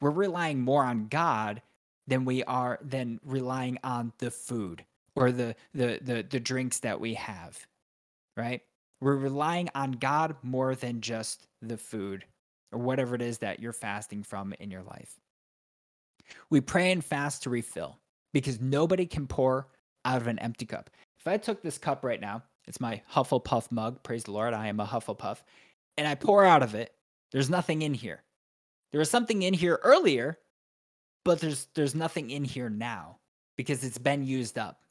we're 0.00 0.10
relying 0.10 0.60
more 0.60 0.84
on 0.84 1.08
God 1.08 1.62
than 2.06 2.24
we 2.24 2.44
are 2.44 2.78
than 2.82 3.18
relying 3.24 3.78
on 3.82 4.12
the 4.18 4.30
food 4.30 4.84
or 5.16 5.32
the 5.32 5.56
the 5.72 5.98
the, 6.02 6.26
the 6.28 6.40
drinks 6.40 6.80
that 6.80 7.00
we 7.00 7.14
have. 7.14 7.66
Right? 8.36 8.62
We're 9.00 9.16
relying 9.16 9.70
on 9.74 9.92
God 9.92 10.36
more 10.42 10.74
than 10.74 11.00
just 11.00 11.46
the 11.62 11.78
food 11.78 12.24
or 12.72 12.78
whatever 12.78 13.14
it 13.14 13.22
is 13.22 13.38
that 13.38 13.60
you're 13.60 13.72
fasting 13.72 14.22
from 14.22 14.52
in 14.58 14.70
your 14.70 14.82
life. 14.82 15.18
We 16.50 16.60
pray 16.60 16.92
and 16.92 17.04
fast 17.04 17.42
to 17.44 17.50
refill 17.50 17.98
because 18.32 18.60
nobody 18.60 19.06
can 19.06 19.26
pour 19.26 19.68
out 20.04 20.20
of 20.20 20.26
an 20.26 20.38
empty 20.38 20.66
cup. 20.66 20.90
If 21.18 21.26
I 21.26 21.36
took 21.36 21.62
this 21.62 21.78
cup 21.78 22.04
right 22.04 22.20
now, 22.20 22.42
it's 22.66 22.80
my 22.80 23.02
Hufflepuff 23.12 23.70
mug, 23.70 24.02
praise 24.02 24.24
the 24.24 24.32
Lord, 24.32 24.54
I 24.54 24.68
am 24.68 24.80
a 24.80 24.86
Hufflepuff, 24.86 25.42
and 25.96 26.06
I 26.06 26.14
pour 26.14 26.44
out 26.44 26.62
of 26.62 26.74
it, 26.74 26.94
there's 27.32 27.50
nothing 27.50 27.82
in 27.82 27.94
here. 27.94 28.22
There 28.92 28.98
was 28.98 29.10
something 29.10 29.42
in 29.42 29.54
here 29.54 29.80
earlier, 29.82 30.38
but 31.24 31.40
there's 31.40 31.66
there's 31.74 31.94
nothing 31.94 32.30
in 32.30 32.44
here 32.44 32.68
now 32.68 33.18
because 33.56 33.82
it's 33.82 33.98
been 33.98 34.24
used 34.24 34.58
up 34.58 34.83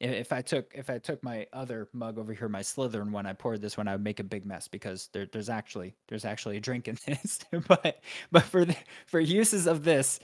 if 0.00 0.32
I 0.32 0.42
took 0.42 0.72
if 0.74 0.90
I 0.90 0.98
took 0.98 1.22
my 1.22 1.46
other 1.52 1.88
mug 1.92 2.18
over 2.18 2.32
here, 2.32 2.48
my 2.48 2.60
Slytherin 2.60 3.10
one, 3.10 3.26
I 3.26 3.32
poured 3.32 3.60
this 3.60 3.76
one, 3.76 3.88
I 3.88 3.92
would 3.92 4.04
make 4.04 4.20
a 4.20 4.24
big 4.24 4.46
mess 4.46 4.68
because 4.68 5.08
there, 5.12 5.26
there's 5.26 5.48
actually 5.48 5.94
there's 6.08 6.24
actually 6.24 6.56
a 6.56 6.60
drink 6.60 6.88
in 6.88 6.96
this. 7.06 7.40
but 7.68 8.00
but 8.30 8.44
for 8.44 8.64
the, 8.64 8.76
for 9.06 9.20
uses 9.20 9.66
of 9.66 9.84
this, 9.84 10.20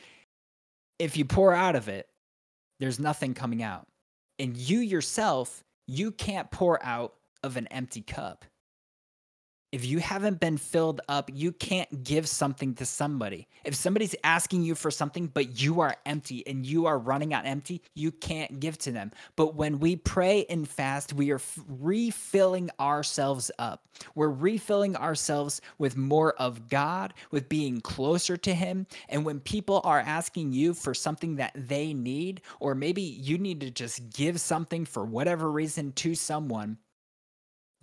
if 0.98 1.16
you 1.16 1.24
pour 1.24 1.52
out 1.52 1.76
of 1.76 1.88
it, 1.88 2.08
there's 2.78 3.00
nothing 3.00 3.34
coming 3.34 3.62
out, 3.62 3.87
and 4.38 4.56
you 4.56 4.78
yourself 4.78 5.64
you 5.87 6.12
can't 6.12 6.50
pour 6.50 6.82
out 6.84 7.14
of 7.42 7.56
an 7.56 7.66
empty 7.68 8.00
cup 8.00 8.44
if 9.74 9.84
you 9.84 9.98
haven't 9.98 10.38
been 10.38 10.56
filled 10.56 11.00
up, 11.08 11.28
you 11.34 11.50
can't 11.50 12.04
give 12.04 12.28
something 12.28 12.74
to 12.74 12.87
somebody. 12.87 13.48
If 13.64 13.74
somebody's 13.74 14.14
asking 14.22 14.62
you 14.62 14.76
for 14.76 14.92
something, 14.92 15.26
but 15.26 15.60
you 15.60 15.80
are 15.80 15.96
empty 16.06 16.46
and 16.46 16.64
you 16.64 16.87
are 16.87 16.96
running 16.96 17.34
on 17.34 17.44
empty, 17.44 17.82
you 17.92 18.12
can't 18.12 18.60
give 18.60 18.78
to 18.78 18.92
them. 18.92 19.10
But 19.34 19.56
when 19.56 19.80
we 19.80 19.96
pray 19.96 20.46
and 20.48 20.68
fast, 20.68 21.12
we 21.12 21.32
are 21.32 21.40
refilling 21.66 22.70
ourselves 22.78 23.50
up. 23.58 23.84
We're 24.14 24.28
refilling 24.28 24.94
ourselves 24.94 25.60
with 25.78 25.96
more 25.96 26.34
of 26.34 26.68
God, 26.68 27.12
with 27.32 27.48
being 27.48 27.80
closer 27.80 28.37
to 28.37 28.54
Him. 28.54 28.87
And 29.08 29.24
when 29.24 29.40
people 29.40 29.80
are 29.82 29.98
asking 29.98 30.52
you 30.52 30.74
for 30.74 30.94
something 30.94 31.34
that 31.37 31.50
they 31.56 31.94
need, 31.94 32.42
or 32.60 32.76
maybe 32.76 33.02
you 33.02 33.38
need 33.38 33.58
to 33.62 33.72
just 33.72 34.08
give 34.10 34.40
something 34.40 34.84
for 34.84 35.04
whatever 35.04 35.50
reason 35.50 35.90
to 35.94 36.14
someone, 36.14 36.78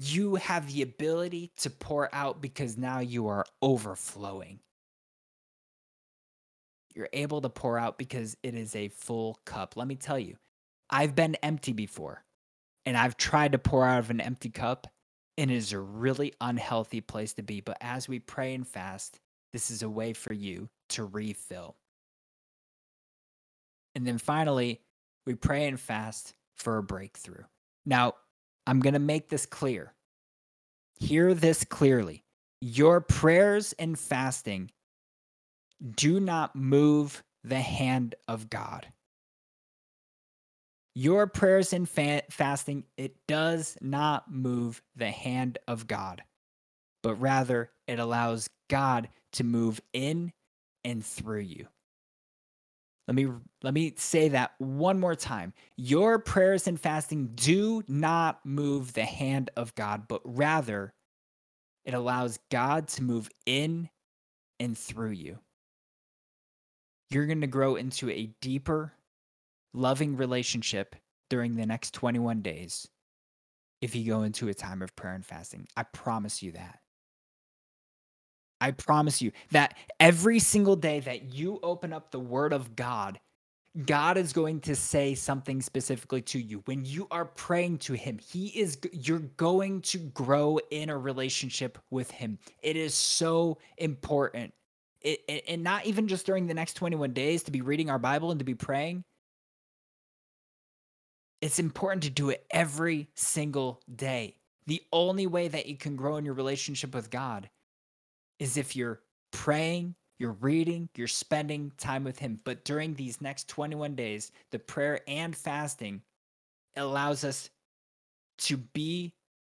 you 0.02 0.36
have 0.36 0.72
the 0.72 0.82
ability 0.82 1.52
to 1.58 1.70
pour 1.70 2.14
out 2.14 2.42
because 2.42 2.78
now 2.78 3.00
you 3.00 3.28
are 3.28 3.46
overflowing. 3.62 4.60
You're 6.96 7.10
able 7.14 7.42
to 7.42 7.50
pour 7.50 7.78
out 7.78 7.98
because 7.98 8.36
it 8.44 8.56
is 8.56 8.76
a 8.76 8.90
full 8.90 9.40
cup. 9.46 9.78
Let 9.78 9.88
me 9.88 9.96
tell 9.96 10.20
you, 10.20 10.38
I've 10.90 11.16
been 11.16 11.36
empty 11.36 11.72
before 11.72 12.24
and 12.86 12.98
I've 12.98 13.18
tried 13.18 13.52
to 13.52 13.60
pour 13.60 13.86
out 13.86 14.00
of 14.00 14.10
an 14.10 14.20
empty 14.20 14.50
cup, 14.50 14.88
and 15.38 15.52
it 15.52 15.56
is 15.56 15.72
a 15.72 15.80
really 15.80 16.34
unhealthy 16.42 17.02
place 17.02 17.34
to 17.34 17.44
be. 17.44 17.62
But 17.62 17.78
as 17.80 18.08
we 18.08 18.20
pray 18.20 18.54
and 18.54 18.68
fast, 18.68 19.20
this 19.54 19.70
is 19.70 19.84
a 19.84 19.90
way 19.90 20.14
for 20.14 20.34
you 20.34 20.70
to 20.90 21.04
refill. 21.04 21.76
And 23.94 24.08
then 24.08 24.18
finally, 24.18 24.82
we 25.26 25.36
pray 25.36 25.68
and 25.68 25.80
fast 25.80 26.34
for 26.56 26.78
a 26.78 26.84
breakthrough. 26.84 27.44
Now, 27.86 28.16
I'm 28.68 28.80
going 28.80 28.94
to 28.94 29.00
make 29.00 29.30
this 29.30 29.46
clear. 29.46 29.94
Hear 31.00 31.34
this 31.34 31.64
clearly. 31.64 32.24
Your 32.62 33.02
prayers 33.02 33.74
and 33.80 33.98
fasting 33.98 34.72
do 35.96 36.20
not 36.20 36.56
move 36.56 37.24
the 37.44 37.60
hand 37.60 38.16
of 38.28 38.50
God. 38.50 38.88
Your 40.94 41.26
prayers 41.26 41.74
and 41.74 41.90
fa- 41.90 42.24
fasting, 42.30 42.84
it 42.98 43.16
does 43.28 43.78
not 43.82 44.32
move 44.32 44.82
the 44.96 45.10
hand 45.10 45.58
of 45.68 45.88
God, 45.88 46.22
but 47.02 47.16
rather 47.16 47.72
it 47.88 47.98
allows 47.98 48.50
God 48.70 49.10
to 49.34 49.44
move 49.44 49.82
in 49.94 50.34
and 50.84 51.04
through 51.04 51.40
you. 51.40 51.68
Let 53.08 53.16
me 53.16 53.28
let 53.64 53.74
me 53.74 53.94
say 53.98 54.30
that 54.30 54.54
one 54.60 55.00
more 55.00 55.16
time. 55.16 55.54
Your 55.78 56.20
prayers 56.20 56.68
and 56.68 56.80
fasting 56.80 57.32
do 57.36 57.84
not 57.88 58.46
move 58.46 58.94
the 58.94 59.06
hand 59.06 59.52
of 59.58 59.76
God, 59.76 60.08
but 60.08 60.22
rather 60.26 60.94
it 61.86 61.94
allows 61.94 62.40
God 62.52 62.88
to 62.90 63.04
move 63.04 63.30
in 63.46 63.90
and 64.60 64.78
through 64.78 65.12
you. 65.12 65.40
You're 67.10 67.26
going 67.28 67.42
to 67.42 67.48
grow 67.48 67.76
into 67.76 68.10
a 68.10 68.34
deeper, 68.42 68.94
loving 69.74 70.18
relationship 70.18 70.96
during 71.30 71.56
the 71.56 71.66
next 71.66 71.94
21 71.94 72.42
days. 72.42 72.88
if 73.82 73.96
you 73.96 74.06
go 74.06 74.24
into 74.24 74.48
a 74.48 74.54
time 74.54 74.82
of 74.82 74.96
prayer 74.96 75.14
and 75.16 75.26
fasting. 75.26 75.68
I 75.76 75.84
promise 75.84 76.44
you 76.44 76.52
that. 76.54 76.80
I 78.62 78.72
promise 78.72 79.22
you 79.22 79.32
that 79.50 79.76
every 80.00 80.38
single 80.38 80.76
day 80.76 81.00
that 81.02 81.34
you 81.34 81.60
open 81.64 81.92
up 81.92 82.12
the 82.12 82.20
word 82.20 82.54
of 82.54 82.76
God, 82.76 83.20
God 83.86 84.18
is 84.18 84.34
going 84.34 84.60
to 84.62 84.76
say 84.76 85.16
something 85.16 85.62
specifically 85.62 86.22
to 86.24 86.40
you. 86.40 86.62
When 86.66 86.86
you 86.86 87.08
are 87.10 87.26
praying 87.26 87.80
to 87.80 87.94
him, 87.94 88.20
he 88.20 88.48
is 88.48 88.78
you're 88.94 89.20
going 89.20 89.82
to 89.82 89.98
grow 89.98 90.60
in 90.70 90.90
a 90.90 90.98
relationship 90.98 91.80
with 91.90 92.12
him. 92.12 92.38
It 92.62 92.76
is 92.76 92.94
so 92.94 93.58
important. 93.78 94.54
It, 95.02 95.22
it, 95.28 95.46
and 95.48 95.64
not 95.64 95.88
even 95.88 96.08
just 96.08 96.28
during 96.28 96.46
the 96.46 96.54
next 96.54 96.74
21 96.76 97.14
days 97.14 97.44
to 97.44 97.52
be 97.52 97.62
reading 97.62 97.90
our 97.90 97.98
Bible 97.98 98.30
and 98.30 98.40
to 98.40 98.46
be 98.46 98.54
praying. 98.54 99.04
It's 101.42 101.58
important 101.58 102.04
to 102.04 102.12
do 102.12 102.30
it 102.30 102.46
every 102.52 103.08
single 103.16 103.82
day. 103.94 104.36
The 104.68 104.84
only 104.94 105.26
way 105.26 105.48
that 105.48 105.66
you 105.66 105.76
can 105.76 105.96
grow 105.96 106.18
in 106.18 106.26
your 106.26 106.36
relationship 106.36 106.94
with 106.94 107.10
God 107.10 107.50
is 108.42 108.58
if 108.58 108.76
you're 108.76 109.00
praying, 109.32 109.94
you're 110.18 110.36
reading, 110.42 110.90
you're 110.98 111.08
spending 111.08 111.72
time 111.78 112.04
with 112.04 112.18
Him. 112.18 112.40
But 112.44 112.66
during 112.66 112.96
these 112.96 113.22
next 113.22 113.48
21 113.48 113.94
days, 113.94 114.32
the 114.50 114.58
prayer 114.58 115.02
and 115.08 115.36
fasting 115.36 116.02
allows 116.76 117.24
us 117.24 117.52
to 118.40 118.58
be 118.58 119.14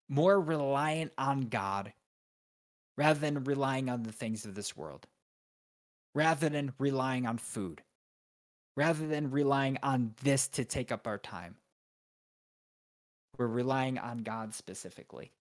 more 0.10 0.42
reliant 0.42 1.12
on 1.16 1.42
God 1.42 1.94
rather 2.98 3.20
than 3.20 3.44
relying 3.44 3.88
on 3.88 4.02
the 4.02 4.12
things 4.12 4.46
of 4.46 4.56
this 4.56 4.76
world, 4.76 5.06
rather 6.16 6.50
than 6.50 6.74
relying 6.80 7.28
on 7.28 7.38
food, 7.38 7.84
rather 8.76 9.06
than 9.08 9.30
relying 9.30 9.78
on 9.84 10.16
this 10.24 10.48
to 10.48 10.66
take 10.66 10.92
up 10.92 11.06
our 11.06 11.20
time. 11.20 11.56
We're 13.38 13.46
relying 13.46 14.00
on 14.00 14.24
God 14.24 14.56
specifically. 14.56 15.32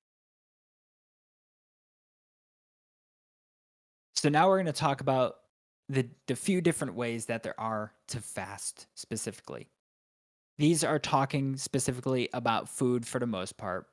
So 4.21 4.29
now 4.29 4.49
we're 4.49 4.59
going 4.59 4.67
to 4.67 4.73
talk 4.73 5.01
about 5.01 5.37
the 5.89 6.07
the 6.27 6.37
few 6.37 6.61
different 6.61 6.95
ways 6.95 7.25
that 7.25 7.43
there 7.43 7.59
are 7.59 7.95
to 8.09 8.21
fast 8.21 8.87
specifically. 8.95 9.71
These 10.59 10.85
are 10.85 10.99
talking 10.99 11.57
specifically 11.57 12.29
about 12.35 12.69
food 12.69 13.07
for 13.07 13.19
the 13.19 13.27
most 13.27 13.57
part. 13.57 13.87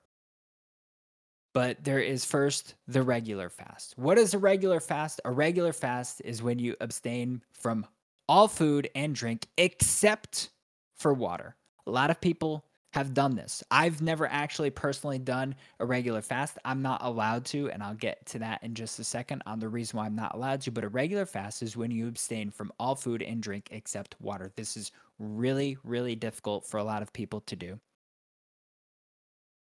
But 1.54 1.82
there 1.82 2.02
is 2.02 2.26
first 2.26 2.76
the 2.90 3.04
regular 3.04 3.50
fast. 3.50 3.94
What 3.96 4.18
is 4.18 4.34
a 4.34 4.38
regular 4.38 4.82
fast? 4.82 5.22
A 5.24 5.32
regular 5.32 5.72
fast 5.72 6.22
is 6.26 6.44
when 6.44 6.60
you 6.60 6.76
abstain 6.82 7.42
from 7.54 7.86
all 8.28 8.50
food 8.50 8.90
and 8.96 9.16
drink 9.16 9.48
except 9.58 10.50
for 10.98 11.14
water. 11.14 11.56
A 11.86 11.92
lot 11.92 12.10
of 12.10 12.20
people 12.20 12.66
have 12.94 13.14
done 13.14 13.36
this. 13.36 13.64
I've 13.70 14.02
never 14.02 14.28
actually 14.28 14.70
personally 14.70 15.20
done 15.20 15.56
a 15.80 15.86
regular 15.86 16.22
fast. 16.22 16.58
I'm 16.64 16.82
not 16.82 17.04
allowed 17.04 17.46
to, 17.46 17.70
and 17.70 17.84
I'll 17.84 17.94
get 17.94 18.26
to 18.28 18.40
that 18.40 18.64
in 18.64 18.74
just 18.74 19.00
a 19.00 19.04
second 19.04 19.44
on 19.46 19.60
the 19.60 19.68
reason 19.68 19.98
why 19.98 20.06
I'm 20.06 20.16
not 20.16 20.36
allowed 20.36 20.62
to. 20.62 20.72
But 20.72 20.84
a 20.84 20.90
regular 20.90 21.26
fast 21.26 21.62
is 21.62 21.78
when 21.78 21.92
you 21.92 22.08
abstain 22.08 22.50
from 22.50 22.72
all 22.80 22.96
food 22.96 23.22
and 23.22 23.44
drink 23.44 23.70
except 23.72 24.16
water. 24.20 24.52
This 24.56 24.78
is 24.78 24.92
really, 25.20 25.78
really 25.84 26.16
difficult 26.16 26.66
for 26.66 26.78
a 26.78 26.84
lot 26.84 27.02
of 27.02 27.14
people 27.14 27.42
to 27.42 27.56
do. 27.56 27.80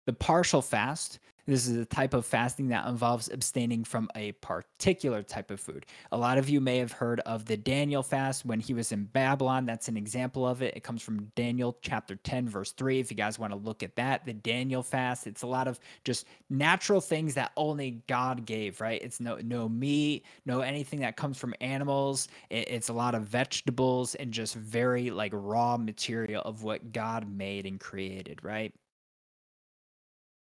The 0.07 0.13
partial 0.13 0.61
fast 0.61 1.19
this 1.45 1.67
is 1.67 1.77
a 1.77 1.85
type 1.85 2.13
of 2.13 2.25
fasting 2.25 2.69
that 2.69 2.87
involves 2.87 3.29
abstaining 3.29 3.83
from 3.83 4.09
a 4.15 4.31
particular 4.33 5.23
type 5.23 5.51
of 5.51 5.59
food. 5.59 5.85
A 6.11 6.17
lot 6.17 6.37
of 6.37 6.49
you 6.49 6.61
may 6.61 6.77
have 6.77 6.91
heard 6.91 7.19
of 7.21 7.45
the 7.45 7.57
Daniel 7.57 8.03
fast 8.03 8.45
when 8.45 8.59
he 8.59 8.73
was 8.73 8.91
in 8.91 9.05
Babylon. 9.05 9.65
That's 9.65 9.87
an 9.87 9.97
example 9.97 10.47
of 10.47 10.61
it. 10.61 10.75
It 10.75 10.83
comes 10.83 11.01
from 11.01 11.31
Daniel 11.35 11.77
chapter 11.81 12.15
10, 12.15 12.49
verse 12.49 12.71
3. 12.73 12.99
If 12.99 13.11
you 13.11 13.17
guys 13.17 13.39
want 13.39 13.53
to 13.53 13.57
look 13.57 13.83
at 13.83 13.95
that, 13.95 14.25
the 14.25 14.33
Daniel 14.33 14.83
fast, 14.83 15.27
it's 15.27 15.41
a 15.41 15.47
lot 15.47 15.67
of 15.67 15.79
just 16.03 16.25
natural 16.49 17.01
things 17.01 17.33
that 17.35 17.51
only 17.57 18.01
God 18.07 18.45
gave, 18.45 18.81
right? 18.81 19.01
It's 19.01 19.19
no 19.19 19.37
no 19.41 19.67
meat, 19.67 20.25
no 20.45 20.61
anything 20.61 20.99
that 21.01 21.17
comes 21.17 21.37
from 21.37 21.53
animals. 21.61 22.27
It, 22.49 22.69
it's 22.69 22.89
a 22.89 22.93
lot 22.93 23.15
of 23.15 23.23
vegetables 23.23 24.15
and 24.15 24.31
just 24.31 24.55
very 24.55 25.09
like 25.09 25.31
raw 25.33 25.77
material 25.77 26.41
of 26.43 26.63
what 26.63 26.91
God 26.91 27.29
made 27.29 27.65
and 27.65 27.79
created, 27.79 28.39
right? 28.43 28.73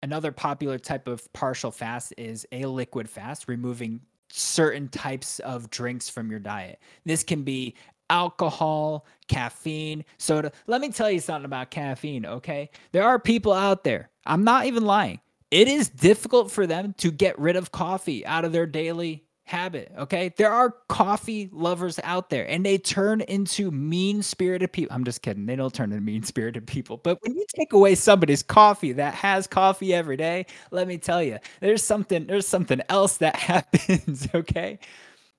Another 0.05 0.31
popular 0.31 0.77
type 0.77 1.07
of 1.07 1.33
partial 1.33 1.71
fast 1.71 2.13
is 2.15 2.45
a 2.51 2.67
liquid 2.67 3.09
fast, 3.09 3.47
removing 3.47 4.01
certain 4.29 4.87
types 4.87 5.39
of 5.39 5.71
drinks 5.71 6.09
from 6.09 6.29
your 6.29 6.37
diet. 6.37 6.77
This 7.05 7.23
can 7.23 7.41
be 7.41 7.73
alcohol, 8.11 9.07
caffeine, 9.27 10.05
soda. 10.19 10.51
Let 10.67 10.81
me 10.81 10.91
tell 10.91 11.09
you 11.09 11.19
something 11.19 11.45
about 11.45 11.71
caffeine, 11.71 12.23
okay? 12.23 12.69
There 12.91 13.01
are 13.03 13.17
people 13.17 13.51
out 13.51 13.83
there, 13.83 14.11
I'm 14.27 14.43
not 14.43 14.67
even 14.67 14.85
lying. 14.85 15.21
It 15.49 15.67
is 15.67 15.89
difficult 15.89 16.51
for 16.51 16.67
them 16.67 16.93
to 16.99 17.09
get 17.09 17.39
rid 17.39 17.55
of 17.55 17.71
coffee 17.71 18.23
out 18.27 18.45
of 18.45 18.51
their 18.51 18.67
daily 18.67 19.24
habit. 19.45 19.91
Okay. 19.97 20.33
There 20.37 20.51
are 20.51 20.71
coffee 20.89 21.49
lovers 21.53 21.99
out 22.03 22.29
there 22.29 22.49
and 22.49 22.65
they 22.65 22.77
turn 22.79 23.21
into 23.21 23.71
mean 23.71 24.23
spirited 24.23 24.71
people. 24.71 24.93
I'm 24.93 25.05
just 25.05 25.21
kidding. 25.21 25.45
They 25.45 25.55
don't 25.55 25.73
turn 25.73 25.91
into 25.91 26.03
mean 26.03 26.23
spirited 26.23 26.65
people. 26.65 26.97
But 26.97 27.19
when 27.21 27.35
you 27.35 27.45
take 27.55 27.71
away 27.71 27.95
somebody's 27.95 28.41
coffee 28.41 28.91
that 28.93 29.13
has 29.13 29.45
coffee 29.45 29.93
every 29.93 30.17
day, 30.17 30.47
let 30.71 30.87
me 30.87 30.97
tell 30.97 31.21
you, 31.21 31.37
there's 31.61 31.83
something, 31.83 32.25
there's 32.25 32.47
something 32.47 32.81
else 32.89 33.17
that 33.17 33.35
happens. 33.35 34.27
Okay. 34.33 34.79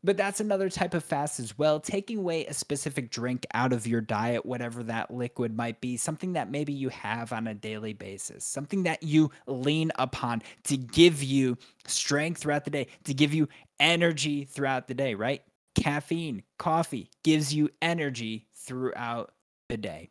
But 0.04 0.16
that's 0.16 0.38
another 0.38 0.70
type 0.70 0.94
of 0.94 1.02
fast 1.02 1.40
as 1.40 1.58
well. 1.58 1.80
Taking 1.80 2.18
away 2.18 2.46
a 2.46 2.54
specific 2.54 3.10
drink 3.10 3.44
out 3.54 3.72
of 3.72 3.88
your 3.88 4.00
diet, 4.00 4.46
whatever 4.46 4.84
that 4.84 5.12
liquid 5.12 5.56
might 5.56 5.80
be, 5.80 5.96
something 5.96 6.34
that 6.34 6.48
maybe 6.48 6.72
you 6.72 6.90
have 6.90 7.32
on 7.32 7.48
a 7.48 7.54
daily 7.54 7.92
basis, 7.92 8.44
something 8.44 8.84
that 8.84 9.02
you 9.02 9.32
lean 9.48 9.90
upon 9.96 10.42
to 10.64 10.76
give 10.76 11.24
you 11.24 11.58
strength 11.88 12.40
throughout 12.40 12.64
the 12.64 12.70
day, 12.70 12.86
to 13.02 13.14
give 13.14 13.34
you 13.34 13.48
energy 13.80 14.44
throughout 14.44 14.88
the 14.88 14.94
day, 14.94 15.14
right? 15.14 15.42
Caffeine, 15.74 16.42
coffee 16.58 17.10
gives 17.22 17.52
you 17.52 17.70
energy 17.82 18.48
throughout 18.54 19.32
the 19.68 19.76
day. 19.76 20.10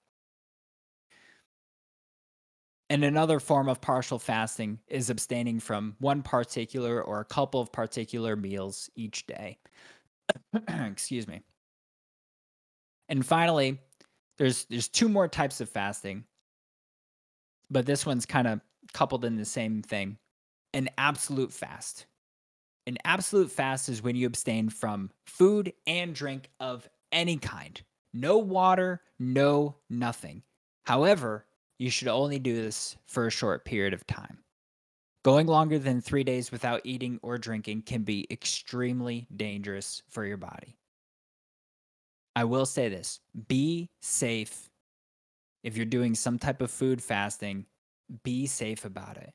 And 2.89 3.03
another 3.03 3.39
form 3.39 3.67
of 3.67 3.81
partial 3.81 4.19
fasting 4.19 4.79
is 4.87 5.09
abstaining 5.09 5.59
from 5.59 5.95
one 5.99 6.21
particular 6.21 7.01
or 7.01 7.19
a 7.19 7.25
couple 7.25 7.59
of 7.59 7.71
particular 7.71 8.35
meals 8.35 8.89
each 8.95 9.25
day. 9.25 9.57
Excuse 10.67 11.27
me. 11.27 11.41
And 13.09 13.25
finally, 13.25 13.79
there's 14.37 14.65
there's 14.65 14.87
two 14.87 15.09
more 15.09 15.27
types 15.27 15.61
of 15.61 15.69
fasting. 15.69 16.25
But 17.71 17.87
this 17.87 18.05
one's 18.05 18.27
kind 18.27 18.47
of 18.47 18.61
coupled 18.93 19.25
in 19.25 19.35
the 19.35 19.45
same 19.45 19.81
thing. 19.81 20.17
An 20.73 20.89
absolute 20.97 21.51
fast. 21.51 22.05
An 22.87 22.97
absolute 23.03 23.51
fast 23.51 23.89
is 23.89 24.03
when 24.03 24.15
you 24.15 24.27
abstain 24.27 24.69
from 24.69 25.09
food 25.25 25.73
and 25.87 26.13
drink 26.13 26.49
of 26.59 26.87
any 27.11 27.37
kind. 27.37 27.81
No 28.13 28.37
water, 28.37 29.01
no 29.17 29.75
nothing. 29.89 30.43
However, 30.85 31.45
you 31.79 31.89
should 31.89 32.07
only 32.07 32.39
do 32.39 32.55
this 32.55 32.95
for 33.07 33.27
a 33.27 33.31
short 33.31 33.65
period 33.65 33.93
of 33.93 34.05
time. 34.05 34.39
Going 35.23 35.47
longer 35.47 35.79
than 35.79 36.01
three 36.01 36.23
days 36.23 36.51
without 36.51 36.81
eating 36.83 37.19
or 37.23 37.39
drinking 37.39 37.81
can 37.81 38.03
be 38.03 38.27
extremely 38.29 39.27
dangerous 39.35 40.03
for 40.07 40.23
your 40.23 40.37
body. 40.37 40.77
I 42.35 42.43
will 42.43 42.67
say 42.67 42.89
this 42.89 43.19
be 43.47 43.89
safe. 44.01 44.69
If 45.63 45.75
you're 45.75 45.85
doing 45.87 46.13
some 46.13 46.37
type 46.37 46.61
of 46.61 46.69
food 46.69 47.01
fasting, 47.01 47.65
be 48.23 48.45
safe 48.45 48.85
about 48.85 49.17
it. 49.17 49.33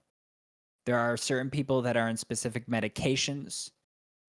There 0.86 0.98
are 0.98 1.16
certain 1.16 1.50
people 1.50 1.82
that 1.82 1.96
are 1.96 2.08
on 2.08 2.16
specific 2.16 2.66
medications 2.66 3.70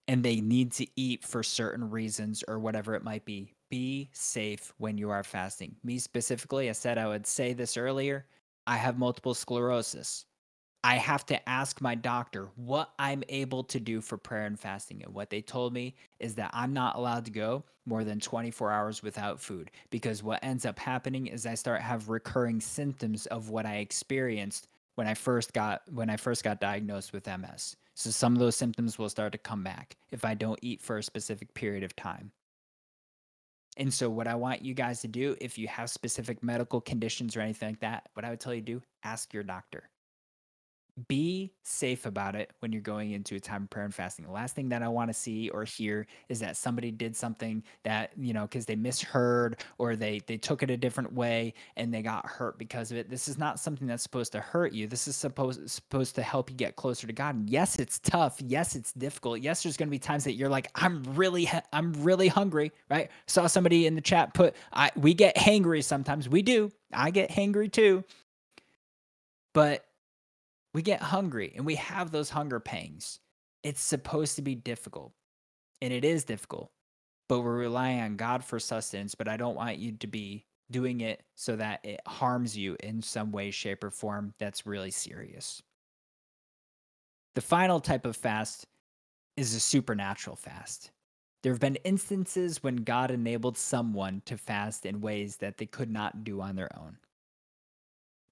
and 0.08 0.24
they 0.24 0.42
need 0.42 0.72
to 0.74 0.88
eat 0.96 1.24
for 1.24 1.44
certain 1.44 1.90
reasons 1.90 2.44
or 2.48 2.60
whatever 2.60 2.96
it 2.96 3.04
might 3.04 3.26
be. 3.26 3.54
Be 3.70 4.10
safe 4.12 4.74
when 4.78 4.98
you 4.98 5.10
are 5.10 5.24
fasting. 5.24 5.76
Me 5.84 5.98
specifically, 5.98 6.70
I 6.70 6.74
said 6.74 6.98
I 6.98 7.08
would 7.08 7.26
say 7.26 7.54
this 7.54 7.78
earlier. 7.78 8.26
I 8.68 8.76
have 8.76 9.00
multiple 9.00 9.34
sclerosis. 9.34 10.26
I 10.84 10.96
have 10.96 11.26
to 11.28 11.50
ask 11.50 11.80
my 11.80 11.94
doctor 11.96 12.50
what 12.56 12.92
I'm 12.98 13.24
able 13.30 13.64
to 13.66 13.80
do 13.80 14.02
for 14.02 14.18
prayer 14.18 14.46
and 14.46 14.60
fasting. 14.60 15.04
And 15.04 15.14
what 15.14 15.30
they 15.30 15.42
told 15.42 15.74
me 15.74 15.96
is 16.20 16.36
that 16.36 16.50
I'm 16.54 16.74
not 16.74 16.96
allowed 16.96 17.26
to 17.26 17.32
go 17.32 17.64
more 17.86 18.04
than 18.04 18.20
24 18.20 18.72
hours 18.72 19.04
without 19.04 19.40
food 19.40 19.72
because 19.92 20.24
what 20.24 20.44
ends 20.44 20.66
up 20.66 20.80
happening 20.80 21.28
is 21.28 21.46
I 21.46 21.54
start 21.54 21.82
have 21.82 22.10
recurring 22.10 22.60
symptoms 22.60 23.28
of 23.28 23.50
what 23.50 23.66
I 23.66 23.78
experienced 23.78 24.68
when 25.02 25.08
I 25.08 25.16
first 25.16 25.52
got 25.52 25.82
when 25.92 26.12
I 26.12 26.16
first 26.16 26.44
got 26.44 26.62
diagnosed 26.62 27.12
with 27.12 27.26
MS. 27.26 27.76
So 27.96 28.12
some 28.12 28.34
of 28.34 28.40
those 28.40 28.56
symptoms 28.56 29.00
will 29.00 29.10
start 29.10 29.32
to 29.32 29.40
come 29.40 29.64
back 29.64 29.98
if 30.12 30.24
I 30.24 30.36
don't 30.36 30.60
eat 30.62 30.80
for 30.80 31.00
a 31.00 31.02
specific 31.02 31.56
period 31.56 31.84
of 31.84 31.96
time. 31.96 32.32
And 33.78 33.92
so, 33.92 34.12
what 34.12 34.28
I 34.28 34.36
want 34.36 34.62
you 34.62 34.76
guys 34.76 35.02
to 35.02 35.08
do, 35.08 35.36
if 35.42 35.58
you 35.58 35.68
have 35.70 35.90
specific 35.90 36.44
medical 36.44 36.80
conditions 36.80 37.36
or 37.36 37.42
anything 37.42 37.70
like 37.70 37.80
that, 37.80 38.10
what 38.14 38.24
I 38.24 38.30
would 38.30 38.40
tell 38.40 38.54
you 38.54 38.62
to 38.62 38.74
do, 38.74 38.82
ask 39.04 39.34
your 39.34 39.42
doctor. 39.42 39.90
Be 41.08 41.54
safe 41.64 42.06
about 42.06 42.36
it 42.36 42.52
when 42.60 42.72
you're 42.72 42.82
going 42.82 43.12
into 43.12 43.36
a 43.36 43.40
time 43.40 43.64
of 43.64 43.70
prayer 43.70 43.86
and 43.86 43.94
fasting. 43.94 44.26
The 44.26 44.32
last 44.32 44.56
thing 44.56 44.70
that 44.70 44.82
I 44.82 44.88
want 44.88 45.10
to 45.10 45.14
see 45.14 45.50
or 45.50 45.64
hear 45.64 46.08
is 46.30 46.40
that 46.40 46.58
somebody 46.58 46.92
did 46.92 47.16
something 47.16 47.64
that, 47.84 48.12
you 48.18 48.34
know, 48.34 48.44
because 48.44 48.66
they 48.66 48.76
misheard 48.76 49.58
or 49.78 49.96
they 49.96 50.22
they 50.28 50.38
took 50.38 50.64
it 50.64 50.70
a 50.70 50.78
different 50.78 51.14
way 51.14 51.54
and 51.78 51.94
they 51.94 52.02
got 52.02 52.26
hurt 52.26 52.58
because 52.58 52.92
of 52.92 52.98
it. 52.98 53.10
This 53.10 53.28
is 53.28 53.38
not 53.38 53.60
something 53.60 53.88
that's 53.88 54.04
supposed 54.04 54.32
to 54.34 54.40
hurt 54.40 54.74
you. 54.74 54.88
This 54.88 55.08
is 55.08 55.16
supposed 55.16 55.70
supposed 55.70 56.16
to 56.16 56.24
help 56.24 56.50
you 56.50 56.56
get 56.56 56.76
closer 56.76 57.08
to 57.08 57.14
God. 57.14 57.36
And 57.36 57.50
yes, 57.50 57.78
it's 57.80 58.00
tough. 58.00 58.42
Yes, 58.42 58.76
it's 58.76 58.94
difficult. 58.94 59.40
Yes, 59.42 59.64
there's 59.64 59.78
going 59.78 59.88
to 59.88 59.92
be 59.92 60.00
times 60.00 60.24
that 60.26 60.34
you're 60.34 60.50
like, 60.50 60.70
I'm 60.76 61.04
really 61.16 61.50
I'm 61.74 61.94
really 62.04 62.28
hungry, 62.28 62.72
right? 62.90 63.10
Saw 63.28 63.48
somebody 63.48 63.88
in 63.88 63.96
the 63.96 64.02
chat 64.02 64.34
put 64.34 64.56
I 64.74 64.92
we 64.96 65.14
get 65.14 65.36
hangry 65.36 65.84
sometimes. 65.84 66.28
We 66.28 66.42
do. 66.42 66.72
I 66.94 67.12
get 67.12 67.30
hangry 67.30 67.72
too. 67.72 68.04
But 69.54 69.86
we 70.74 70.82
get 70.82 71.02
hungry 71.02 71.54
and 71.56 71.66
we 71.66 71.76
have 71.76 72.12
those 72.12 72.30
hunger 72.30 72.60
pangs. 72.60 73.20
It's 73.64 73.82
supposed 73.82 74.36
to 74.38 74.42
be 74.42 74.56
difficult, 74.56 75.14
and 75.82 75.94
it 75.94 76.04
is 76.04 76.24
difficult, 76.24 76.72
but 77.30 77.42
we're 77.42 77.58
relying 77.58 78.02
on 78.02 78.16
God 78.16 78.44
for 78.44 78.60
sustenance. 78.60 79.14
But 79.14 79.28
I 79.28 79.38
don't 79.38 79.56
want 79.56 79.78
you 79.78 79.92
to 79.92 80.08
be 80.08 80.46
doing 80.72 81.02
it 81.02 81.22
so 81.36 81.56
that 81.58 81.82
it 81.84 82.00
harms 82.08 82.58
you 82.58 82.76
in 82.82 83.02
some 83.02 83.32
way, 83.32 83.52
shape, 83.52 83.84
or 83.84 83.92
form 83.92 84.34
that's 84.40 84.66
really 84.66 84.92
serious. 84.92 85.62
The 87.36 87.42
final 87.42 87.80
type 87.80 88.06
of 88.06 88.16
fast 88.16 88.66
is 89.38 89.54
a 89.54 89.60
supernatural 89.60 90.36
fast. 90.36 90.92
There 91.44 91.52
have 91.52 91.60
been 91.60 91.78
instances 91.78 92.62
when 92.62 92.78
God 92.78 93.12
enabled 93.12 93.58
someone 93.58 94.22
to 94.26 94.38
fast 94.38 94.86
in 94.86 95.02
ways 95.02 95.38
that 95.38 95.58
they 95.58 95.66
could 95.66 95.90
not 95.90 96.24
do 96.24 96.42
on 96.42 96.56
their 96.56 96.70
own. 96.78 96.98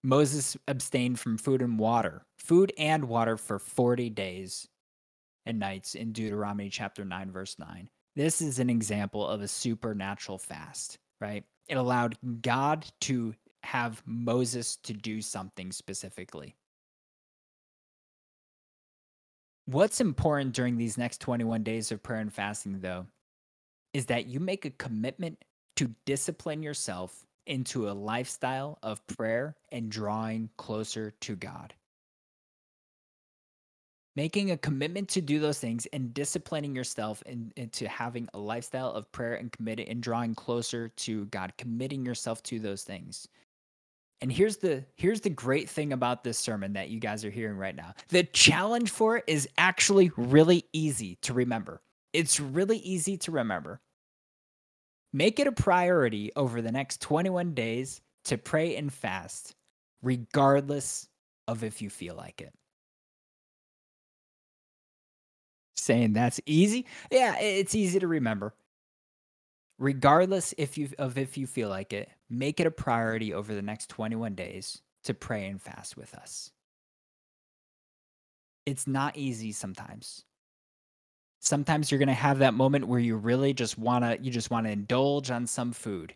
Moses 0.04 0.56
abstained 0.68 1.20
from 1.20 1.38
food 1.38 1.62
and 1.62 1.78
water, 1.78 2.26
food 2.38 2.72
and 2.78 3.06
water 3.06 3.36
for 3.38 3.60
40 3.60 4.10
days 4.10 4.68
and 5.46 5.60
nights 5.60 5.96
in 5.96 6.14
Deuteronomy 6.14 6.70
chapter 6.70 7.04
9, 7.04 7.32
verse 7.32 7.58
9. 7.60 7.90
This 8.16 8.42
is 8.42 8.60
an 8.60 8.70
example 8.70 9.28
of 9.28 9.42
a 9.42 9.48
supernatural 9.48 10.38
fast, 10.38 10.98
right? 11.20 11.44
It 11.68 11.76
allowed 11.76 12.18
God 12.42 12.86
to 13.02 13.36
have 13.64 14.02
Moses 14.06 14.78
to 14.78 14.94
do 14.94 15.22
something 15.22 15.72
specifically. 15.72 16.56
What's 19.66 20.02
important 20.02 20.56
during 20.56 20.78
these 20.78 20.98
next 20.98 21.20
21 21.22 21.64
days 21.64 21.92
of 21.92 22.02
prayer 22.02 22.22
and 22.22 22.34
fasting, 22.34 22.80
though, 22.80 23.06
is 23.94 24.08
that 24.08 24.28
you 24.28 24.40
make 24.40 24.66
a 24.66 24.72
commitment 24.72 25.44
to 25.76 25.94
discipline 26.06 26.64
yourself 26.64 27.26
into 27.46 27.90
a 27.90 27.92
lifestyle 27.92 28.78
of 28.84 29.06
prayer 29.08 29.56
and 29.72 29.90
drawing 29.90 30.50
closer 30.58 31.12
to 31.22 31.36
God. 31.36 31.74
Making 34.16 34.52
a 34.52 34.58
commitment 34.58 35.08
to 35.10 35.22
do 35.22 35.40
those 35.40 35.60
things 35.60 35.86
and 35.94 36.14
disciplining 36.14 36.76
yourself 36.76 37.22
in, 37.26 37.54
into 37.56 37.88
having 37.88 38.28
a 38.34 38.40
lifestyle 38.40 38.92
of 38.92 39.12
prayer 39.12 39.36
and 39.36 39.52
committing 39.52 39.88
and 39.88 40.04
drawing 40.04 40.36
closer 40.36 40.90
to 40.90 41.26
God, 41.26 41.54
committing 41.58 42.06
yourself 42.06 42.44
to 42.44 42.60
those 42.60 42.84
things. 42.84 43.28
And 44.22 44.32
here's 44.32 44.58
the 44.58 44.84
here's 44.96 45.22
the 45.22 45.30
great 45.30 45.70
thing 45.70 45.94
about 45.94 46.24
this 46.24 46.38
sermon 46.38 46.74
that 46.74 46.90
you 46.90 47.00
guys 47.00 47.24
are 47.24 47.30
hearing 47.30 47.58
right 47.58 47.76
now. 47.76 47.94
The 48.10 48.24
challenge 48.24 48.90
for 48.90 49.18
it 49.18 49.24
is 49.28 49.48
actually 49.58 50.12
really 50.18 50.66
easy 50.74 51.16
to 51.22 51.34
remember. 51.34 51.82
It's 52.12 52.40
really 52.40 52.80
easy 52.80 53.18
to 53.20 53.32
remember. 53.32 53.80
Make 55.12 55.40
it 55.40 55.48
a 55.48 55.52
priority 55.52 56.32
over 56.36 56.62
the 56.62 56.72
next 56.72 57.02
21 57.02 57.54
days 57.54 58.02
to 58.26 58.38
pray 58.38 58.76
and 58.76 58.94
fast, 58.94 59.56
regardless 60.04 61.08
of 61.48 61.64
if 61.64 61.82
you 61.82 61.90
feel 61.90 62.16
like 62.16 62.42
it. 62.42 62.54
Saying 65.76 66.14
that's 66.14 66.40
easy? 66.46 66.86
Yeah, 67.10 67.40
it's 67.40 67.74
easy 67.74 68.00
to 68.00 68.08
remember. 68.08 68.54
Regardless 69.80 70.54
if 70.58 70.78
you 70.78 70.90
of 71.00 71.18
if 71.18 71.38
you 71.38 71.48
feel 71.48 71.70
like 71.70 71.94
it, 71.94 72.10
make 72.30 72.60
it 72.60 72.68
a 72.68 72.72
priority 72.72 73.34
over 73.34 73.56
the 73.56 73.62
next 73.62 73.90
21 73.90 74.36
days 74.36 74.82
to 75.06 75.14
pray 75.14 75.48
and 75.48 75.62
fast 75.62 75.96
with 75.98 76.14
us. 76.14 76.52
It's 78.66 78.86
not 78.86 79.18
easy 79.18 79.54
sometimes 79.54 80.26
sometimes 81.40 81.90
you're 81.92 82.00
going 82.00 82.08
to 82.08 82.14
have 82.14 82.40
that 82.40 82.54
moment 82.54 82.88
where 82.88 83.00
you 83.00 83.16
really 83.16 83.54
just 83.54 83.78
want 83.78 84.04
to 84.04 84.18
you 84.22 84.32
just 84.32 84.52
want 84.52 84.66
to 84.66 84.72
indulge 84.72 85.32
on 85.32 85.48
some 85.48 85.72
food. 85.72 86.14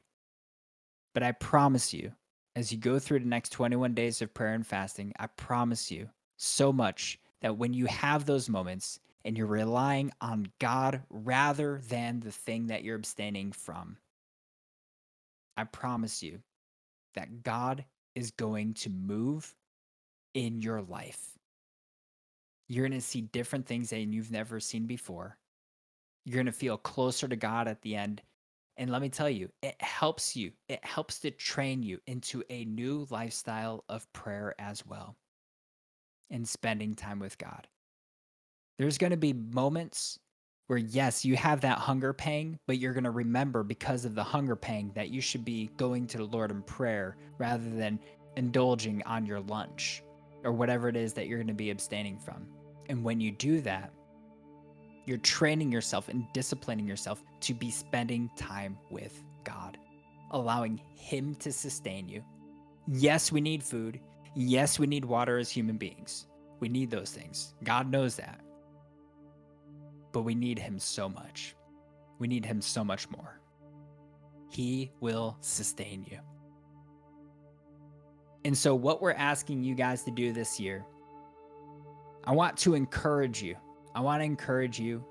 But 1.14 1.24
i 1.24 1.32
promise 1.32 1.94
you 1.94 2.12
as 2.56 2.72
you 2.72 2.78
go 2.78 3.00
through 3.00 3.20
the 3.20 3.26
next 3.26 3.50
21 3.50 3.94
days 3.94 4.22
of 4.22 4.34
prayer 4.34 4.54
and 4.54 4.66
fasting 4.66 5.14
i 5.20 5.28
promise 5.28 5.92
you 5.92 6.10
so 6.38 6.72
much 6.72 7.20
that 7.42 7.58
when 7.58 7.74
you 7.74 7.86
have 7.86 8.26
those 8.26 8.50
moments 8.50 9.00
and 9.26 9.38
you're 9.38 9.48
relying 9.48 10.12
on 10.22 10.48
god 10.60 11.02
rather 11.10 11.80
than 11.90 12.20
the 12.20 12.32
thing 12.32 12.68
that 12.68 12.84
you're 12.84 12.96
abstaining 12.96 13.52
from 13.52 13.98
i 15.58 15.64
promise 15.64 16.24
you 16.24 16.40
that 17.16 17.44
god 17.44 17.86
is 18.16 18.32
going 18.32 18.74
to 18.74 18.90
move 18.90 19.56
in 20.34 20.62
your 20.62 20.82
life 20.82 21.33
you're 22.74 22.88
going 22.88 23.00
to 23.00 23.06
see 23.06 23.22
different 23.22 23.66
things 23.66 23.90
that 23.90 24.00
you've 24.00 24.32
never 24.32 24.60
seen 24.60 24.86
before. 24.86 25.38
You're 26.26 26.36
going 26.36 26.46
to 26.46 26.52
feel 26.52 26.78
closer 26.78 27.28
to 27.28 27.36
God 27.36 27.68
at 27.68 27.82
the 27.82 27.96
end. 27.96 28.22
And 28.78 28.90
let 28.90 29.02
me 29.02 29.10
tell 29.10 29.30
you, 29.30 29.50
it 29.62 29.76
helps 29.80 30.36
you. 30.36 30.52
It 30.68 30.84
helps 30.84 31.20
to 31.20 31.32
train 31.32 31.84
you 31.84 32.00
into 32.08 32.44
a 32.50 32.66
new 32.66 33.06
lifestyle 33.10 33.84
of 33.90 34.12
prayer 34.14 34.56
as 34.58 34.86
well 34.86 35.16
and 36.32 36.48
spending 36.48 36.96
time 36.96 37.20
with 37.20 37.38
God. 37.38 37.68
There's 38.80 38.98
going 38.98 39.12
to 39.12 39.18
be 39.18 39.34
moments 39.34 40.18
where, 40.68 40.80
yes, 40.80 41.24
you 41.24 41.36
have 41.36 41.62
that 41.62 41.78
hunger 41.78 42.14
pang, 42.14 42.58
but 42.66 42.80
you're 42.80 42.94
going 42.94 43.04
to 43.04 43.12
remember 43.12 43.64
because 43.64 44.06
of 44.06 44.16
the 44.16 44.24
hunger 44.24 44.56
pang 44.56 44.92
that 44.96 45.10
you 45.10 45.22
should 45.22 45.46
be 45.46 45.70
going 45.78 46.08
to 46.08 46.18
the 46.18 46.24
Lord 46.24 46.50
in 46.50 46.64
prayer 46.64 47.18
rather 47.38 47.70
than 47.70 48.00
indulging 48.38 49.04
on 49.04 49.26
your 49.26 49.42
lunch 49.42 50.02
or 50.44 50.52
whatever 50.52 50.90
it 50.90 50.96
is 50.96 51.14
that 51.14 51.28
you're 51.28 51.38
going 51.38 51.48
to 51.48 51.54
be 51.54 51.70
abstaining 51.70 52.18
from. 52.18 52.48
And 52.90 53.04
when 53.04 53.20
you 53.20 53.32
do 53.32 53.62
that, 53.62 53.92
you're 55.06 55.18
training 55.18 55.72
yourself 55.72 56.08
and 56.10 56.26
disciplining 56.34 56.88
yourself 56.88 57.24
to 57.42 57.54
be 57.54 57.70
spending 57.70 58.30
time 58.38 58.78
with 58.90 59.22
God, 59.44 59.78
allowing 60.32 60.82
Him 60.96 61.36
to 61.36 61.52
sustain 61.52 62.08
you. 62.08 62.24
Yes, 62.88 63.32
we 63.32 63.42
need 63.42 63.64
food. 63.64 64.00
Yes, 64.36 64.80
we 64.80 64.88
need 64.88 65.06
water 65.06 65.38
as 65.38 65.50
human 65.50 65.78
beings. 65.78 66.28
We 66.60 66.70
need 66.70 66.90
those 66.90 67.12
things. 67.12 67.54
God 67.64 67.92
knows 67.92 68.16
that. 68.16 68.40
But 70.12 70.22
we 70.22 70.36
need 70.36 70.58
Him 70.60 70.80
so 70.80 71.10
much. 71.10 71.56
We 72.20 72.28
need 72.28 72.46
Him 72.46 72.62
so 72.62 72.84
much 72.84 73.10
more. 73.10 73.40
He 74.50 74.92
will 75.02 75.36
sustain 75.42 76.06
you. 76.10 76.20
And 78.46 78.58
so, 78.58 78.76
what 78.76 79.02
we're 79.02 79.14
asking 79.14 79.64
you 79.64 79.74
guys 79.76 80.04
to 80.04 80.12
do 80.12 80.32
this 80.34 80.60
year, 80.60 80.86
I 82.26 82.32
want 82.32 82.58
to 82.60 82.74
encourage 82.74 83.42
you. 83.42 83.56
I 83.94 84.02
want 84.02 84.22
to 84.22 84.26
encourage 84.26 84.80
you 84.80 85.04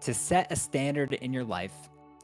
to 0.00 0.14
set 0.14 0.52
a 0.52 0.56
standard 0.56 1.12
in 1.14 1.32
your 1.32 1.44
life. 1.44 1.74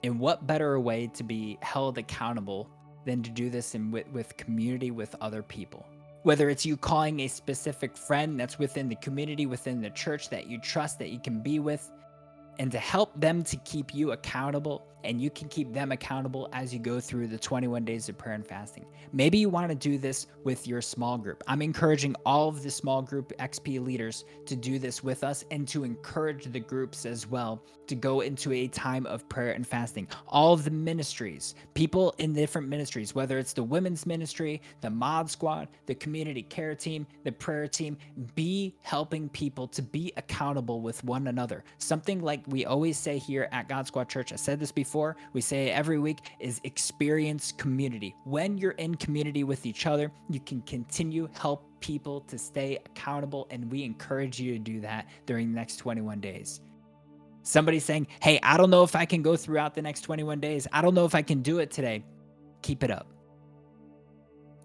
And 0.05 0.21
what 0.21 0.47
better 0.47 0.79
way 0.79 1.09
to 1.15 1.25
be 1.25 1.59
held 1.61 1.99
accountable 1.99 2.69
than 3.05 3.23
to 3.23 3.31
do 3.31 3.51
this 3.51 3.75
in 3.75 3.91
with, 3.91 4.07
with 4.09 4.37
community 4.37 4.91
with 4.91 5.15
other 5.21 5.43
people? 5.43 5.85
Whether 6.23 6.49
it's 6.51 6.65
you 6.65 6.77
calling 6.77 7.21
a 7.21 7.29
specific 7.29 7.97
friend 7.97 8.39
that's 8.39 8.59
within 8.59 8.89
the 8.89 8.97
community, 8.97 9.47
within 9.47 9.81
the 9.81 9.91
church 9.91 10.31
that 10.31 10.47
you 10.47 10.59
trust, 10.59 10.99
that 11.01 11.11
you 11.11 11.19
can 11.19 11.41
be 11.41 11.59
with, 11.59 11.91
and 12.59 12.71
to 12.71 12.79
help 12.79 13.19
them 13.21 13.43
to 13.45 13.57
keep 13.59 13.93
you 13.93 14.13
accountable 14.13 14.87
and 15.05 15.21
you 15.21 15.31
can 15.31 15.49
keep 15.49 15.73
them 15.73 15.93
accountable 15.93 16.49
as 16.53 16.73
you 16.73 16.81
go 16.81 17.01
through 17.01 17.29
the 17.29 17.39
21 17.39 17.85
days 17.85 18.09
of 18.09 18.19
prayer 18.19 18.35
and 18.35 18.47
fasting. 18.47 18.87
Maybe 19.13 19.39
you 19.39 19.49
want 19.49 19.69
to 19.69 19.75
do 19.75 19.99
this 19.99 20.27
with 20.43 20.67
your 20.67 20.81
small 20.81 21.19
group. 21.19 21.43
I'm 21.47 21.63
encouraging 21.63 22.17
all 22.27 22.49
of 22.49 22.63
the 22.63 22.71
small 22.71 23.03
group 23.03 23.33
XP 23.39 23.85
leaders 23.85 24.25
to 24.47 24.57
do 24.57 24.79
this 24.79 25.05
with 25.05 25.23
us 25.23 25.45
and 25.51 25.69
to 25.69 25.85
encourage 25.85 26.45
the 26.47 26.61
groups 26.61 27.07
as 27.07 27.27
well 27.27 27.63
to 27.87 27.95
go 27.95 28.21
into 28.23 28.53
a 28.53 28.67
time 28.69 29.07
of 29.07 29.29
prayer 29.29 29.53
and 29.53 29.67
fasting. 29.67 30.09
All 30.27 30.53
of 30.53 30.65
the 30.65 30.71
ministries, 30.71 31.55
people 31.75 32.15
in 32.19 32.33
different 32.33 32.69
ministries, 32.69 33.15
whether 33.15 33.39
it's 33.39 33.53
the 33.53 33.63
women's 33.63 34.07
ministry, 34.07 34.63
the 34.81 34.91
mod 34.91 35.31
squad, 35.31 35.69
the 35.87 35.95
community 35.95 36.43
care 36.43 36.75
team, 36.75 37.07
the 37.25 37.33
prayer 37.33 37.69
team, 37.69 37.97
be 38.35 38.75
helping 38.83 39.29
people 39.29 39.69
to 39.69 39.83
be 39.83 40.13
accountable 40.17 40.81
with 40.81 41.05
one 41.05 41.27
another. 41.27 41.63
Something 41.79 42.23
like 42.23 42.41
we 42.47 42.65
always 42.65 42.99
say 42.99 43.19
here 43.19 43.49
at 43.53 43.69
God 43.69 43.87
Squad 43.87 44.09
Church, 44.09 44.33
I 44.33 44.37
said 44.37 44.59
this 44.59 44.73
before 44.73 44.94
before, 44.95 45.17
we 45.33 45.41
say 45.41 45.71
every 45.71 45.99
week, 45.99 46.21
is 46.39 46.61
experience 46.63 47.51
community. 47.51 48.15
When 48.23 48.57
you're 48.57 48.73
in 48.73 48.95
community 48.95 49.43
with 49.43 49.67
each 49.67 49.89
other, 49.89 50.13
you 50.31 50.39
can 50.39 50.63
continue 50.63 51.29
help 51.41 51.67
people 51.81 52.21
to 52.23 52.39
stay 52.39 52.77
accountable, 52.87 53.49
and 53.51 53.69
we 53.73 53.83
encourage 53.83 54.39
you 54.39 54.53
to 54.53 54.59
do 54.61 54.81
that 54.83 55.09
during 55.27 55.51
the 55.51 55.57
next 55.57 55.79
21 55.79 56.21
days. 56.21 56.61
Somebody 57.43 57.81
saying, 57.81 58.07
Hey, 58.23 58.39
I 58.45 58.57
don't 58.57 58.71
know 58.71 58.85
if 58.85 58.95
I 58.95 59.05
can 59.05 59.21
go 59.21 59.37
throughout 59.37 59.75
the 59.75 59.83
next 59.83 60.03
21 60.03 60.39
days. 60.39 60.69
I 60.73 60.81
don't 60.81 60.95
know 60.95 61.07
if 61.07 61.17
I 61.17 61.23
can 61.23 61.43
do 61.43 61.59
it 61.59 61.73
today. 61.73 62.05
Keep 62.63 62.85
it 62.85 62.93
up. 62.93 63.09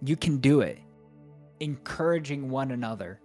You 0.04 0.16
can 0.16 0.38
do 0.38 0.62
it. 0.62 0.80
encouraging 1.60 2.50
one 2.52 2.72
another 2.72 3.20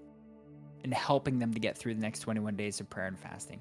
and 0.84 0.94
helping 0.94 1.38
them 1.38 1.52
to 1.54 1.60
get 1.60 1.76
through 1.76 1.94
the 1.94 2.00
next 2.00 2.20
21 2.20 2.56
days 2.56 2.80
of 2.80 2.88
prayer 2.90 3.08
and 3.08 3.18
fasting. 3.18 3.60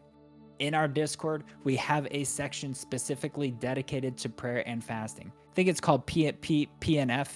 In 0.60 0.74
our 0.74 0.88
Discord, 0.88 1.44
we 1.64 1.76
have 1.78 2.08
a 2.12 2.24
section 2.24 2.74
specifically 2.74 3.52
dedicated 3.52 4.18
to 4.18 4.30
prayer 4.30 4.68
and 4.68 4.84
fasting. 4.84 5.32
I 5.52 5.54
think 5.54 5.70
it's 5.70 5.82
called 5.82 6.06
P- 6.06 6.32
P- 6.32 6.70
PNF. 6.80 7.30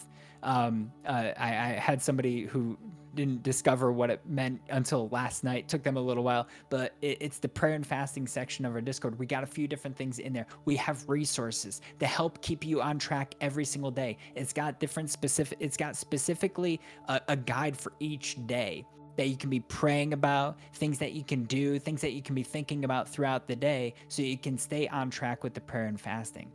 Um, 0.44 0.92
uh, 1.06 1.32
I, 1.38 1.48
I 1.48 1.68
had 1.74 2.02
somebody 2.02 2.46
who 2.46 2.78
didn't 3.18 3.44
discover 3.44 3.92
what 3.92 4.10
it 4.10 4.22
meant 4.26 4.62
until 4.70 5.10
last 5.10 5.44
night. 5.44 5.68
Took 5.68 5.84
them 5.84 5.98
a 5.98 6.02
little 6.02 6.24
while, 6.24 6.48
but 6.70 6.94
it, 7.02 7.18
it's 7.20 7.40
the 7.40 7.50
prayer 7.50 7.74
and 7.74 7.86
fasting 7.86 8.28
section 8.28 8.64
of 8.64 8.74
our 8.74 8.82
Discord. 8.82 9.20
We 9.20 9.26
got 9.26 9.44
a 9.44 9.48
few 9.48 9.68
different 9.68 9.98
things 9.98 10.20
in 10.20 10.32
there. 10.32 10.46
We 10.66 10.78
have 10.78 11.04
resources 11.10 11.82
to 12.00 12.06
help 12.06 12.42
keep 12.42 12.66
you 12.66 12.82
on 12.82 13.00
track 13.00 13.34
every 13.42 13.66
single 13.66 13.92
day. 13.92 14.18
It's 14.36 14.54
got 14.54 14.80
different 14.80 15.10
specific. 15.10 15.58
It's 15.60 15.76
got 15.76 15.96
specifically 15.98 16.80
a, 17.10 17.20
a 17.28 17.36
guide 17.36 17.76
for 17.76 17.92
each 18.00 18.38
day 18.48 18.86
that 19.18 19.28
you 19.28 19.36
can 19.36 19.50
be 19.50 19.60
praying 19.60 20.14
about, 20.14 20.58
things 20.74 20.98
that 21.00 21.12
you 21.12 21.24
can 21.24 21.44
do, 21.44 21.78
things 21.78 22.02
that 22.02 22.14
you 22.14 22.22
can 22.22 22.36
be 22.36 22.44
thinking 22.44 22.86
about 22.86 23.10
throughout 23.10 23.48
the 23.48 23.56
day 23.56 23.94
so 24.08 24.22
you 24.22 24.38
can 24.38 24.58
stay 24.58 24.88
on 24.88 25.10
track 25.10 25.44
with 25.44 25.54
the 25.54 25.62
prayer 25.62 25.88
and 25.88 26.00
fasting. 26.00 26.52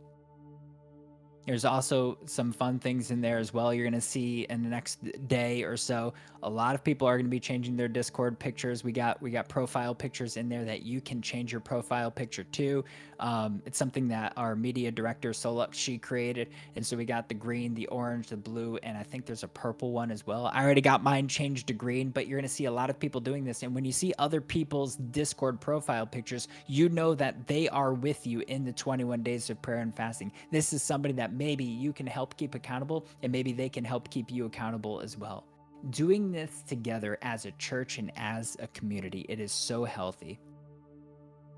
There's 1.45 1.65
also 1.65 2.17
some 2.25 2.53
fun 2.53 2.79
things 2.79 3.11
in 3.11 3.19
there 3.19 3.37
as 3.37 3.53
well. 3.53 3.73
You're 3.73 3.83
going 3.83 3.93
to 3.93 4.01
see 4.01 4.45
in 4.49 4.63
the 4.63 4.69
next 4.69 4.99
day 5.27 5.63
or 5.63 5.75
so. 5.75 6.13
A 6.41 6.49
lot 6.49 6.75
of 6.75 6.83
people 6.83 7.07
are 7.07 7.17
going 7.17 7.25
to 7.25 7.29
be 7.31 7.39
changing 7.39 7.75
their 7.75 7.87
Discord 7.87 8.39
pictures. 8.39 8.83
We 8.83 8.91
got 8.91 9.21
we 9.21 9.31
got 9.31 9.49
profile 9.49 9.95
pictures 9.95 10.37
in 10.37 10.49
there 10.49 10.63
that 10.65 10.83
you 10.83 11.01
can 11.01 11.21
change 11.21 11.51
your 11.51 11.61
profile 11.61 12.11
picture 12.11 12.43
to. 12.43 12.85
Um, 13.19 13.61
it's 13.65 13.77
something 13.77 14.09
that 14.09 14.33
our 14.35 14.55
media 14.55 14.91
director 14.91 15.31
Soluk 15.31 15.73
she 15.73 15.97
created, 15.97 16.49
and 16.75 16.85
so 16.85 16.97
we 16.97 17.05
got 17.05 17.29
the 17.29 17.33
green, 17.33 17.73
the 17.73 17.87
orange, 17.87 18.27
the 18.27 18.37
blue, 18.37 18.77
and 18.83 18.97
I 18.97 19.03
think 19.03 19.25
there's 19.25 19.43
a 19.43 19.47
purple 19.47 19.91
one 19.91 20.11
as 20.11 20.27
well. 20.27 20.51
I 20.53 20.63
already 20.63 20.81
got 20.81 21.03
mine 21.03 21.29
changed 21.29 21.67
to 21.67 21.73
green, 21.73 22.09
but 22.09 22.27
you're 22.27 22.37
going 22.37 22.47
to 22.47 22.53
see 22.53 22.65
a 22.65 22.71
lot 22.71 22.89
of 22.89 22.99
people 22.99 23.21
doing 23.21 23.45
this. 23.45 23.63
And 23.63 23.73
when 23.73 23.85
you 23.85 23.93
see 23.93 24.13
other 24.19 24.41
people's 24.41 24.95
Discord 24.95 25.61
profile 25.61 26.05
pictures, 26.05 26.49
you 26.67 26.89
know 26.89 27.15
that 27.15 27.47
they 27.47 27.69
are 27.69 27.93
with 27.93 28.27
you 28.27 28.43
in 28.47 28.65
the 28.65 28.73
21 28.73 29.23
days 29.23 29.49
of 29.49 29.61
prayer 29.61 29.79
and 29.79 29.95
fasting. 29.95 30.31
This 30.51 30.73
is 30.73 30.83
somebody 30.83 31.13
that 31.15 31.32
maybe 31.33 31.63
you 31.63 31.93
can 31.93 32.07
help 32.07 32.37
keep 32.37 32.55
accountable, 32.55 33.07
and 33.21 33.31
maybe 33.31 33.53
they 33.53 33.69
can 33.69 33.83
help 33.83 34.09
keep 34.09 34.31
you 34.31 34.45
accountable 34.45 35.01
as 35.01 35.17
well. 35.17 35.45
Doing 35.89 36.31
this 36.31 36.63
together 36.67 37.17
as 37.21 37.45
a 37.45 37.51
church 37.53 37.97
and 37.97 38.11
as 38.15 38.55
a 38.59 38.67
community, 38.67 39.25
it 39.27 39.39
is 39.39 39.51
so 39.51 39.83
healthy. 39.83 40.39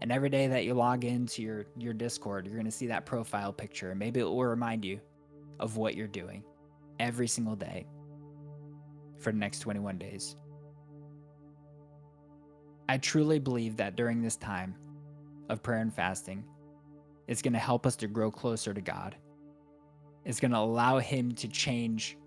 And 0.02 0.12
every 0.12 0.30
day 0.30 0.48
that 0.48 0.66
you 0.66 0.74
log 0.74 1.06
into 1.06 1.42
your, 1.42 1.66
your 1.78 1.94
Discord, 1.94 2.46
you're 2.46 2.56
going 2.56 2.66
to 2.66 2.72
see 2.72 2.88
that 2.88 3.06
profile 3.06 3.54
picture, 3.54 3.92
and 3.92 4.00
maybe 4.00 4.20
it 4.20 4.24
will 4.24 4.44
remind 4.44 4.84
you 4.84 5.00
of 5.60 5.78
what 5.78 5.96
you're 5.96 6.08
doing 6.08 6.44
every 7.00 7.28
single 7.28 7.56
day 7.56 7.88
for 9.20 9.32
the 9.32 9.38
next 9.38 9.60
21 9.60 9.98
days. 9.98 10.36
I 12.88 12.98
truly 12.98 13.40
believe 13.40 13.78
that 13.78 13.96
during 13.96 14.22
this 14.22 14.36
time 14.36 14.76
of 15.50 15.64
prayer 15.64 15.80
and 15.80 15.94
fasting, 15.94 16.46
it's 17.28 17.42
going 17.42 17.54
to 17.54 17.60
help 17.60 17.86
us 17.86 17.96
to 17.98 18.08
grow 18.08 18.30
closer 18.30 18.74
to 18.74 18.82
God 18.82 19.16
is 20.26 20.40
going 20.40 20.52
to 20.52 20.58
allow 20.58 21.00
him 21.00 21.32
to 21.34 21.48
change 21.48 22.18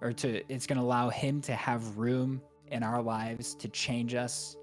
or 0.00 0.12
to 0.12 0.42
it's 0.52 0.66
going 0.66 0.78
to 0.78 0.84
allow 0.84 1.08
him 1.08 1.40
to 1.42 1.54
have 1.54 1.98
room 1.98 2.40
in 2.70 2.82
our 2.82 3.00
lives 3.02 3.54
to 3.56 3.68
change 3.68 4.14
us 4.14 4.56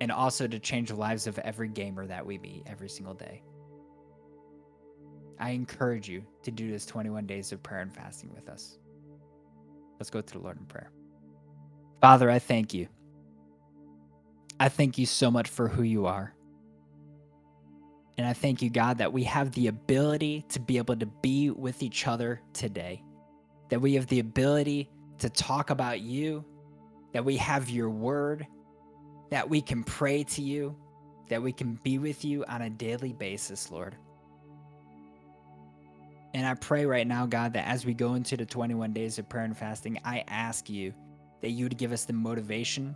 and 0.00 0.12
also 0.12 0.46
to 0.46 0.58
change 0.58 0.90
the 0.90 0.96
lives 0.96 1.26
of 1.26 1.38
every 1.38 1.68
gamer 1.68 2.06
that 2.06 2.24
we 2.24 2.38
meet 2.38 2.64
every 2.66 2.88
single 2.88 3.14
day. 3.14 3.42
I 5.38 5.50
encourage 5.50 6.08
you 6.08 6.22
to 6.42 6.50
do 6.50 6.70
this 6.70 6.86
21 6.86 7.26
days 7.26 7.52
of 7.52 7.62
prayer 7.62 7.80
and 7.80 7.92
fasting 7.92 8.30
with 8.34 8.48
us. 8.48 8.78
Let's 9.98 10.10
go 10.10 10.20
to 10.20 10.32
the 10.32 10.38
Lord 10.38 10.58
in 10.58 10.66
prayer. 10.66 10.90
Father, 12.00 12.30
I 12.30 12.38
thank 12.38 12.74
you. 12.74 12.88
I 14.60 14.68
thank 14.68 14.98
you 14.98 15.06
so 15.06 15.30
much 15.30 15.48
for 15.48 15.68
who 15.68 15.82
you 15.82 16.06
are. 16.06 16.35
And 18.18 18.26
I 18.26 18.32
thank 18.32 18.62
you, 18.62 18.70
God, 18.70 18.98
that 18.98 19.12
we 19.12 19.24
have 19.24 19.52
the 19.52 19.66
ability 19.66 20.46
to 20.50 20.60
be 20.60 20.78
able 20.78 20.96
to 20.96 21.06
be 21.06 21.50
with 21.50 21.82
each 21.82 22.06
other 22.06 22.40
today, 22.52 23.02
that 23.68 23.80
we 23.80 23.94
have 23.94 24.06
the 24.06 24.20
ability 24.20 24.88
to 25.18 25.28
talk 25.28 25.70
about 25.70 26.00
you, 26.00 26.44
that 27.12 27.24
we 27.24 27.36
have 27.36 27.68
your 27.68 27.90
word, 27.90 28.46
that 29.30 29.48
we 29.48 29.60
can 29.60 29.84
pray 29.84 30.24
to 30.24 30.42
you, 30.42 30.74
that 31.28 31.42
we 31.42 31.52
can 31.52 31.78
be 31.82 31.98
with 31.98 32.24
you 32.24 32.44
on 32.46 32.62
a 32.62 32.70
daily 32.70 33.12
basis, 33.12 33.70
Lord. 33.70 33.96
And 36.32 36.46
I 36.46 36.54
pray 36.54 36.86
right 36.86 37.06
now, 37.06 37.26
God, 37.26 37.52
that 37.54 37.66
as 37.66 37.84
we 37.84 37.94
go 37.94 38.14
into 38.14 38.36
the 38.36 38.46
21 38.46 38.92
days 38.92 39.18
of 39.18 39.28
prayer 39.28 39.44
and 39.44 39.56
fasting, 39.56 39.98
I 40.04 40.24
ask 40.28 40.68
you 40.68 40.94
that 41.42 41.50
you 41.50 41.64
would 41.64 41.78
give 41.78 41.92
us 41.92 42.04
the 42.04 42.12
motivation 42.12 42.94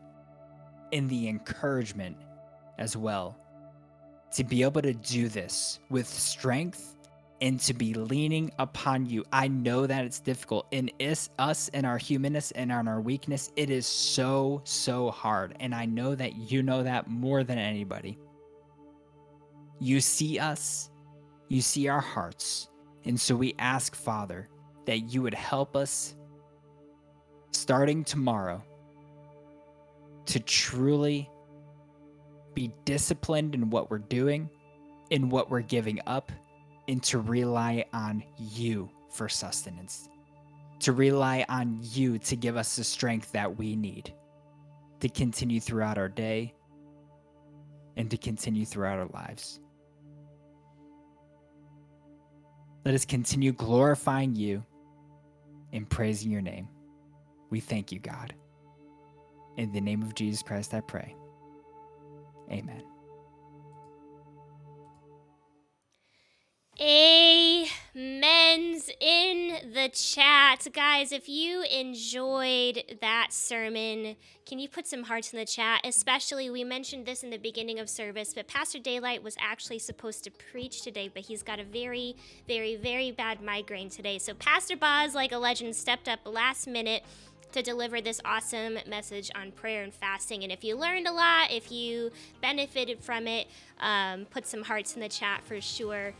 and 0.92 1.08
the 1.08 1.28
encouragement 1.28 2.16
as 2.78 2.96
well 2.96 3.36
to 4.32 4.44
be 4.44 4.62
able 4.62 4.82
to 4.82 4.94
do 4.94 5.28
this 5.28 5.80
with 5.88 6.06
strength 6.06 6.96
and 7.40 7.58
to 7.60 7.74
be 7.74 7.94
leaning 7.94 8.52
upon 8.58 9.06
you. 9.06 9.24
I 9.32 9.48
know 9.48 9.86
that 9.86 10.04
it's 10.04 10.20
difficult. 10.20 10.66
In 10.70 10.90
us 11.38 11.70
and 11.72 11.86
our 11.86 11.98
humanness 11.98 12.50
and 12.52 12.70
on 12.70 12.86
our 12.86 13.00
weakness, 13.00 13.50
it 13.56 13.70
is 13.70 13.86
so, 13.86 14.60
so 14.64 15.10
hard. 15.10 15.56
And 15.58 15.74
I 15.74 15.86
know 15.86 16.14
that 16.14 16.36
you 16.36 16.62
know 16.62 16.82
that 16.82 17.08
more 17.08 17.42
than 17.42 17.58
anybody. 17.58 18.18
You 19.80 20.00
see 20.00 20.38
us, 20.38 20.90
you 21.48 21.62
see 21.62 21.88
our 21.88 22.00
hearts. 22.00 22.68
And 23.04 23.18
so 23.18 23.34
we 23.34 23.54
ask, 23.58 23.94
Father, 23.94 24.48
that 24.84 25.12
you 25.12 25.22
would 25.22 25.34
help 25.34 25.74
us 25.74 26.14
starting 27.52 28.04
tomorrow 28.04 28.62
to 30.26 30.40
truly 30.40 31.30
be 32.54 32.72
disciplined 32.84 33.54
in 33.54 33.70
what 33.70 33.90
we're 33.90 33.98
doing, 33.98 34.50
in 35.10 35.28
what 35.28 35.50
we're 35.50 35.60
giving 35.60 36.00
up, 36.06 36.32
and 36.88 37.02
to 37.04 37.18
rely 37.18 37.84
on 37.92 38.22
you 38.38 38.88
for 39.10 39.28
sustenance. 39.28 40.08
To 40.80 40.92
rely 40.92 41.44
on 41.48 41.78
you 41.82 42.18
to 42.18 42.36
give 42.36 42.56
us 42.56 42.76
the 42.76 42.84
strength 42.84 43.32
that 43.32 43.58
we 43.58 43.76
need 43.76 44.14
to 45.00 45.08
continue 45.08 45.60
throughout 45.60 45.98
our 45.98 46.08
day 46.08 46.54
and 47.96 48.10
to 48.10 48.16
continue 48.16 48.64
throughout 48.64 48.98
our 48.98 49.08
lives. 49.12 49.60
Let 52.84 52.94
us 52.94 53.04
continue 53.04 53.52
glorifying 53.52 54.34
you 54.34 54.64
and 55.72 55.88
praising 55.88 56.30
your 56.30 56.40
name. 56.40 56.68
We 57.50 57.60
thank 57.60 57.92
you, 57.92 57.98
God. 57.98 58.34
In 59.56 59.72
the 59.72 59.80
name 59.80 60.02
of 60.02 60.14
Jesus 60.14 60.42
Christ, 60.42 60.72
I 60.72 60.80
pray. 60.80 61.14
Amen. 62.50 62.82
Amen's 66.80 67.68
in 69.00 69.72
the 69.74 69.90
chat. 69.92 70.66
Guys, 70.72 71.12
if 71.12 71.28
you 71.28 71.62
enjoyed 71.62 72.82
that 73.02 73.28
sermon, 73.32 74.16
can 74.46 74.58
you 74.58 74.66
put 74.66 74.86
some 74.86 75.02
hearts 75.02 75.34
in 75.34 75.38
the 75.38 75.44
chat? 75.44 75.82
Especially, 75.84 76.48
we 76.48 76.64
mentioned 76.64 77.04
this 77.04 77.22
in 77.22 77.28
the 77.28 77.36
beginning 77.36 77.78
of 77.78 77.90
service, 77.90 78.32
but 78.34 78.48
Pastor 78.48 78.78
Daylight 78.78 79.22
was 79.22 79.36
actually 79.38 79.78
supposed 79.78 80.24
to 80.24 80.30
preach 80.30 80.80
today, 80.80 81.10
but 81.12 81.24
he's 81.24 81.42
got 81.42 81.60
a 81.60 81.64
very, 81.64 82.16
very, 82.48 82.76
very 82.76 83.10
bad 83.10 83.42
migraine 83.42 83.90
today. 83.90 84.18
So, 84.18 84.32
Pastor 84.32 84.76
Boz, 84.76 85.14
like 85.14 85.32
a 85.32 85.38
legend, 85.38 85.76
stepped 85.76 86.08
up 86.08 86.20
last 86.24 86.66
minute 86.66 87.02
to 87.52 87.62
deliver 87.62 88.00
this 88.00 88.20
awesome 88.24 88.78
message 88.86 89.30
on 89.34 89.52
prayer 89.52 89.82
and 89.82 89.92
fasting. 89.92 90.42
And 90.42 90.52
if 90.52 90.64
you 90.64 90.76
learned 90.76 91.06
a 91.06 91.12
lot, 91.12 91.50
if 91.50 91.70
you 91.70 92.10
benefited 92.40 93.00
from 93.00 93.26
it, 93.26 93.48
um, 93.80 94.26
put 94.26 94.46
some 94.46 94.62
hearts 94.62 94.94
in 94.94 95.00
the 95.00 95.08
chat 95.08 95.42
for 95.44 95.60
sure. 95.60 96.12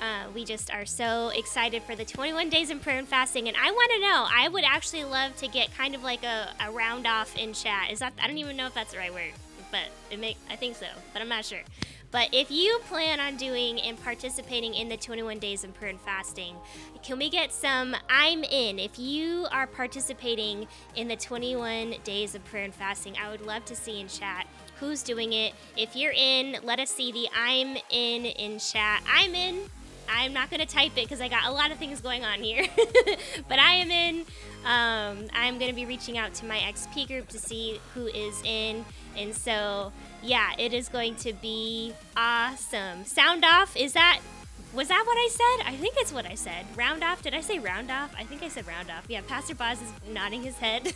Uh, 0.00 0.24
we 0.34 0.44
just 0.44 0.72
are 0.72 0.84
so 0.84 1.28
excited 1.28 1.82
for 1.82 1.94
the 1.94 2.04
21 2.04 2.50
days 2.50 2.70
in 2.70 2.80
prayer 2.80 2.98
and 2.98 3.08
fasting. 3.08 3.48
And 3.48 3.56
I 3.56 3.70
want 3.70 3.90
to 3.92 4.00
know, 4.00 4.26
I 4.30 4.48
would 4.48 4.64
actually 4.64 5.04
love 5.04 5.36
to 5.36 5.48
get 5.48 5.74
kind 5.76 5.94
of 5.94 6.02
like 6.02 6.24
a, 6.24 6.48
a 6.60 6.70
round 6.70 7.06
off 7.06 7.36
in 7.36 7.52
chat. 7.52 7.90
Is 7.90 8.00
that, 8.00 8.12
I 8.20 8.26
don't 8.26 8.38
even 8.38 8.56
know 8.56 8.66
if 8.66 8.74
that's 8.74 8.92
the 8.92 8.98
right 8.98 9.12
word, 9.12 9.32
but 9.70 9.84
it 10.10 10.18
make, 10.18 10.36
I 10.50 10.56
think 10.56 10.76
so, 10.76 10.86
but 11.12 11.22
I'm 11.22 11.28
not 11.28 11.44
sure. 11.44 11.60
But 12.14 12.28
if 12.30 12.48
you 12.48 12.78
plan 12.86 13.18
on 13.18 13.34
doing 13.34 13.80
and 13.80 14.00
participating 14.00 14.72
in 14.74 14.88
the 14.88 14.96
21 14.96 15.40
days 15.40 15.64
of 15.64 15.74
prayer 15.74 15.90
and 15.90 16.00
fasting, 16.00 16.54
can 17.02 17.18
we 17.18 17.28
get 17.28 17.52
some 17.52 17.96
I'm 18.08 18.44
in? 18.44 18.78
If 18.78 19.00
you 19.00 19.48
are 19.50 19.66
participating 19.66 20.68
in 20.94 21.08
the 21.08 21.16
21 21.16 21.96
days 22.04 22.36
of 22.36 22.44
prayer 22.44 22.62
and 22.62 22.72
fasting, 22.72 23.16
I 23.20 23.32
would 23.32 23.40
love 23.40 23.64
to 23.64 23.74
see 23.74 24.00
in 24.00 24.06
chat 24.06 24.46
who's 24.78 25.02
doing 25.02 25.32
it. 25.32 25.54
If 25.76 25.96
you're 25.96 26.12
in, 26.12 26.58
let 26.62 26.78
us 26.78 26.90
see 26.90 27.10
the 27.10 27.26
I'm 27.36 27.76
in 27.90 28.26
in 28.26 28.60
chat. 28.60 29.02
I'm 29.12 29.34
in. 29.34 29.62
I'm 30.08 30.32
not 30.32 30.50
going 30.50 30.60
to 30.60 30.72
type 30.72 30.92
it 30.96 31.08
because 31.08 31.20
I 31.20 31.26
got 31.26 31.46
a 31.46 31.50
lot 31.50 31.72
of 31.72 31.78
things 31.78 32.00
going 32.00 32.24
on 32.24 32.38
here. 32.38 32.64
but 33.48 33.58
I 33.58 33.72
am 33.74 33.90
in. 33.90 34.20
Um, 34.64 35.26
I'm 35.32 35.58
going 35.58 35.70
to 35.70 35.74
be 35.74 35.84
reaching 35.84 36.16
out 36.16 36.32
to 36.34 36.46
my 36.46 36.58
XP 36.58 37.08
group 37.08 37.26
to 37.30 37.40
see 37.40 37.80
who 37.92 38.06
is 38.06 38.40
in. 38.44 38.84
And 39.16 39.34
so, 39.34 39.92
yeah, 40.24 40.52
it 40.58 40.72
is 40.72 40.88
going 40.88 41.16
to 41.16 41.32
be 41.34 41.92
awesome. 42.16 43.04
Sound 43.04 43.44
off, 43.44 43.76
is 43.76 43.92
that 43.92 44.20
Was 44.72 44.88
that 44.88 45.04
what 45.06 45.16
I 45.16 45.28
said? 45.30 45.72
I 45.72 45.76
think 45.76 45.94
it's 45.98 46.12
what 46.12 46.26
I 46.26 46.34
said. 46.34 46.66
Round 46.76 47.04
off. 47.04 47.22
Did 47.22 47.32
I 47.34 47.40
say 47.42 47.58
round 47.60 47.90
off? 47.90 48.12
I 48.18 48.24
think 48.24 48.42
I 48.42 48.48
said 48.48 48.66
round 48.66 48.90
off. 48.90 49.04
Yeah, 49.08 49.20
Pastor 49.26 49.54
Boz 49.54 49.80
is 49.80 49.92
nodding 50.12 50.42
his 50.42 50.56
head. 50.56 50.86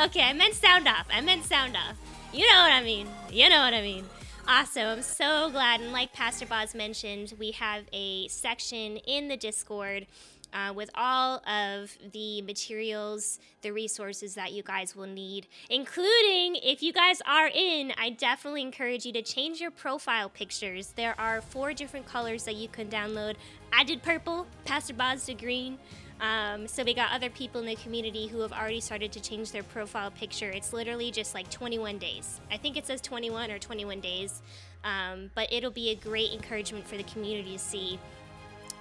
okay, 0.00 0.22
I 0.22 0.32
meant 0.32 0.54
sound 0.54 0.88
off. 0.88 1.06
I 1.12 1.20
meant 1.20 1.44
sound 1.44 1.76
off. 1.76 1.96
You 2.32 2.40
know 2.40 2.60
what 2.62 2.72
I 2.72 2.82
mean. 2.82 3.06
You 3.30 3.48
know 3.50 3.60
what 3.60 3.72
I 3.72 3.82
mean. 3.82 4.04
Awesome. 4.48 4.86
I'm 4.86 5.02
so 5.02 5.50
glad. 5.50 5.80
And 5.80 5.92
like 5.92 6.12
Pastor 6.12 6.46
Boz 6.46 6.74
mentioned, 6.74 7.34
we 7.38 7.52
have 7.52 7.84
a 7.92 8.26
section 8.28 8.96
in 8.96 9.28
the 9.28 9.36
Discord 9.36 10.06
uh, 10.52 10.72
with 10.74 10.90
all 10.94 11.42
of 11.46 11.96
the 12.12 12.42
materials, 12.42 13.38
the 13.62 13.72
resources 13.72 14.34
that 14.34 14.52
you 14.52 14.62
guys 14.62 14.96
will 14.96 15.06
need, 15.06 15.46
including 15.70 16.56
if 16.56 16.82
you 16.82 16.92
guys 16.92 17.20
are 17.26 17.48
in, 17.48 17.92
I 17.98 18.10
definitely 18.10 18.62
encourage 18.62 19.04
you 19.04 19.12
to 19.12 19.22
change 19.22 19.60
your 19.60 19.70
profile 19.70 20.28
pictures. 20.28 20.92
There 20.96 21.18
are 21.18 21.40
four 21.40 21.72
different 21.72 22.06
colors 22.06 22.44
that 22.44 22.56
you 22.56 22.68
can 22.68 22.88
download. 22.88 23.36
I 23.72 23.84
did 23.84 24.02
purple, 24.02 24.46
Pastor 24.64 24.94
Boz 24.94 25.26
did 25.26 25.38
green. 25.38 25.78
Um, 26.20 26.66
so 26.66 26.82
we 26.82 26.94
got 26.94 27.12
other 27.12 27.30
people 27.30 27.60
in 27.60 27.66
the 27.66 27.76
community 27.76 28.26
who 28.26 28.40
have 28.40 28.52
already 28.52 28.80
started 28.80 29.12
to 29.12 29.20
change 29.20 29.52
their 29.52 29.62
profile 29.62 30.10
picture. 30.10 30.50
It's 30.50 30.72
literally 30.72 31.10
just 31.10 31.34
like 31.34 31.48
21 31.50 31.98
days. 31.98 32.40
I 32.50 32.56
think 32.56 32.76
it 32.76 32.86
says 32.86 33.00
21 33.00 33.50
or 33.50 33.58
21 33.58 34.00
days, 34.00 34.42
um, 34.82 35.30
but 35.34 35.52
it'll 35.52 35.70
be 35.70 35.90
a 35.90 35.94
great 35.94 36.32
encouragement 36.32 36.88
for 36.88 36.96
the 36.96 37.04
community 37.04 37.52
to 37.52 37.58
see 37.58 38.00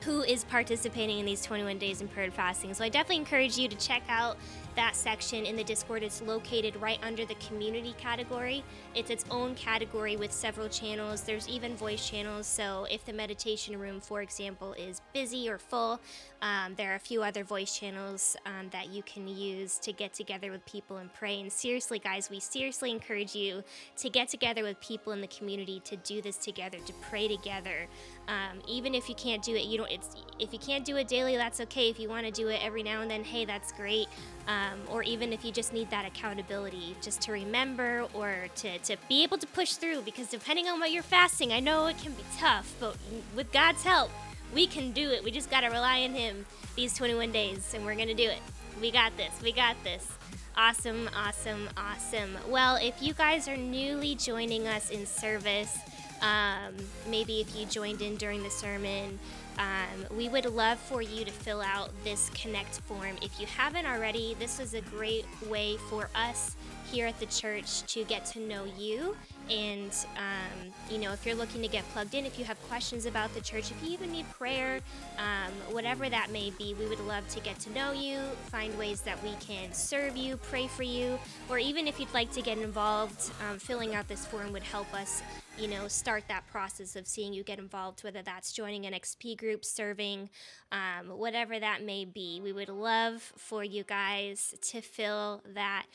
who 0.08 0.22
is 0.22 0.46
participating 0.46 1.20
in 1.20 1.26
these 1.26 1.44
21 1.44 1.78
days 1.78 2.00
in 2.00 2.08
prayer 2.08 2.24
and 2.24 2.34
fasting. 2.34 2.74
So 2.74 2.82
I 2.82 2.88
definitely 2.88 3.18
encourage 3.18 3.58
you 3.58 3.68
to 3.68 3.76
check 3.76 4.04
out 4.08 4.38
that 4.78 4.96
section 4.96 5.46
in 5.46 5.58
the 5.58 5.66
Discord. 5.66 6.02
It's 6.02 6.22
located 6.22 6.78
right 6.78 6.98
under 7.04 7.26
the 7.26 7.36
community 7.36 7.94
category. 7.98 8.64
It's 8.96 9.10
its 9.10 9.26
own 9.30 9.54
category 9.56 10.16
with 10.16 10.32
several 10.32 10.70
channels. 10.70 11.24
There's 11.24 11.50
even 11.50 11.76
voice 11.76 12.08
channels. 12.08 12.48
So 12.48 12.88
if 12.90 13.04
the 13.04 13.12
meditation 13.12 13.78
room, 13.78 14.00
for 14.00 14.22
example, 14.22 14.72
is 14.74 15.02
busy 15.14 15.50
or 15.50 15.58
full, 15.58 16.00
um, 16.42 16.76
there 16.78 16.94
are 16.94 16.96
a 16.96 17.00
few 17.00 17.22
other 17.22 17.44
voice 17.44 17.78
channels 17.78 18.38
um, 18.46 18.70
that 18.72 18.90
you 18.90 19.04
can 19.04 19.28
use 19.28 19.78
to 19.80 19.92
get 19.92 20.14
together 20.14 20.52
with 20.52 20.64
people 20.66 20.98
and 20.98 21.12
pray. 21.14 21.42
And 21.42 21.52
seriously, 21.52 22.00
guys, 22.00 22.30
we 22.30 22.40
seriously 22.40 22.92
encourage 22.92 23.36
you 23.36 23.64
to 23.98 24.10
get 24.10 24.30
together 24.30 24.64
with 24.64 24.80
people 24.80 25.12
in 25.12 25.20
the 25.20 25.28
community 25.28 25.82
to 25.86 25.98
do 25.98 26.22
this 26.22 26.38
together, 26.38 26.78
to 26.86 26.94
pray 27.10 27.28
together. 27.28 27.88
Um, 28.28 28.60
even 28.68 28.94
if 28.94 29.08
you 29.08 29.16
can't 29.16 29.42
do 29.42 29.56
it, 29.56 29.66
you 29.66 29.78
don't. 29.78 29.90
It's 29.90 30.16
if 30.40 30.54
you 30.54 30.60
can't 30.60 30.84
do 30.84 30.98
it 30.98 31.08
daily, 31.08 31.36
that's 31.38 31.62
okay. 31.62 31.90
If 31.90 32.00
you 32.00 32.10
want 32.10 32.26
to 32.26 32.32
do 32.32 32.50
it 32.50 32.60
every 32.64 32.84
now 32.84 33.02
and 33.02 33.10
then, 33.10 33.24
hey, 33.24 33.46
that's 33.46 33.72
great. 33.72 34.08
Um, 34.48 34.80
or 34.90 35.02
even 35.04 35.34
if 35.34 35.44
you 35.44 35.52
just 35.52 35.74
need 35.74 35.90
that 35.92 36.06
accountability, 36.06 36.96
just 37.02 37.22
to 37.22 37.32
remember 37.32 38.06
or 38.14 38.48
to, 38.56 38.78
to 38.80 38.98
be 39.10 39.24
able 39.24 39.38
to 39.38 39.48
push 39.48 39.74
through. 39.74 40.02
Because 40.02 40.28
depending 40.28 40.68
on 40.68 40.80
what 40.80 40.92
you're 40.92 41.04
fasting, 41.04 41.54
I 41.54 41.60
know 41.60 41.88
it 41.88 41.98
can 42.00 42.12
be 42.14 42.24
tough, 42.38 42.74
but 42.80 42.98
with 43.36 43.52
God's 43.52 43.84
help, 43.84 44.12
we 44.54 44.68
can 44.68 44.92
do 44.92 45.10
it. 45.10 45.24
We 45.24 45.32
just 45.32 45.50
got 45.50 45.62
to 45.62 45.68
rely 45.68 46.04
on 46.04 46.12
Him 46.12 46.46
these 46.76 46.94
21 46.96 47.32
days, 47.32 47.74
and 47.74 47.86
we're 47.86 47.96
to 47.96 48.14
do 48.14 48.28
it. 48.30 48.40
We 48.82 48.92
got 48.92 49.16
this. 49.18 49.32
We 49.42 49.52
got 49.52 49.76
this. 49.84 50.12
Awesome, 50.56 51.10
awesome, 51.16 51.70
awesome. 51.78 52.36
Well, 52.50 52.78
if 52.78 53.02
you 53.02 53.14
guys 53.14 53.48
are 53.48 53.58
newly 53.58 54.16
joining 54.16 54.68
us 54.68 54.90
in 54.90 55.06
service, 55.06 55.78
um, 56.22 56.74
maybe 57.10 57.42
if 57.42 57.56
you 57.56 57.66
joined 57.66 58.02
in 58.02 58.16
during 58.16 58.44
the 58.44 58.50
sermon, 58.50 59.20
um, 59.58 60.18
we 60.18 60.30
would 60.30 60.46
love 60.46 60.78
for 60.80 61.02
you 61.02 61.26
to 61.26 61.32
fill 61.32 61.62
out 61.62 61.92
this 62.04 62.30
Connect 62.30 62.80
form. 62.82 63.16
If 63.22 63.40
you 63.40 63.48
haven't 63.48 63.86
already, 63.86 64.36
this 64.40 64.60
is 64.60 64.74
a 64.74 64.82
great 64.82 65.26
way 65.50 65.78
for 65.90 66.10
us 66.16 66.56
here 66.92 67.08
at 67.08 67.20
the 67.20 67.26
church 67.26 67.84
to 67.94 68.04
get 68.06 68.26
to 68.26 68.40
know 68.40 68.66
you 68.78 69.16
and, 69.50 69.92
um, 70.18 70.74
you 70.90 70.98
know, 70.98 71.14
if 71.14 71.26
you're 71.26 71.36
looking 71.36 71.62
to 71.62 71.68
get 71.68 71.88
plugged 71.90 72.14
in, 72.14 72.26
if 72.26 72.38
you 72.38 72.46
have 72.46 72.62
questions 72.68 73.06
about 73.06 73.34
the 73.34 73.42
church, 73.42 73.72
if 73.72 73.82
you 73.84 73.92
even 73.92 74.12
need 74.12 74.30
prayer, 74.32 74.82
um, 75.18 75.52
whatever 75.74 76.10
that 76.10 76.32
may 76.32 76.52
be, 76.58 76.74
we 76.74 76.86
would 76.88 77.00
love 77.02 77.28
to 77.30 77.40
get 77.40 77.58
to 77.60 77.72
know 77.72 77.92
you, 77.94 78.20
find 78.48 78.78
ways 78.78 79.02
that 79.02 79.22
we 79.24 79.32
can 79.40 79.72
serve 79.72 80.18
you, 80.18 80.38
pray 80.38 80.68
for 80.68 80.84
you, 80.84 81.18
or 81.50 81.58
even 81.58 81.88
if 81.88 82.00
you'd 82.00 82.14
like 82.14 82.32
to 82.34 82.42
get 82.42 82.58
involved, 82.58 83.32
um, 83.50 83.58
filling 83.58 83.96
out 83.96 84.08
this 84.08 84.26
form 84.26 84.52
would 84.52 84.64
help 84.64 84.94
us, 84.94 85.22
you 85.58 85.68
know, 85.68 85.88
start 85.88 86.24
that 86.28 86.46
process 86.48 86.96
of 86.96 87.08
seeing 87.08 87.34
you 87.34 87.44
get 87.44 87.58
involved, 87.58 88.04
whether 88.04 88.22
that's 88.22 88.52
joining 88.52 88.86
an 88.86 88.94
XP 88.94 89.38
group, 89.38 89.66
serving, 89.66 90.30
um, 90.72 91.10
whatever 91.18 91.60
that 91.60 91.84
may 91.84 92.06
be. 92.06 92.40
We 92.44 92.54
would 92.54 92.70
love 92.70 93.22
for 93.38 93.64
you 93.64 93.84
guys 93.84 94.54
to 94.62 94.82
fill 94.82 95.42
that 95.56 95.86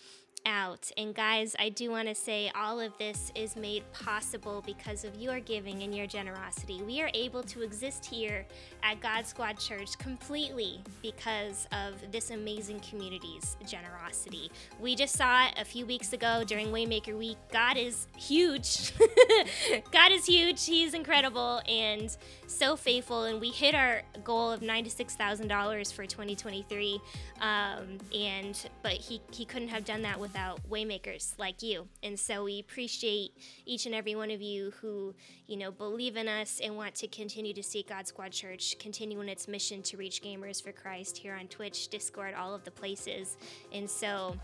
out. 0.44 0.90
And 0.96 1.14
guys, 1.14 1.54
I 1.58 1.68
do 1.68 1.90
want 1.90 2.08
to 2.08 2.14
say 2.14 2.50
all 2.56 2.80
of 2.80 2.96
this 2.98 3.30
is 3.36 3.54
made 3.54 3.84
possible 3.92 4.62
because 4.66 5.04
of 5.04 5.14
your 5.16 5.38
giving 5.38 5.82
and 5.82 5.94
your 5.94 6.06
generosity. 6.06 6.82
We 6.82 7.00
are 7.00 7.10
able 7.14 7.44
to 7.44 7.62
exist 7.62 8.04
here 8.04 8.46
at 8.82 9.00
God 9.00 9.26
Squad 9.26 9.58
Church 9.58 9.96
completely 9.98 10.80
because 11.02 11.66
of 11.72 11.94
this 12.10 12.30
amazing 12.30 12.80
community's 12.80 13.56
generosity. 13.66 14.50
We 14.80 14.94
just 14.94 15.16
saw 15.16 15.46
it 15.46 15.54
a 15.58 15.64
few 15.64 15.86
weeks 15.86 16.12
ago 16.12 16.42
during 16.46 16.68
Waymaker 16.68 17.16
Week. 17.16 17.36
God 17.52 17.76
is 17.76 18.06
huge. 18.16 18.92
God 19.92 20.12
is 20.12 20.26
huge. 20.26 20.64
He's 20.64 20.94
incredible 20.94 21.60
and 21.68 22.14
so 22.46 22.76
faithful. 22.76 23.24
And 23.24 23.40
we 23.40 23.50
hit 23.50 23.74
our 23.74 24.02
goal 24.24 24.50
of 24.50 24.60
$96,000 24.60 25.92
for 25.92 26.06
2023. 26.06 27.00
Um, 27.40 27.98
and 28.14 28.68
but 28.82 28.92
he, 28.92 29.20
he 29.32 29.44
couldn't 29.44 29.68
have 29.68 29.84
done 29.84 30.02
that 30.02 30.20
without 30.20 30.60
waymakers 30.68 31.38
like 31.38 31.62
you. 31.62 31.88
And 32.02 32.18
so 32.18 32.44
we 32.44 32.60
appreciate 32.60 33.32
each 33.64 33.86
and 33.86 33.94
every 33.94 34.14
one 34.14 34.30
of 34.30 34.40
you 34.40 34.72
who, 34.80 35.14
you 35.46 35.56
know, 35.56 35.70
believe 35.70 36.16
in 36.16 36.28
us 36.28 36.60
and 36.62 36.76
want 36.76 36.94
to 36.96 37.08
continue 37.08 37.54
to 37.54 37.62
see 37.62 37.84
God 37.88 38.06
Squad 38.06 38.32
Church 38.32 38.71
continue 38.78 39.20
in 39.20 39.28
its 39.28 39.48
mission 39.48 39.82
to 39.82 39.96
reach 39.96 40.22
gamers 40.22 40.62
for 40.62 40.72
Christ 40.72 41.16
here 41.16 41.34
on 41.34 41.48
Twitch, 41.48 41.88
Discord, 41.88 42.34
all 42.34 42.54
of 42.54 42.64
the 42.64 42.70
places. 42.70 43.36
And 43.72 43.88
so, 43.88 44.36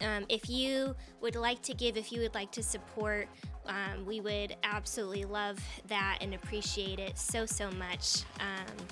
um, 0.00 0.24
if 0.28 0.48
you 0.48 0.94
would 1.20 1.34
like 1.34 1.60
to 1.62 1.74
give, 1.74 1.96
if 1.96 2.12
you 2.12 2.20
would 2.20 2.34
like 2.34 2.52
to 2.52 2.62
support, 2.62 3.28
um, 3.66 4.06
we 4.06 4.20
would 4.20 4.56
absolutely 4.62 5.24
love 5.24 5.58
that 5.88 6.18
and 6.20 6.34
appreciate 6.34 6.98
it 6.98 7.18
so, 7.18 7.46
so 7.46 7.70
much. 7.72 8.22
Um, 8.40 8.86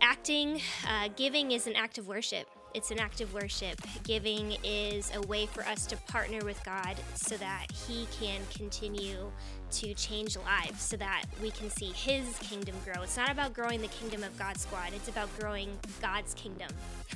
acting, 0.00 0.60
uh, 0.88 1.08
giving 1.16 1.52
is 1.52 1.66
an 1.66 1.76
act 1.76 1.98
of 1.98 2.08
worship. 2.08 2.46
It's 2.74 2.90
an 2.90 3.00
act 3.00 3.20
of 3.20 3.34
worship. 3.34 3.80
Giving 4.04 4.56
is 4.62 5.10
a 5.14 5.20
way 5.26 5.46
for 5.46 5.62
us 5.64 5.86
to 5.86 5.96
partner 5.96 6.44
with 6.44 6.62
God 6.64 6.96
so 7.14 7.36
that 7.36 7.66
He 7.72 8.06
can 8.20 8.40
continue 8.54 9.30
to 9.72 9.94
change 9.94 10.36
lives 10.36 10.82
so 10.82 10.96
that 10.96 11.24
we 11.42 11.50
can 11.50 11.70
see 11.70 11.92
His 11.92 12.36
kingdom 12.38 12.74
grow. 12.84 13.02
It's 13.02 13.16
not 13.16 13.30
about 13.30 13.54
growing 13.54 13.80
the 13.80 13.88
kingdom 13.88 14.22
of 14.22 14.36
God 14.38 14.58
Squad, 14.58 14.92
it's 14.94 15.08
about 15.08 15.28
growing 15.38 15.78
God's 16.00 16.34
kingdom, 16.34 16.68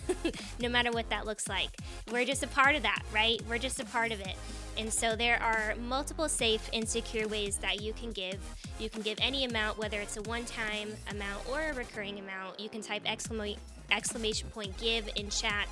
no 0.60 0.68
matter 0.68 0.90
what 0.90 1.08
that 1.10 1.26
looks 1.26 1.48
like. 1.48 1.70
We're 2.12 2.24
just 2.24 2.42
a 2.42 2.48
part 2.48 2.76
of 2.76 2.82
that, 2.82 3.02
right? 3.12 3.40
We're 3.48 3.58
just 3.58 3.80
a 3.80 3.84
part 3.86 4.12
of 4.12 4.20
it. 4.20 4.36
And 4.76 4.92
so 4.92 5.14
there 5.14 5.40
are 5.40 5.74
multiple 5.76 6.28
safe 6.28 6.68
and 6.72 6.88
secure 6.88 7.28
ways 7.28 7.58
that 7.58 7.80
you 7.80 7.92
can 7.92 8.10
give. 8.10 8.38
You 8.78 8.90
can 8.90 9.02
give 9.02 9.18
any 9.20 9.44
amount, 9.44 9.78
whether 9.78 10.00
it's 10.00 10.16
a 10.16 10.22
one 10.22 10.44
time 10.44 10.90
amount 11.10 11.48
or 11.48 11.70
a 11.70 11.74
recurring 11.74 12.18
amount. 12.18 12.58
You 12.58 12.68
can 12.68 12.82
type 12.82 13.02
exclamation 13.06 13.60
exclamation 13.90 14.48
point 14.48 14.76
give 14.78 15.08
in 15.16 15.28
chat. 15.28 15.68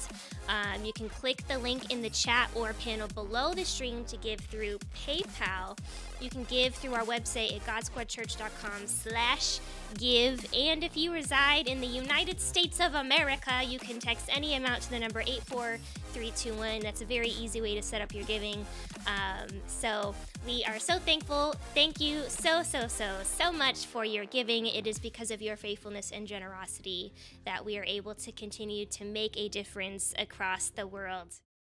Um, 0.48 0.84
you 0.84 0.92
can 0.92 1.08
click 1.08 1.46
the 1.48 1.58
link 1.58 1.92
in 1.92 2.02
the 2.02 2.10
chat 2.10 2.50
or 2.54 2.72
panel 2.74 3.08
below 3.08 3.54
the 3.54 3.64
stream 3.64 4.04
to 4.06 4.16
give 4.16 4.40
through 4.40 4.78
PayPal. 4.94 5.78
You 6.22 6.30
can 6.30 6.44
give 6.44 6.76
through 6.76 6.94
our 6.94 7.02
website 7.02 7.56
at 7.56 7.66
godsquadchurch.com 7.66 8.86
slash 8.86 9.58
give. 9.98 10.46
And 10.54 10.84
if 10.84 10.96
you 10.96 11.12
reside 11.12 11.66
in 11.66 11.80
the 11.80 11.86
United 11.86 12.40
States 12.40 12.78
of 12.78 12.94
America, 12.94 13.60
you 13.66 13.80
can 13.80 13.98
text 13.98 14.28
any 14.28 14.54
amount 14.54 14.82
to 14.82 14.90
the 14.90 15.00
number 15.00 15.22
84321. 15.22 16.80
That's 16.80 17.02
a 17.02 17.04
very 17.04 17.30
easy 17.30 17.60
way 17.60 17.74
to 17.74 17.82
set 17.82 18.00
up 18.00 18.14
your 18.14 18.22
giving. 18.24 18.64
Um, 19.08 19.48
so 19.66 20.14
we 20.46 20.62
are 20.62 20.78
so 20.78 21.00
thankful. 21.00 21.56
Thank 21.74 22.00
you 22.00 22.22
so, 22.28 22.62
so, 22.62 22.86
so, 22.86 23.16
so 23.24 23.50
much 23.50 23.86
for 23.86 24.04
your 24.04 24.24
giving. 24.26 24.66
It 24.66 24.86
is 24.86 25.00
because 25.00 25.32
of 25.32 25.42
your 25.42 25.56
faithfulness 25.56 26.12
and 26.12 26.28
generosity 26.28 27.12
that 27.44 27.64
we 27.64 27.78
are 27.78 27.84
able 27.84 28.14
to 28.14 28.30
continue 28.30 28.86
to 28.86 29.04
make 29.04 29.36
a 29.36 29.48
difference 29.48 30.14
across 30.16 30.68
the 30.68 30.86
world. 30.86 31.40